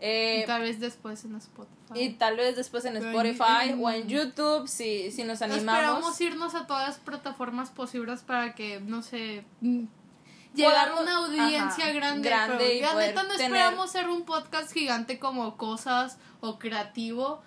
Eh, 0.01 0.41
y 0.43 0.47
tal 0.47 0.61
vez 0.61 0.79
después 0.79 1.25
en 1.25 1.35
Spotify. 1.35 1.75
y 1.95 2.09
tal 2.13 2.37
vez 2.37 2.55
después 2.55 2.85
en 2.85 2.93
Pero 2.93 3.05
Spotify 3.11 3.69
en- 3.71 3.83
o 3.83 3.89
en 3.89 4.07
YouTube, 4.07 4.65
si, 4.69 5.11
si 5.11 5.25
nos 5.25 5.41
animamos. 5.41 5.73
Esperamos 5.75 6.21
irnos 6.21 6.55
a 6.55 6.65
todas 6.67 6.87
las 6.87 6.97
plataformas 6.99 7.69
posibles 7.69 8.21
para 8.21 8.55
que, 8.55 8.79
no 8.79 9.01
sé, 9.01 9.43
mm, 9.59 9.83
llegar 10.55 10.87
a 10.89 11.01
una 11.01 11.17
audiencia 11.17 11.83
ajá, 11.85 11.91
grande. 11.91 12.29
grande 12.29 12.57
pero 12.59 12.71
y 12.71 12.81
la 12.81 12.93
neta 12.95 13.23
no 13.23 13.29
tener- 13.35 13.45
esperamos 13.47 13.91
ser 13.91 14.07
un 14.07 14.23
podcast 14.23 14.71
gigante 14.71 15.19
como 15.19 15.57
cosas 15.57 16.17
o 16.39 16.57
creativo. 16.59 17.43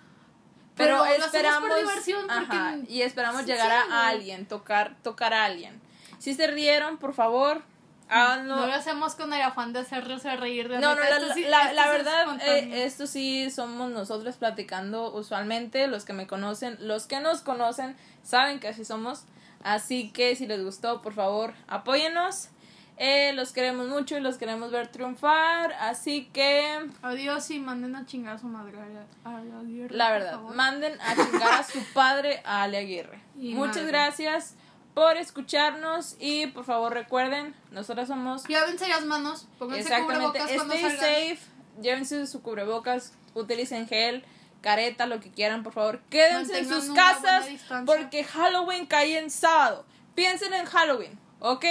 Pero, 0.77 1.05
esperamos 1.05 1.69
por 1.69 1.79
diversión 1.79 2.23
porque 2.27 2.57
ajá, 2.57 2.77
y 2.89 3.03
esperamos 3.03 3.41
Sí, 3.43 3.47
llegar 3.49 3.71
sí, 3.71 3.89
a, 3.93 4.09
alguien, 4.09 4.47
tocar, 4.47 4.97
tocar 5.03 5.35
a 5.35 5.45
alguien. 5.45 5.81
Si 6.19 6.35
se 6.35 6.47
rieron, 6.47 6.99
por 6.99 7.15
favor, 7.15 7.63
háganlo. 8.09 8.57
no 8.57 8.67
lo 8.67 8.73
hacemos 8.75 9.15
con 9.15 9.33
el 9.33 9.43
afán 9.43 9.73
de 9.73 9.81
hacerlos 9.81 10.23
reír 10.25 10.69
de 10.69 10.79
No, 10.79 10.95
no, 10.95 11.01
la, 11.01 11.35
sí- 11.35 11.45
la- 11.45 11.91
verdad, 11.91 12.27
eh, 12.43 12.85
esto 12.85 13.07
sí 13.07 13.51
somos 13.51 13.91
nosotros 13.91 14.37
platicando 14.37 15.13
usualmente, 15.13 15.87
los 15.89 16.05
que 16.05 16.13
me 16.13 16.27
conocen, 16.27 16.77
los 16.81 17.07
que 17.07 17.21
nos 17.21 17.41
conocen 17.41 17.97
saben 18.23 18.61
que 18.61 18.69
así 18.69 18.85
somos, 18.85 19.25
así 19.65 20.11
que 20.11 20.37
si 20.37 20.47
les 20.47 20.63
gustó, 20.65 21.03
por 21.03 21.15
favor, 21.15 21.55
apóyennos, 21.69 22.49
eh, 22.97 23.33
los 23.35 23.53
queremos 23.53 23.89
mucho 23.89 24.17
y 24.17 24.21
los 24.21 24.37
queremos 24.39 24.71
ver 24.71 24.89
triunfar, 24.89 25.73
así 25.75 26.27
que, 26.33 26.89
Adiós 27.03 27.51
y 27.51 27.59
manden 27.59 27.97
a 27.97 28.07
chingar 28.07 28.37
a 28.37 28.39
su 28.39 28.47
madre 28.47 28.79
a, 29.25 29.29
a 29.37 29.43
la 29.43 29.61
Aguirre, 29.61 29.95
la 29.97 30.13
verdad, 30.13 30.41
manden 30.55 31.01
a 31.01 31.15
chingar 31.15 31.53
a 31.61 31.63
su 31.65 31.83
padre, 31.95 32.43
a 32.45 32.63
Ale 32.63 32.79
Aguirre. 32.79 33.21
Y 33.37 33.55
Muchas 33.55 33.77
madre. 33.77 33.89
gracias 33.93 34.55
por 34.95 35.17
escucharnos 35.17 36.17
y 36.21 36.49
por 36.49 36.65
favor 36.65 36.93
recuerden, 36.93 37.55
nosotras 37.71 38.09
somos 38.09 38.49
Lávense 38.49 38.89
las 38.89 39.05
manos, 39.05 39.49
pónganse 39.59 39.83
Exactamente. 39.83 40.39
cubrebocas 40.39 40.51
Stay 40.51 40.91
safe. 41.37 41.39
Llévense 41.81 42.27
su 42.27 42.43
cubrebocas. 42.43 43.15
Utilicen 43.35 43.89
gel, 43.89 44.25
careta, 44.61 45.07
lo 45.07 45.21
que 45.21 45.31
quieran, 45.31 45.63
por 45.63 45.73
favor. 45.73 46.03
Quédense 46.11 46.59
en 46.59 46.69
Mantengan 46.69 46.81
sus 46.83 46.91
una 46.91 47.13
buena 47.19 47.31
casas 47.31 47.85
porque 47.87 48.25
Halloween 48.25 48.85
cae 48.85 49.19
en 49.19 49.31
sábado. 49.31 49.87
Piensen 50.15 50.53
en 50.53 50.67
Halloween, 50.67 51.19
¿ok? 51.41 51.65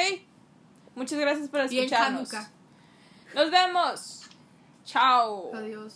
Muchas 0.95 1.19
gracias 1.19 1.49
por 1.49 1.59
Y 1.71 1.79
en 1.79 1.85
escucharnos. 1.85 2.29
Nos 3.33 3.51
vemos. 3.51 4.21
Chao. 4.85 5.51
Adiós. 5.53 5.95